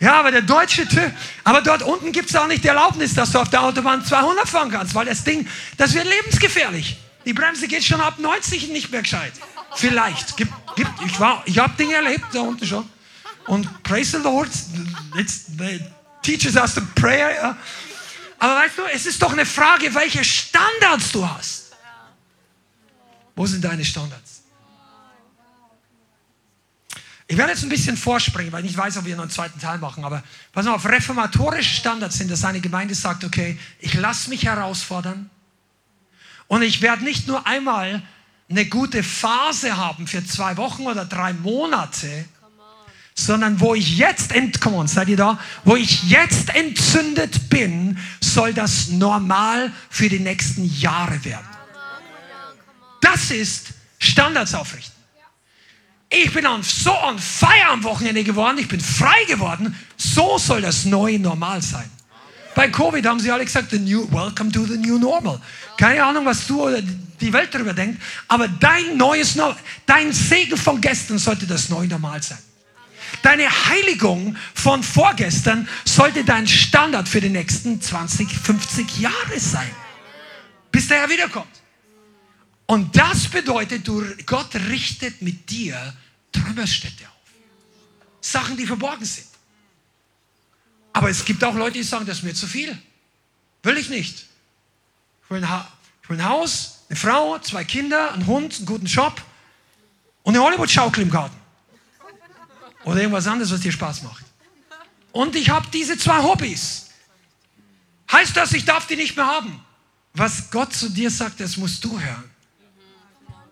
Ja, 0.00 0.20
aber 0.20 0.30
der 0.30 0.42
deutsche 0.42 0.86
TÜV, 0.86 1.10
aber 1.42 1.60
dort 1.60 1.82
unten 1.82 2.12
gibt 2.12 2.30
es 2.30 2.36
auch 2.36 2.46
nicht 2.46 2.62
die 2.62 2.68
Erlaubnis, 2.68 3.14
dass 3.14 3.32
du 3.32 3.40
auf 3.40 3.50
der 3.50 3.62
Autobahn 3.62 4.04
200 4.04 4.48
fahren 4.48 4.70
kannst, 4.70 4.94
weil 4.94 5.06
das 5.06 5.24
Ding, 5.24 5.48
das 5.76 5.92
wird 5.94 6.06
lebensgefährlich. 6.06 6.98
Die 7.24 7.32
Bremse 7.32 7.66
geht 7.66 7.84
schon 7.84 8.00
ab 8.00 8.18
90 8.18 8.68
nicht 8.68 8.90
mehr 8.90 9.02
gescheit. 9.02 9.32
Vielleicht. 9.74 10.36
Gibt, 10.36 10.52
gibt, 10.76 10.90
ich 11.04 11.18
ich 11.46 11.58
habe 11.58 11.76
Dinge 11.76 11.94
erlebt 11.94 12.26
da 12.32 12.40
unten 12.40 12.66
schon. 12.66 12.88
Und 13.46 13.82
praise 13.82 14.16
the 14.16 14.22
Lord, 14.22 14.50
it's, 15.16 15.46
teaches 16.22 16.54
us 16.54 16.74
to 16.74 16.82
pray. 16.94 17.34
Ja. 17.34 17.56
Aber 18.38 18.54
weißt 18.56 18.78
du, 18.78 18.82
es 18.94 19.06
ist 19.06 19.20
doch 19.20 19.32
eine 19.32 19.46
Frage, 19.46 19.94
welche 19.94 20.24
Standards 20.24 21.12
du 21.12 21.28
hast. 21.28 21.72
Wo 23.34 23.46
sind 23.46 23.64
deine 23.64 23.84
Standards? 23.84 24.37
Ich 27.30 27.36
werde 27.36 27.52
jetzt 27.52 27.62
ein 27.62 27.68
bisschen 27.68 27.98
vorspringen, 27.98 28.50
weil 28.52 28.64
ich 28.64 28.70
nicht 28.70 28.78
weiß, 28.78 28.96
ob 28.96 29.04
wir 29.04 29.14
noch 29.14 29.24
einen 29.24 29.30
zweiten 29.30 29.60
Teil 29.60 29.76
machen. 29.76 30.02
Aber 30.02 30.24
pass 30.52 30.64
mal 30.64 30.72
auf, 30.72 30.88
reformatorische 30.88 31.74
Standards 31.74 32.16
sind, 32.16 32.30
dass 32.30 32.42
eine 32.42 32.60
Gemeinde 32.60 32.94
sagt, 32.94 33.22
okay, 33.22 33.58
ich 33.80 33.92
lasse 33.92 34.30
mich 34.30 34.46
herausfordern 34.46 35.28
und 36.46 36.62
ich 36.62 36.80
werde 36.80 37.04
nicht 37.04 37.28
nur 37.28 37.46
einmal 37.46 38.02
eine 38.48 38.64
gute 38.64 39.02
Phase 39.02 39.76
haben 39.76 40.06
für 40.06 40.24
zwei 40.24 40.56
Wochen 40.56 40.86
oder 40.86 41.04
drei 41.04 41.34
Monate, 41.34 42.24
sondern 43.14 43.60
wo 43.60 43.74
ich 43.74 43.98
jetzt, 43.98 44.32
ent, 44.32 44.58
seid 44.86 45.08
ihr 45.08 45.18
da? 45.18 45.38
Wo 45.64 45.76
ich 45.76 46.04
jetzt 46.04 46.54
entzündet 46.54 47.50
bin, 47.50 47.98
soll 48.22 48.54
das 48.54 48.88
normal 48.88 49.70
für 49.90 50.08
die 50.08 50.20
nächsten 50.20 50.64
Jahre 50.64 51.22
werden. 51.24 51.46
Das 53.02 53.30
ist 53.30 53.74
Standards 53.98 54.54
aufrichten. 54.54 54.97
Ich 56.10 56.32
bin 56.32 56.44
so 56.62 56.92
on 56.92 57.18
fire 57.18 57.68
am 57.70 57.84
Wochenende 57.84 58.24
geworden, 58.24 58.58
ich 58.58 58.68
bin 58.68 58.80
frei 58.80 59.24
geworden. 59.26 59.76
So 59.96 60.38
soll 60.38 60.62
das 60.62 60.84
neue 60.84 61.18
Normal 61.18 61.60
sein. 61.60 61.90
Bei 62.54 62.68
Covid 62.68 63.06
haben 63.06 63.20
sie 63.20 63.30
alle 63.30 63.44
gesagt, 63.44 63.70
the 63.70 63.78
new, 63.78 64.10
welcome 64.10 64.50
to 64.50 64.64
the 64.64 64.76
new 64.76 64.98
normal. 64.98 65.40
Keine 65.76 66.02
Ahnung, 66.02 66.24
was 66.24 66.44
du 66.46 66.60
oder 66.66 66.82
die 66.82 67.32
Welt 67.32 67.54
darüber 67.54 67.72
denkt, 67.72 68.02
aber 68.26 68.48
dein 68.48 68.96
neues, 68.96 69.38
dein 69.86 70.12
Segen 70.12 70.56
von 70.56 70.80
gestern 70.80 71.18
sollte 71.18 71.46
das 71.46 71.68
neue 71.68 71.86
Normal 71.86 72.20
sein. 72.20 72.38
Deine 73.22 73.48
Heiligung 73.48 74.36
von 74.54 74.82
vorgestern 74.82 75.68
sollte 75.84 76.24
dein 76.24 76.48
Standard 76.48 77.08
für 77.08 77.20
die 77.20 77.28
nächsten 77.28 77.80
20, 77.80 78.28
50 78.28 78.98
Jahre 78.98 79.38
sein, 79.38 79.70
bis 80.72 80.88
der 80.88 80.98
Herr 80.98 81.10
wiederkommt. 81.10 81.57
Und 82.70 82.94
das 82.94 83.28
bedeutet, 83.28 83.88
du, 83.88 84.04
Gott 84.26 84.54
richtet 84.54 85.22
mit 85.22 85.48
dir 85.48 85.96
Trümmerstädte 86.32 87.04
auf. 87.04 87.30
Sachen, 88.20 88.58
die 88.58 88.66
verborgen 88.66 89.06
sind. 89.06 89.26
Aber 90.92 91.08
es 91.08 91.24
gibt 91.24 91.42
auch 91.44 91.54
Leute, 91.54 91.78
die 91.78 91.82
sagen, 91.82 92.04
das 92.04 92.18
ist 92.18 92.24
mir 92.24 92.34
zu 92.34 92.46
viel. 92.46 92.76
Will 93.62 93.78
ich 93.78 93.88
nicht. 93.88 94.26
Ich 95.24 95.30
will, 95.30 95.42
ein, 95.42 95.64
ich 96.02 96.10
will 96.10 96.20
ein 96.20 96.28
Haus, 96.28 96.80
eine 96.90 96.98
Frau, 96.98 97.38
zwei 97.38 97.64
Kinder, 97.64 98.12
einen 98.12 98.26
Hund, 98.26 98.56
einen 98.56 98.66
guten 98.66 98.86
Job 98.86 99.22
und 100.22 100.34
eine 100.34 100.44
Hollywood-Schaukel 100.44 101.04
im 101.04 101.10
Garten. 101.10 101.36
Oder 102.84 103.00
irgendwas 103.00 103.26
anderes, 103.26 103.50
was 103.50 103.60
dir 103.60 103.72
Spaß 103.72 104.02
macht. 104.02 104.24
Und 105.12 105.34
ich 105.36 105.48
habe 105.48 105.66
diese 105.72 105.96
zwei 105.96 106.22
Hobbys. 106.22 106.90
Heißt 108.12 108.36
das, 108.36 108.52
ich 108.52 108.66
darf 108.66 108.86
die 108.86 108.96
nicht 108.96 109.16
mehr 109.16 109.26
haben? 109.26 109.64
Was 110.12 110.50
Gott 110.50 110.74
zu 110.74 110.90
dir 110.90 111.10
sagt, 111.10 111.40
das 111.40 111.56
musst 111.56 111.82
du 111.82 111.98
hören. 111.98 112.27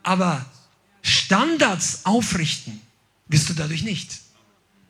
Aber 0.06 0.46
Standards 1.02 2.06
aufrichten 2.06 2.80
wirst 3.26 3.48
du 3.48 3.54
dadurch 3.54 3.82
nicht. 3.82 4.20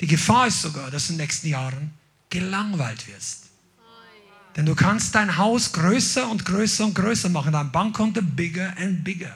Die 0.02 0.06
Gefahr 0.06 0.48
ist 0.48 0.60
sogar, 0.60 0.90
dass 0.90 1.06
du 1.06 1.14
in 1.14 1.18
den 1.18 1.24
nächsten 1.24 1.48
Jahren 1.48 1.94
gelangweilt 2.28 3.08
wirst. 3.08 3.44
Denn 4.56 4.66
du 4.66 4.74
kannst 4.74 5.14
dein 5.14 5.38
Haus 5.38 5.72
größer 5.72 6.28
und 6.28 6.44
größer 6.44 6.84
und 6.84 6.94
größer 6.94 7.30
machen, 7.30 7.52
dein 7.52 7.72
Bankkonto 7.72 8.20
bigger 8.20 8.76
and 8.76 9.04
bigger. 9.04 9.34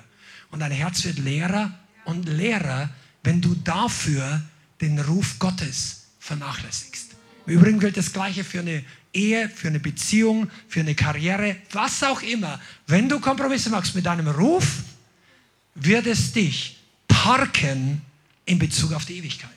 Und 0.50 0.60
dein 0.60 0.70
Herz 0.70 1.02
wird 1.04 1.18
leerer 1.18 1.72
und 2.04 2.28
leerer, 2.28 2.90
wenn 3.22 3.40
du 3.40 3.54
dafür 3.54 4.42
den 4.82 4.98
Ruf 4.98 5.38
Gottes 5.38 6.08
vernachlässigst. 6.18 7.12
Im 7.46 7.54
Übrigen 7.54 7.80
gilt 7.80 7.96
das 7.96 8.12
Gleiche 8.12 8.44
für 8.44 8.60
eine 8.60 8.84
Ehe, 9.14 9.48
für 9.48 9.68
eine 9.68 9.80
Beziehung, 9.80 10.50
für 10.68 10.80
eine 10.80 10.94
Karriere, 10.94 11.56
was 11.72 12.02
auch 12.02 12.20
immer. 12.20 12.60
Wenn 12.86 13.08
du 13.08 13.18
Kompromisse 13.18 13.70
machst 13.70 13.94
mit 13.94 14.04
deinem 14.04 14.28
Ruf, 14.28 14.66
wird 15.74 16.06
es 16.06 16.32
dich 16.32 16.78
parken 17.08 18.02
in 18.44 18.58
Bezug 18.58 18.92
auf 18.92 19.04
die 19.04 19.18
Ewigkeit. 19.18 19.50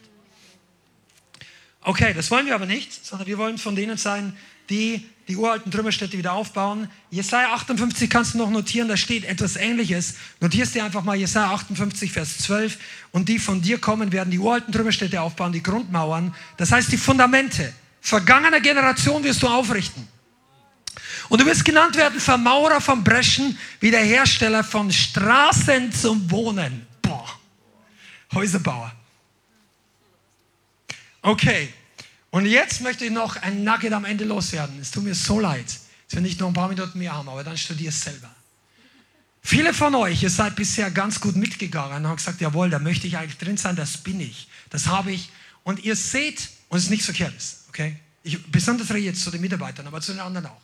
Okay, 1.81 2.14
das 2.14 2.31
wollen 2.31 2.45
wir 2.45 2.56
aber 2.56 2.65
nicht, 2.65 3.06
sondern 3.06 3.27
wir 3.27 3.38
wollen 3.38 3.57
von 3.57 3.76
denen 3.76 3.98
sein, 3.98 4.35
die 4.69 5.06
die 5.27 5.35
uralten 5.38 5.72
Trümmerstädte 5.72 6.18
wieder 6.18 6.34
aufbauen. 6.34 6.90
Jesaja 7.10 7.53
58 7.53 8.10
kannst 8.10 8.34
du 8.34 8.38
noch 8.38 8.49
notieren, 8.49 8.88
da 8.88 8.98
steht 8.98 9.23
etwas 9.26 9.56
Ähnliches. 9.56 10.15
Notierst 10.40 10.76
dir 10.76 10.84
einfach 10.84 11.03
mal 11.03 11.15
Jesaja 11.15 11.53
58, 11.53 12.11
Vers 12.11 12.40
12. 12.40 12.77
Und 13.11 13.30
die 13.30 13.40
von 13.40 13.61
dir 13.61 13.80
kommen, 13.80 14.11
werden 14.11 14.31
die 14.31 14.40
uralten 14.40 14.73
Trümmerstädte 14.73 15.22
aufbauen, 15.22 15.53
die 15.53 15.64
Grundmauern. 15.64 16.35
Das 16.57 16.72
heißt, 16.72 16.91
die 16.91 16.98
Fundamente 16.98 17.73
vergangener 18.02 18.60
Generation 18.60 19.23
wirst 19.23 19.41
du 19.44 19.48
aufrichten. 19.48 20.07
Und 21.30 21.41
du 21.41 21.45
wirst 21.45 21.65
genannt 21.65 21.95
werden 21.95 22.20
Vermaurer 22.20 22.82
von 22.82 23.03
Breschen, 23.03 23.57
Wiederhersteller 23.80 24.64
von 24.64 24.91
Straßen 24.91 25.91
zum 25.91 26.30
Wohnen. 26.30 26.86
Boah, 27.02 27.40
Häuserbauer. 28.34 28.94
Okay, 31.22 31.74
und 32.32 32.45
jetzt 32.45 32.82
möchte 32.82 33.06
ich 33.06 33.11
noch 33.11 33.36
ein 33.38 33.64
Nugget 33.64 33.94
am 33.94 34.06
Ende 34.06 34.26
loswerden. 34.26 34.80
Es 34.80 34.91
tut 34.91 35.03
mir 35.03 35.15
so 35.15 35.40
leid, 35.40 35.65
dass 35.65 36.15
wir 36.15 36.22
nicht 36.22 36.40
noch 36.40 36.48
ein 36.48 36.53
paar 36.53 36.68
Minuten 36.68 36.98
mehr 36.98 37.14
haben, 37.14 37.30
aber 37.30 37.44
dann 37.44 37.57
studier 37.57 37.90
es 37.90 38.02
selber. 38.02 38.30
Viele 39.41 39.74
von 39.74 39.94
euch, 39.94 40.24
ihr 40.24 40.30
seid 40.30 40.56
bisher 40.56 40.90
ganz 40.90 41.20
gut 41.20 41.36
mitgegangen 41.36 41.98
und 41.98 42.07
habt 42.07 42.18
gesagt, 42.18 42.41
jawohl, 42.41 42.70
da 42.70 42.80
möchte 42.80 43.07
ich 43.07 43.18
eigentlich 43.18 43.38
drin 43.38 43.57
sein, 43.57 43.76
das 43.76 43.98
bin 43.98 44.20
ich, 44.22 44.48
das 44.70 44.88
habe 44.88 45.11
ich. 45.11 45.30
Und 45.64 45.84
ihr 45.84 45.95
seht, 45.95 46.49
und 46.70 46.78
es 46.78 46.86
ist 46.86 46.90
nichts 46.90 47.06
Verkehrtes, 47.06 47.65
okay? 47.70 47.98
Ich, 48.24 48.41
besonders 48.52 48.90
rede 48.90 49.06
jetzt 49.06 49.22
zu 49.22 49.32
den 49.32 49.41
Mitarbeitern, 49.41 49.86
aber 49.86 50.02
zu 50.02 50.14
den 50.14 50.22
anderen 50.22 50.48
auch. 50.48 50.61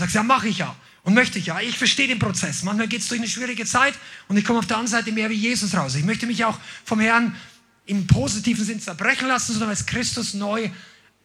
Und 0.00 0.04
sagst, 0.06 0.14
ja, 0.14 0.22
mache 0.22 0.48
ich 0.48 0.58
ja 0.58 0.74
und 1.02 1.14
möchte 1.14 1.38
ich 1.38 1.46
ja. 1.46 1.60
Ich 1.60 1.78
verstehe 1.78 2.08
den 2.08 2.18
Prozess. 2.18 2.62
Manchmal 2.62 2.88
geht 2.88 3.02
es 3.02 3.08
durch 3.08 3.20
eine 3.20 3.28
schwierige 3.28 3.64
Zeit 3.66 3.94
und 4.28 4.36
ich 4.36 4.44
komme 4.44 4.58
auf 4.58 4.66
der 4.66 4.78
anderen 4.78 4.90
Seite 4.90 5.12
mehr 5.12 5.30
wie 5.30 5.34
Jesus 5.34 5.74
raus. 5.74 5.94
Ich 5.94 6.04
möchte 6.04 6.26
mich 6.26 6.44
auch 6.44 6.58
vom 6.84 7.00
Herrn 7.00 7.36
im 7.86 8.06
positiven 8.06 8.64
Sinn 8.64 8.80
zerbrechen 8.80 9.28
lassen, 9.28 9.52
sondern 9.52 9.70
als 9.70 9.86
Christus 9.86 10.34
neu 10.34 10.70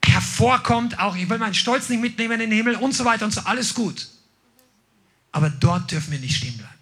hervorkommt. 0.03 0.99
Auch 0.99 1.15
ich 1.15 1.30
will 1.30 1.38
meinen 1.38 1.53
Stolz 1.53 1.89
nicht 1.89 2.02
mitnehmen 2.02 2.39
in 2.41 2.49
den 2.49 2.57
Himmel 2.57 2.76
und 2.76 2.93
so 2.93 3.06
weiter 3.06 3.26
und 3.26 3.31
so. 3.31 3.41
Alles 3.41 3.73
gut. 3.73 4.10
Aber 5.31 5.49
dort 5.49 5.91
dürfen 5.91 6.11
wir 6.11 6.19
nicht 6.19 6.38
stehen 6.38 6.57
bleiben. 6.57 6.73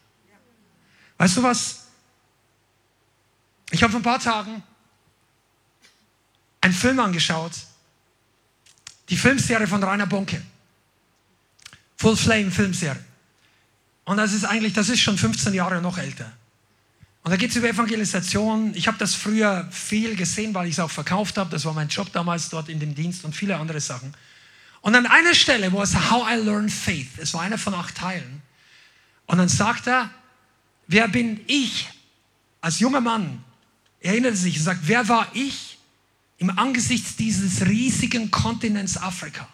Weißt 1.17 1.37
du 1.37 1.43
was? 1.43 1.87
Ich 3.71 3.81
habe 3.81 3.91
vor 3.91 3.99
ein 3.99 4.03
paar 4.03 4.19
Tagen 4.19 4.61
einen 6.61 6.73
Film 6.73 6.99
angeschaut. 6.99 7.53
Die 9.09 9.17
Filmserie 9.17 9.67
von 9.67 9.83
Rainer 9.83 10.05
Bonke. 10.05 10.41
Full 12.03 12.17
Flame 12.17 12.51
Filmserie. 12.51 12.99
Und 14.03 14.17
das 14.17 14.33
ist 14.33 14.43
eigentlich, 14.43 14.73
das 14.73 14.89
ist 14.89 14.99
schon 14.99 15.17
15 15.17 15.53
Jahre 15.53 15.81
noch 15.81 15.97
älter. 15.97 16.29
Und 17.23 17.31
da 17.31 17.37
geht 17.37 17.51
es 17.51 17.55
über 17.55 17.69
Evangelisation. 17.69 18.73
Ich 18.75 18.89
habe 18.89 18.97
das 18.97 19.15
früher 19.15 19.69
viel 19.71 20.17
gesehen, 20.17 20.53
weil 20.53 20.67
ich 20.67 20.73
es 20.73 20.81
auch 20.81 20.91
verkauft 20.91 21.37
habe. 21.37 21.49
Das 21.49 21.63
war 21.63 21.71
mein 21.71 21.87
Job 21.87 22.11
damals 22.11 22.49
dort 22.49 22.67
in 22.67 22.81
dem 22.81 22.93
Dienst 22.93 23.23
und 23.23 23.33
viele 23.33 23.55
andere 23.55 23.79
Sachen. 23.79 24.13
Und 24.81 24.95
an 24.95 25.05
einer 25.05 25.33
Stelle, 25.33 25.71
wo 25.71 25.81
es 25.81 25.95
How 25.95 26.27
I 26.29 26.35
Learned 26.43 26.73
Faith, 26.73 27.07
es 27.19 27.33
war 27.33 27.39
einer 27.39 27.57
von 27.57 27.73
acht 27.73 27.95
Teilen. 27.95 28.41
Und 29.25 29.37
dann 29.37 29.47
sagt 29.47 29.87
er, 29.87 30.09
wer 30.87 31.07
bin 31.07 31.39
ich 31.47 31.87
als 32.59 32.79
junger 32.79 32.99
Mann? 32.99 33.41
Er 34.01 34.11
erinnert 34.11 34.35
sich 34.35 34.57
und 34.57 34.63
sagt, 34.63 34.81
wer 34.83 35.07
war 35.07 35.29
ich 35.33 35.77
im 36.37 36.49
Angesicht 36.49 37.17
dieses 37.17 37.65
riesigen 37.65 38.29
Kontinents 38.29 38.97
Afrika? 38.97 39.47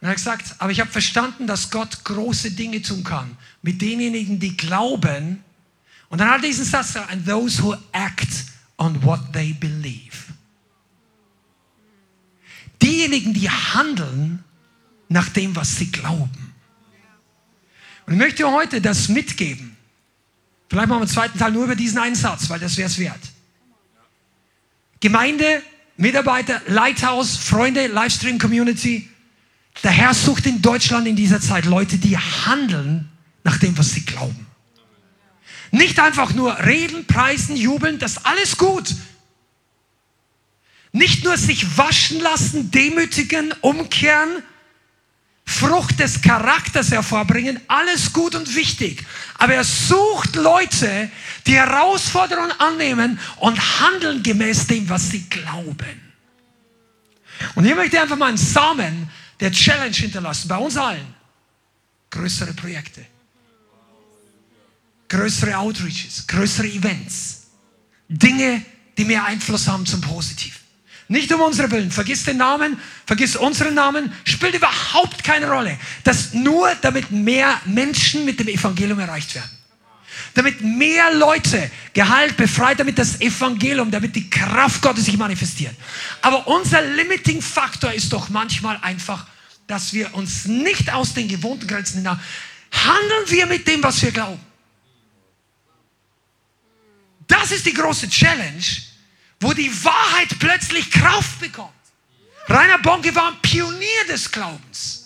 Und 0.00 0.08
er 0.08 0.10
hat 0.10 0.16
gesagt, 0.16 0.56
aber 0.58 0.70
ich 0.70 0.80
habe 0.80 0.90
verstanden, 0.90 1.46
dass 1.46 1.70
Gott 1.70 2.04
große 2.04 2.50
Dinge 2.52 2.82
tun 2.82 3.02
kann 3.02 3.36
mit 3.62 3.80
denjenigen, 3.80 4.38
die 4.38 4.56
glauben. 4.56 5.42
Und 6.08 6.20
dann 6.20 6.28
hat 6.28 6.42
er 6.42 6.48
diesen 6.48 6.64
Satz 6.64 6.88
gesagt, 6.88 7.10
and 7.10 7.26
those 7.26 7.62
who 7.62 7.74
act 7.92 8.44
on 8.78 9.02
what 9.02 9.20
they 9.32 9.52
believe. 9.52 10.32
Diejenigen, 12.82 13.32
die 13.32 13.48
handeln 13.50 14.44
nach 15.08 15.28
dem, 15.30 15.56
was 15.56 15.76
sie 15.76 15.90
glauben. 15.90 16.54
Und 18.06 18.12
ich 18.12 18.18
möchte 18.18 18.50
heute 18.50 18.80
das 18.80 19.08
mitgeben. 19.08 19.76
Vielleicht 20.68 20.88
machen 20.88 21.00
wir 21.00 21.04
im 21.04 21.08
zweiten 21.08 21.38
Teil 21.38 21.52
nur 21.52 21.64
über 21.64 21.76
diesen 21.76 21.98
einen 21.98 22.14
Satz, 22.14 22.50
weil 22.50 22.60
das 22.60 22.76
wäre 22.76 22.88
es 22.88 22.98
wert. 22.98 23.20
Gemeinde, 25.00 25.62
Mitarbeiter, 25.96 26.60
Lighthouse, 26.66 27.36
Freunde, 27.36 27.86
Livestream 27.86 28.38
Community, 28.38 29.08
der 29.82 29.90
Herr 29.90 30.14
sucht 30.14 30.46
in 30.46 30.62
Deutschland 30.62 31.06
in 31.06 31.16
dieser 31.16 31.40
Zeit 31.40 31.64
Leute, 31.64 31.98
die 31.98 32.16
handeln 32.16 33.10
nach 33.44 33.58
dem, 33.58 33.76
was 33.78 33.90
sie 33.92 34.04
glauben. 34.04 34.46
Nicht 35.70 36.00
einfach 36.00 36.32
nur 36.34 36.58
reden, 36.64 37.06
preisen, 37.06 37.56
jubeln, 37.56 37.98
das 37.98 38.12
ist 38.12 38.26
alles 38.26 38.56
gut. 38.56 38.94
Nicht 40.92 41.24
nur 41.24 41.36
sich 41.36 41.76
waschen 41.76 42.20
lassen, 42.20 42.70
demütigen, 42.70 43.52
umkehren, 43.60 44.42
Frucht 45.48 46.00
des 46.00 46.22
Charakters 46.22 46.90
hervorbringen, 46.90 47.60
alles 47.68 48.12
gut 48.12 48.34
und 48.34 48.56
wichtig. 48.56 49.04
Aber 49.38 49.54
er 49.54 49.64
sucht 49.64 50.34
Leute, 50.34 51.10
die 51.46 51.54
Herausforderungen 51.54 52.50
annehmen 52.58 53.20
und 53.36 53.80
handeln 53.80 54.22
gemäß 54.22 54.66
dem, 54.66 54.88
was 54.88 55.10
sie 55.10 55.28
glauben. 55.28 56.02
Und 57.54 57.64
hier 57.64 57.76
möchte 57.76 57.96
ich 57.96 58.02
einfach 58.02 58.16
mal 58.16 58.28
einen 58.28 58.36
Samen 58.36 59.08
der 59.40 59.52
Challenge 59.52 59.94
hinterlassen, 59.94 60.48
bei 60.48 60.56
uns 60.56 60.76
allen. 60.76 61.14
Größere 62.10 62.54
Projekte, 62.54 63.04
größere 65.08 65.56
Outreaches, 65.58 66.26
größere 66.26 66.68
Events, 66.68 67.48
Dinge, 68.08 68.64
die 68.96 69.04
mehr 69.04 69.24
Einfluss 69.24 69.66
haben 69.66 69.84
zum 69.84 70.00
Positiven. 70.00 70.60
Nicht 71.08 71.32
um 71.32 71.40
unsere 71.40 71.70
Willen. 71.70 71.90
Vergiss 71.90 72.24
den 72.24 72.38
Namen, 72.38 72.80
vergiss 73.06 73.36
unseren 73.36 73.74
Namen, 73.74 74.12
spielt 74.24 74.54
überhaupt 74.54 75.22
keine 75.22 75.48
Rolle. 75.48 75.78
Das 76.04 76.32
nur, 76.32 76.74
damit 76.80 77.10
mehr 77.10 77.60
Menschen 77.64 78.24
mit 78.24 78.40
dem 78.40 78.48
Evangelium 78.48 78.98
erreicht 78.98 79.34
werden 79.34 79.55
damit 80.36 80.60
mehr 80.60 81.14
Leute 81.14 81.70
geheilt, 81.94 82.36
befreit, 82.36 82.78
damit 82.78 82.98
das 82.98 83.20
Evangelium, 83.20 83.90
damit 83.90 84.14
die 84.14 84.28
Kraft 84.28 84.82
Gottes 84.82 85.06
sich 85.06 85.16
manifestiert. 85.16 85.74
Aber 86.20 86.46
unser 86.46 86.82
Limiting 86.82 87.40
Faktor 87.40 87.92
ist 87.92 88.12
doch 88.12 88.28
manchmal 88.28 88.78
einfach, 88.82 89.26
dass 89.66 89.92
wir 89.92 90.14
uns 90.14 90.44
nicht 90.44 90.92
aus 90.92 91.14
den 91.14 91.26
gewohnten 91.26 91.66
Grenzen 91.66 91.98
hinaus 91.98 92.18
handeln 92.70 93.30
wir 93.30 93.46
mit 93.46 93.66
dem, 93.66 93.82
was 93.82 94.02
wir 94.02 94.12
glauben. 94.12 94.40
Das 97.26 97.50
ist 97.50 97.64
die 97.66 97.72
große 97.72 98.08
Challenge, 98.08 98.64
wo 99.40 99.52
die 99.52 99.72
Wahrheit 99.84 100.38
plötzlich 100.38 100.90
Kraft 100.90 101.40
bekommt. 101.40 101.72
Rainer 102.48 102.78
Bonke 102.78 103.14
war 103.14 103.32
ein 103.32 103.40
Pionier 103.40 104.06
des 104.08 104.30
Glaubens. 104.30 105.05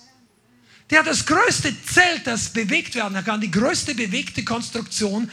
Der 0.91 1.01
hat 1.01 1.07
das 1.07 1.25
größte 1.25 1.75
Zelt, 1.85 2.27
das 2.27 2.49
bewegt 2.49 2.95
werden 2.97 3.25
kann, 3.25 3.41
die 3.41 3.51
größte 3.51 3.95
bewegte 3.95 4.45
Konstruktion. 4.45 5.31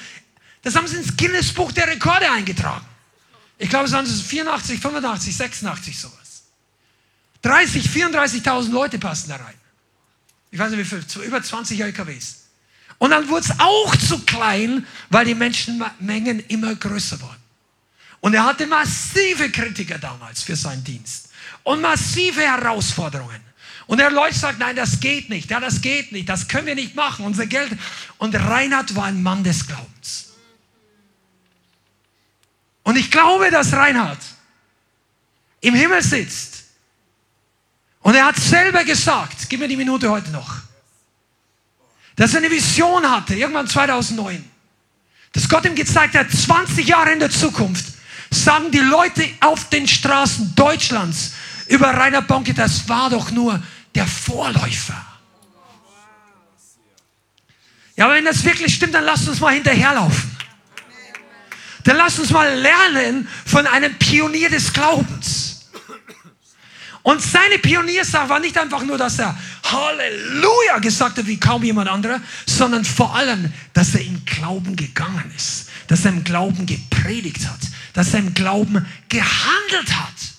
Das 0.61 0.75
haben 0.75 0.88
sie 0.88 0.97
ins 0.97 1.17
Guinness 1.17 1.51
Buch 1.51 1.71
der 1.71 1.88
Rekorde 1.88 2.29
eingetragen. 2.31 2.85
Ich 3.57 3.69
glaube, 3.69 3.85
es 3.85 3.91
waren 3.91 4.05
84, 4.05 4.79
85, 4.79 5.35
86 5.35 5.99
sowas. 5.99 6.43
30, 7.41 7.88
34.000 7.88 8.71
Leute 8.71 8.99
passen 8.99 9.29
da 9.29 9.38
rein. 9.38 9.53
Ich 10.51 10.59
weiß 10.59 10.71
nicht 10.71 10.79
wie 10.79 11.01
viel, 11.01 11.23
über 11.23 11.41
20 11.41 11.79
LKWs. 11.79 12.43
Und 12.99 13.11
dann 13.11 13.27
wurde 13.29 13.45
es 13.45 13.59
auch 13.59 13.95
zu 13.95 14.19
klein, 14.19 14.85
weil 15.09 15.25
die 15.25 15.35
Menschenmengen 15.35 16.39
immer 16.47 16.75
größer 16.75 17.19
wurden. 17.21 17.35
Und 18.19 18.34
er 18.34 18.45
hatte 18.45 18.65
massive 18.65 19.51
Kritiker 19.51 19.99
damals 19.99 20.43
für 20.43 20.55
seinen 20.55 20.84
Dienst 20.84 21.29
und 21.63 21.81
massive 21.81 22.41
Herausforderungen. 22.41 23.47
Und 23.88 23.99
der 23.99 24.11
Leute 24.11 24.35
sagt, 24.35 24.59
nein, 24.59 24.76
das 24.76 24.99
geht 24.99 25.30
nicht, 25.30 25.49
ja, 25.49 25.59
das 25.61 25.81
geht 25.81 26.11
nicht, 26.11 26.27
das 26.27 26.47
können 26.47 26.68
wir 26.68 26.76
nicht 26.76 26.95
machen, 26.95 27.26
unser 27.26 27.45
Geld. 27.45 27.72
Und 28.18 28.35
Reinhard 28.35 28.95
war 28.95 29.05
ein 29.05 29.23
Mann 29.23 29.43
des 29.43 29.65
Glaubens. 29.65 30.34
Und 32.84 32.97
ich 32.97 33.09
glaube, 33.09 33.49
dass 33.49 33.73
Reinhard 33.73 34.19
im 35.61 35.73
Himmel 35.73 36.01
sitzt. 36.03 36.65
Und 38.01 38.15
er 38.15 38.26
hat 38.26 38.38
selber 38.38 38.84
gesagt, 38.84 39.49
gib 39.49 39.59
mir 39.59 39.68
die 39.68 39.76
Minute 39.76 40.09
heute 40.09 40.31
noch, 40.31 40.55
dass 42.15 42.34
er 42.34 42.39
eine 42.39 42.51
Vision 42.51 43.09
hatte, 43.09 43.35
irgendwann 43.35 43.68
2009, 43.68 44.43
dass 45.34 45.49
Gott 45.49 45.65
ihm 45.65 45.76
gezeigt 45.76 46.15
hat, 46.15 46.31
20 46.31 46.88
Jahre 46.88 47.11
in 47.11 47.19
der 47.19 47.30
Zukunft 47.30 47.85
sagen 48.31 48.72
die 48.72 48.80
Leute 48.80 49.30
auf 49.39 49.69
den 49.69 49.88
Straßen 49.88 50.55
Deutschlands 50.55 51.34
über 51.68 51.89
Rainer 51.89 52.22
Bonke, 52.22 52.53
das 52.53 52.88
war 52.88 53.09
doch 53.09 53.31
nur 53.31 53.61
der 53.98 54.06
Vorläufer. 54.06 55.06
Ja, 57.95 58.06
aber 58.06 58.14
wenn 58.14 58.26
das 58.26 58.44
wirklich 58.44 58.76
stimmt, 58.76 58.94
dann 58.94 59.03
lasst 59.03 59.28
uns 59.28 59.40
mal 59.40 59.53
hinterherlaufen. 59.56 60.38
Dann 61.84 61.98
lasst 61.98 62.19
uns 62.19 62.30
mal 62.30 62.53
lernen 62.53 63.28
von 63.45 63.65
einem 63.65 63.98
Pionier 63.98 64.49
des 64.52 64.72
Glaubens. 64.72 65.69
Und 67.02 67.22
seine 67.22 67.57
Pioniersache 67.57 68.30
war 68.30 68.40
nicht 68.40 68.57
einfach 68.57 68.84
nur, 68.84 68.98
dass 68.98 69.18
er 69.18 69.36
Halleluja 69.64 70.78
gesagt 70.80 71.18
hat, 71.18 71.26
wie 71.26 71.40
kaum 71.40 71.64
jemand 71.64 71.90
anderer, 71.90 72.22
sondern 72.45 72.86
vor 72.86 73.15
allem, 73.15 73.52
dass 73.74 73.95
er 73.95 74.02
im 74.02 74.26
Glauben 74.26 74.76
gegangen 74.76 75.32
ist, 75.36 75.69
dass 75.88 76.06
er 76.06 76.11
im 76.11 76.24
Glauben 76.24 76.65
gepredigt 76.68 77.48
hat, 77.48 77.61
dass 77.94 78.14
er 78.14 78.19
im 78.19 78.34
Glauben 78.34 78.86
gehandelt 79.10 79.91
hat. 79.95 80.36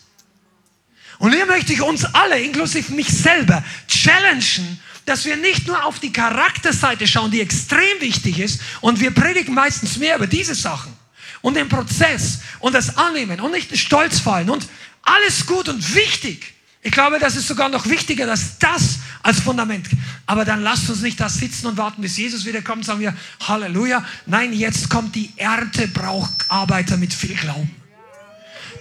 Und 1.18 1.32
hier 1.32 1.46
möchte 1.46 1.72
ich 1.72 1.82
uns 1.82 2.04
alle, 2.04 2.40
inklusive 2.40 2.92
mich 2.92 3.08
selber, 3.08 3.64
challengen, 3.88 4.80
dass 5.04 5.24
wir 5.24 5.36
nicht 5.36 5.66
nur 5.66 5.84
auf 5.84 5.98
die 5.98 6.12
Charakterseite 6.12 7.08
schauen, 7.08 7.30
die 7.30 7.40
extrem 7.40 8.00
wichtig 8.00 8.38
ist, 8.38 8.60
und 8.80 9.00
wir 9.00 9.10
predigen 9.10 9.54
meistens 9.54 9.96
mehr 9.96 10.16
über 10.16 10.26
diese 10.26 10.54
Sachen 10.54 10.92
und 11.40 11.54
den 11.54 11.68
Prozess 11.68 12.40
und 12.60 12.74
das 12.74 12.96
Annehmen 12.96 13.40
und 13.40 13.52
nicht 13.52 13.76
Stolz 13.76 14.20
fallen 14.20 14.50
und 14.50 14.68
alles 15.02 15.46
gut 15.46 15.68
und 15.68 15.94
wichtig. 15.94 16.54
Ich 16.82 16.92
glaube, 16.92 17.18
das 17.18 17.36
ist 17.36 17.48
sogar 17.48 17.68
noch 17.68 17.86
wichtiger, 17.86 18.26
dass 18.26 18.58
das 18.58 18.98
als 19.22 19.40
Fundament. 19.40 19.88
Aber 20.26 20.44
dann 20.44 20.62
lasst 20.62 20.88
uns 20.88 21.00
nicht 21.00 21.18
da 21.18 21.28
sitzen 21.28 21.66
und 21.66 21.76
warten, 21.76 22.02
bis 22.02 22.16
Jesus 22.16 22.44
wiederkommt, 22.44 22.84
sagen 22.84 23.00
wir 23.00 23.16
Halleluja. 23.40 24.04
Nein, 24.26 24.52
jetzt 24.52 24.88
kommt 24.88 25.14
die 25.16 25.32
Ernte, 25.36 25.88
braucht 25.88 26.48
Arbeiter 26.48 26.96
mit 26.96 27.12
viel 27.12 27.34
Glauben. 27.34 27.77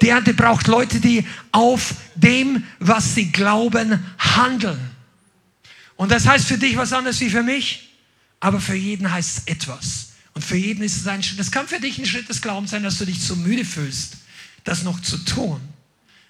Die 0.01 0.09
Ernte 0.09 0.33
braucht 0.33 0.67
Leute, 0.67 0.99
die 0.99 1.25
auf 1.51 1.95
dem, 2.15 2.63
was 2.79 3.15
sie 3.15 3.31
glauben, 3.31 4.03
handeln. 4.17 4.79
Und 5.95 6.11
das 6.11 6.27
heißt 6.27 6.47
für 6.47 6.57
dich 6.57 6.77
was 6.77 6.93
anderes 6.93 7.19
wie 7.19 7.29
für 7.29 7.43
mich, 7.43 7.89
aber 8.39 8.61
für 8.61 8.75
jeden 8.75 9.11
heißt 9.11 9.37
es 9.37 9.43
etwas. 9.47 10.09
Und 10.33 10.45
für 10.45 10.57
jeden 10.57 10.83
ist 10.83 10.97
es 10.97 11.07
ein 11.07 11.23
Schritt. 11.23 11.39
Das 11.39 11.51
kann 11.51 11.67
für 11.67 11.79
dich 11.79 11.97
ein 11.97 12.05
Schritt 12.05 12.29
des 12.29 12.41
Glaubens 12.41 12.71
sein, 12.71 12.83
dass 12.83 12.99
du 12.99 13.05
dich 13.05 13.19
zu 13.19 13.35
müde 13.35 13.65
fühlst, 13.65 14.17
das 14.63 14.83
noch 14.83 15.01
zu 15.01 15.17
tun, 15.17 15.59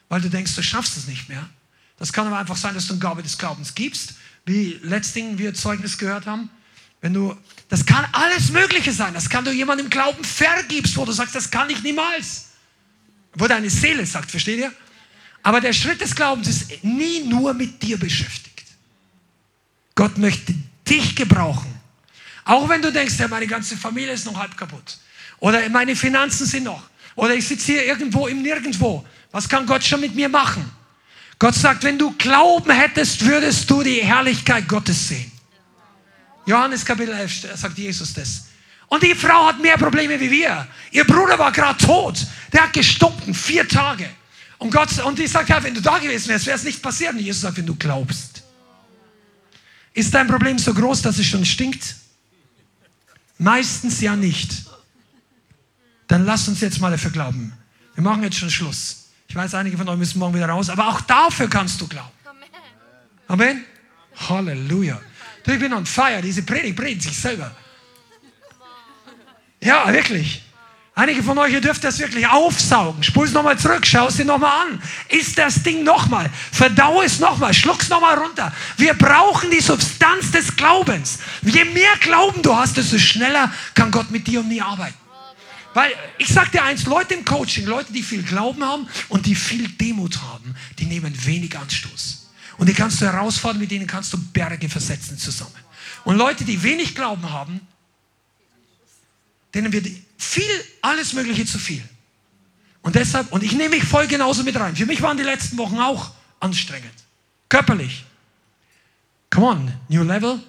weil 0.07 0.21
du 0.21 0.29
denkst, 0.29 0.55
du 0.55 0.63
schaffst 0.63 0.95
es 0.95 1.07
nicht 1.07 1.27
mehr. 1.27 1.49
Das 1.97 2.13
kann 2.13 2.27
aber 2.27 2.37
einfach 2.37 2.55
sein, 2.55 2.73
dass 2.73 2.87
du 2.87 2.93
eine 2.93 3.01
Gabe 3.01 3.23
des 3.23 3.37
Glaubens 3.37 3.75
gibst, 3.75 4.13
wie 4.45 4.79
letztens 4.81 5.37
wir 5.37 5.53
Zeugnis 5.53 5.97
gehört 5.97 6.25
haben. 6.25 6.49
Wenn 7.01 7.13
du, 7.13 7.35
das 7.69 7.85
kann 7.85 8.07
alles 8.13 8.49
Mögliche 8.51 8.91
sein. 8.91 9.13
Das 9.13 9.29
kann 9.29 9.45
du 9.45 9.51
jemandem 9.51 9.87
im 9.87 9.89
Glauben 9.89 10.23
vergibst, 10.23 10.95
wo 10.97 11.05
du 11.05 11.11
sagst, 11.11 11.35
das 11.35 11.51
kann 11.51 11.69
ich 11.69 11.83
niemals. 11.83 12.46
Wo 13.37 13.47
deine 13.47 13.69
Seele 13.69 14.05
sagt, 14.05 14.31
versteht 14.31 14.59
ihr? 14.59 14.73
Aber 15.43 15.61
der 15.61 15.71
Schritt 15.71 16.01
des 16.01 16.15
Glaubens 16.15 16.47
ist 16.47 16.83
nie 16.83 17.23
nur 17.23 17.53
mit 17.53 17.81
dir 17.81 17.97
beschäftigt. 17.97 18.65
Gott 19.95 20.17
möchte 20.17 20.53
dich 20.89 21.15
gebrauchen. 21.15 21.73
Auch 22.45 22.67
wenn 22.67 22.81
du 22.81 22.91
denkst, 22.91 23.15
ja, 23.19 23.27
meine 23.27 23.47
ganze 23.47 23.77
Familie 23.77 24.13
ist 24.13 24.25
noch 24.25 24.37
halb 24.37 24.57
kaputt. 24.57 24.97
Oder 25.39 25.69
meine 25.69 25.95
Finanzen 25.95 26.45
sind 26.45 26.63
noch. 26.63 26.89
Oder 27.15 27.35
ich 27.35 27.47
sitze 27.47 27.73
hier 27.73 27.85
irgendwo 27.85 28.27
im 28.27 28.41
Nirgendwo. 28.41 29.05
Was 29.31 29.47
kann 29.47 29.65
Gott 29.65 29.83
schon 29.83 30.01
mit 30.01 30.15
mir 30.15 30.29
machen? 30.29 30.71
Gott 31.39 31.53
sagt, 31.53 31.83
wenn 31.83 31.99
du 31.99 32.15
Glauben 32.17 32.71
hättest, 32.71 33.23
würdest 33.23 33.69
du 33.69 33.83
die 33.83 34.03
Herrlichkeit 34.03 34.67
Gottes 34.67 35.09
sehen. 35.09 35.31
Johannes 36.45 36.83
Kapitel 36.83 37.13
11 37.13 37.55
sagt 37.55 37.77
Jesus 37.77 38.13
das. 38.13 38.46
Und 38.87 39.03
die 39.03 39.15
Frau 39.15 39.47
hat 39.47 39.59
mehr 39.59 39.77
Probleme 39.77 40.19
wie 40.19 40.31
wir. 40.31 40.67
Ihr 40.91 41.05
Bruder 41.05 41.37
war 41.37 41.51
gerade 41.51 41.77
tot. 41.83 42.25
Der 42.53 42.63
hat 42.63 42.73
gestunken, 42.73 43.33
vier 43.33 43.67
Tage. 43.67 44.09
Und 44.57 44.71
Gott, 44.71 44.97
und 45.03 45.19
die 45.19 45.27
sagt, 45.27 45.49
ja, 45.49 45.61
wenn 45.61 45.73
du 45.73 45.81
da 45.81 45.99
gewesen 45.99 46.29
wärst, 46.29 46.45
wäre 46.45 46.57
es 46.57 46.63
nicht 46.63 46.81
passiert. 46.81 47.13
Und 47.13 47.19
Jesus 47.19 47.41
sagt, 47.41 47.57
wenn 47.57 47.65
du 47.65 47.75
glaubst. 47.75 48.43
Ist 49.93 50.13
dein 50.13 50.27
Problem 50.27 50.57
so 50.57 50.73
groß, 50.73 51.01
dass 51.01 51.19
es 51.19 51.25
schon 51.25 51.45
stinkt? 51.45 51.95
Meistens 53.37 53.99
ja 54.01 54.15
nicht. 54.15 54.65
Dann 56.07 56.25
lass 56.25 56.47
uns 56.47 56.61
jetzt 56.61 56.79
mal 56.79 56.91
dafür 56.91 57.11
glauben. 57.11 57.53
Wir 57.95 58.03
machen 58.03 58.23
jetzt 58.23 58.37
schon 58.37 58.49
Schluss. 58.49 59.09
Ich 59.27 59.35
weiß, 59.35 59.53
einige 59.55 59.77
von 59.77 59.89
euch 59.89 59.97
müssen 59.97 60.19
morgen 60.19 60.33
wieder 60.33 60.47
raus, 60.47 60.69
aber 60.69 60.87
auch 60.87 61.01
dafür 61.01 61.49
kannst 61.49 61.81
du 61.81 61.87
glauben. 61.87 62.09
Amen. 63.27 63.65
Halleluja. 64.29 65.01
Du, 65.43 65.51
ich 65.51 65.59
bin 65.59 65.73
on 65.73 65.85
fire. 65.85 66.21
Diese 66.21 66.43
Predigt 66.43 66.77
predigt 66.77 67.01
sich 67.03 67.17
selber. 67.17 67.55
Ja, 69.67 69.91
wirklich. 69.91 70.41
Einige 70.95 71.21
von 71.21 71.37
euch, 71.37 71.51
ihr 71.51 71.59
dürft 71.59 71.83
das 71.83 71.99
wirklich 71.99 72.25
aufsaugen. 72.25 73.03
Spul 73.03 73.27
es 73.27 73.33
nochmal 73.33 73.59
zurück, 73.59 73.85
schau 73.85 74.07
es 74.07 74.15
dir 74.15 74.23
nochmal 74.23 74.65
an. 74.65 74.81
Isst 75.09 75.37
das 75.37 75.61
Ding 75.61 75.83
nochmal. 75.83 76.29
Verdau 76.53 77.01
es 77.01 77.19
nochmal, 77.19 77.53
schluck 77.53 77.81
es 77.81 77.89
nochmal 77.89 78.17
runter. 78.17 78.53
Wir 78.77 78.93
brauchen 78.93 79.51
die 79.51 79.59
Substanz 79.59 80.31
des 80.31 80.55
Glaubens. 80.55 81.19
Je 81.41 81.65
mehr 81.65 81.91
Glauben 81.99 82.41
du 82.41 82.55
hast, 82.55 82.77
desto 82.77 82.97
schneller 82.97 83.51
kann 83.73 83.91
Gott 83.91 84.09
mit 84.09 84.25
dir 84.25 84.39
und 84.39 84.47
mir 84.47 84.65
arbeiten. 84.65 84.95
Weil 85.73 85.91
ich 86.17 86.29
sag 86.29 86.49
dir 86.53 86.63
eins, 86.63 86.85
Leute 86.85 87.15
im 87.15 87.25
Coaching, 87.25 87.65
Leute, 87.65 87.91
die 87.91 88.03
viel 88.03 88.23
Glauben 88.23 88.63
haben 88.63 88.87
und 89.09 89.25
die 89.25 89.35
viel 89.35 89.67
Demut 89.67 90.21
haben, 90.21 90.55
die 90.79 90.85
nehmen 90.85 91.13
wenig 91.25 91.57
Anstoß. 91.57 92.29
Und 92.57 92.69
die 92.69 92.73
kannst 92.73 93.01
du 93.01 93.05
herausfordern, 93.05 93.59
mit 93.59 93.69
denen 93.69 93.85
kannst 93.85 94.13
du 94.13 94.17
Berge 94.31 94.69
versetzen 94.69 95.17
zusammen. 95.17 95.51
Und 96.05 96.15
Leute, 96.15 96.45
die 96.45 96.63
wenig 96.63 96.95
Glauben 96.95 97.29
haben, 97.29 97.59
denen 99.53 99.71
wird 99.71 99.87
viel, 100.17 100.65
alles 100.81 101.13
Mögliche 101.13 101.45
zu 101.45 101.59
viel. 101.59 101.83
Und 102.81 102.95
deshalb, 102.95 103.31
und 103.31 103.43
ich 103.43 103.51
nehme 103.53 103.75
mich 103.75 103.83
voll 103.83 104.07
genauso 104.07 104.43
mit 104.43 104.55
rein. 104.57 104.75
Für 104.75 104.85
mich 104.85 105.01
waren 105.01 105.17
die 105.17 105.23
letzten 105.23 105.57
Wochen 105.57 105.77
auch 105.79 106.11
anstrengend. 106.39 106.93
Körperlich. 107.49 108.05
Come 109.29 109.45
on, 109.45 109.73
new 109.89 110.03
level. 110.03 110.41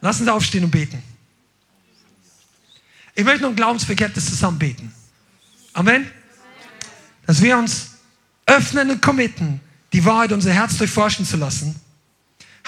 Lassen 0.00 0.24
Sie 0.24 0.32
aufstehen 0.32 0.64
und 0.64 0.70
beten. 0.70 1.02
Ich 3.14 3.24
möchte 3.24 3.42
noch 3.42 3.50
ein 3.50 3.56
Glaubensbekenntnis 3.56 4.26
zusammen 4.26 4.58
beten. 4.58 4.94
Amen. 5.72 6.10
Dass 7.26 7.42
wir 7.42 7.58
uns 7.58 7.98
öffnen 8.46 8.90
und 8.90 9.02
committen, 9.02 9.60
die 9.92 10.04
Wahrheit 10.04 10.32
unser 10.32 10.52
Herz 10.52 10.76
durchforschen 10.76 11.26
zu 11.26 11.36
lassen. 11.36 11.74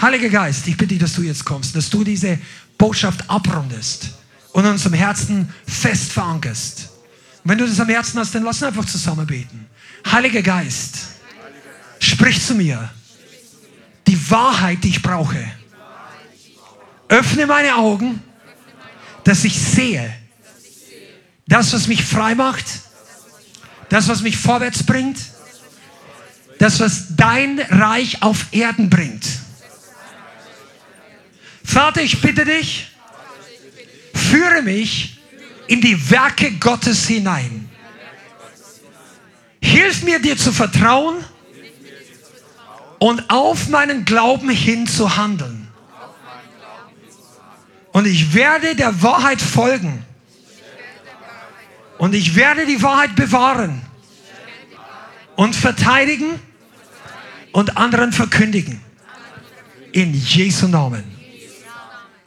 Heiliger 0.01 0.31
Geist, 0.31 0.67
ich 0.67 0.77
bitte 0.77 0.89
dich, 0.89 0.99
dass 0.99 1.15
du 1.15 1.23
jetzt 1.23 1.45
kommst, 1.45 1.77
dass 1.77 1.91
du 1.91 2.05
diese 2.05 2.39
Botschaft 2.79 3.29
abrundest 3.29 4.11
und 4.53 4.65
in 4.65 4.71
unserem 4.71 4.95
Herzen 4.95 5.53
fest 5.67 6.13
verankerst. 6.13 6.89
Und 7.45 7.51
wenn 7.51 7.59
du 7.59 7.67
das 7.67 7.81
am 7.81 7.89
Herzen 7.89 8.19
hast, 8.19 8.35
dann 8.35 8.43
lass 8.43 8.63
uns 8.63 8.63
einfach 8.65 8.87
zusammen 8.87 9.27
beten. 9.27 9.67
Heiliger 10.11 10.43
Geist, 10.43 11.09
sprich 11.99 12.43
zu 12.43 12.55
mir 12.55 12.91
die 14.07 14.31
Wahrheit, 14.31 14.83
die 14.85 14.89
ich 14.89 15.03
brauche. 15.03 15.45
Öffne 17.09 17.47
meine 17.47 17.77
Augen, 17.77 18.23
dass 19.25 19.45
ich 19.45 19.59
sehe, 19.59 20.15
das, 21.47 21.73
was 21.73 21.89
mich 21.89 22.05
frei 22.05 22.35
macht, 22.35 22.65
das, 23.89 24.09
was 24.09 24.23
mich 24.23 24.37
vorwärts 24.37 24.85
bringt, 24.85 25.19
das, 26.59 26.81
was 26.81 27.17
dein 27.17 27.59
Reich 27.59 28.23
auf 28.23 28.47
Erden 28.53 28.89
bringt. 28.89 29.27
Vater, 31.71 32.03
ich 32.03 32.21
bitte 32.21 32.45
dich, 32.45 32.89
führe 34.13 34.61
mich 34.61 35.21
in 35.69 35.81
die 35.81 36.11
Werke 36.11 36.51
Gottes 36.55 37.07
hinein. 37.07 37.71
Hilf 39.63 40.03
mir 40.03 40.19
dir 40.19 40.37
zu 40.37 40.51
vertrauen 40.51 41.25
und 42.99 43.31
auf 43.31 43.69
meinen 43.69 44.05
Glauben 44.05 44.51
hin 44.51 44.89
zu 44.89 45.17
handeln. 45.17 45.69
Und 47.93 48.05
ich 48.05 48.35
werde 48.35 48.75
der 48.75 49.01
Wahrheit 49.01 49.41
folgen. 49.41 50.05
Und 51.99 52.17
ich 52.17 52.35
werde 52.35 52.67
die 52.67 52.83
Wahrheit 52.83 53.15
bewahren 53.15 53.81
und 55.37 55.55
verteidigen 55.55 56.41
und 57.53 57.77
anderen 57.77 58.13
verkündigen. 58.13 58.81
In 59.93 60.15
Jesu 60.15 60.67
Namen. 60.67 61.10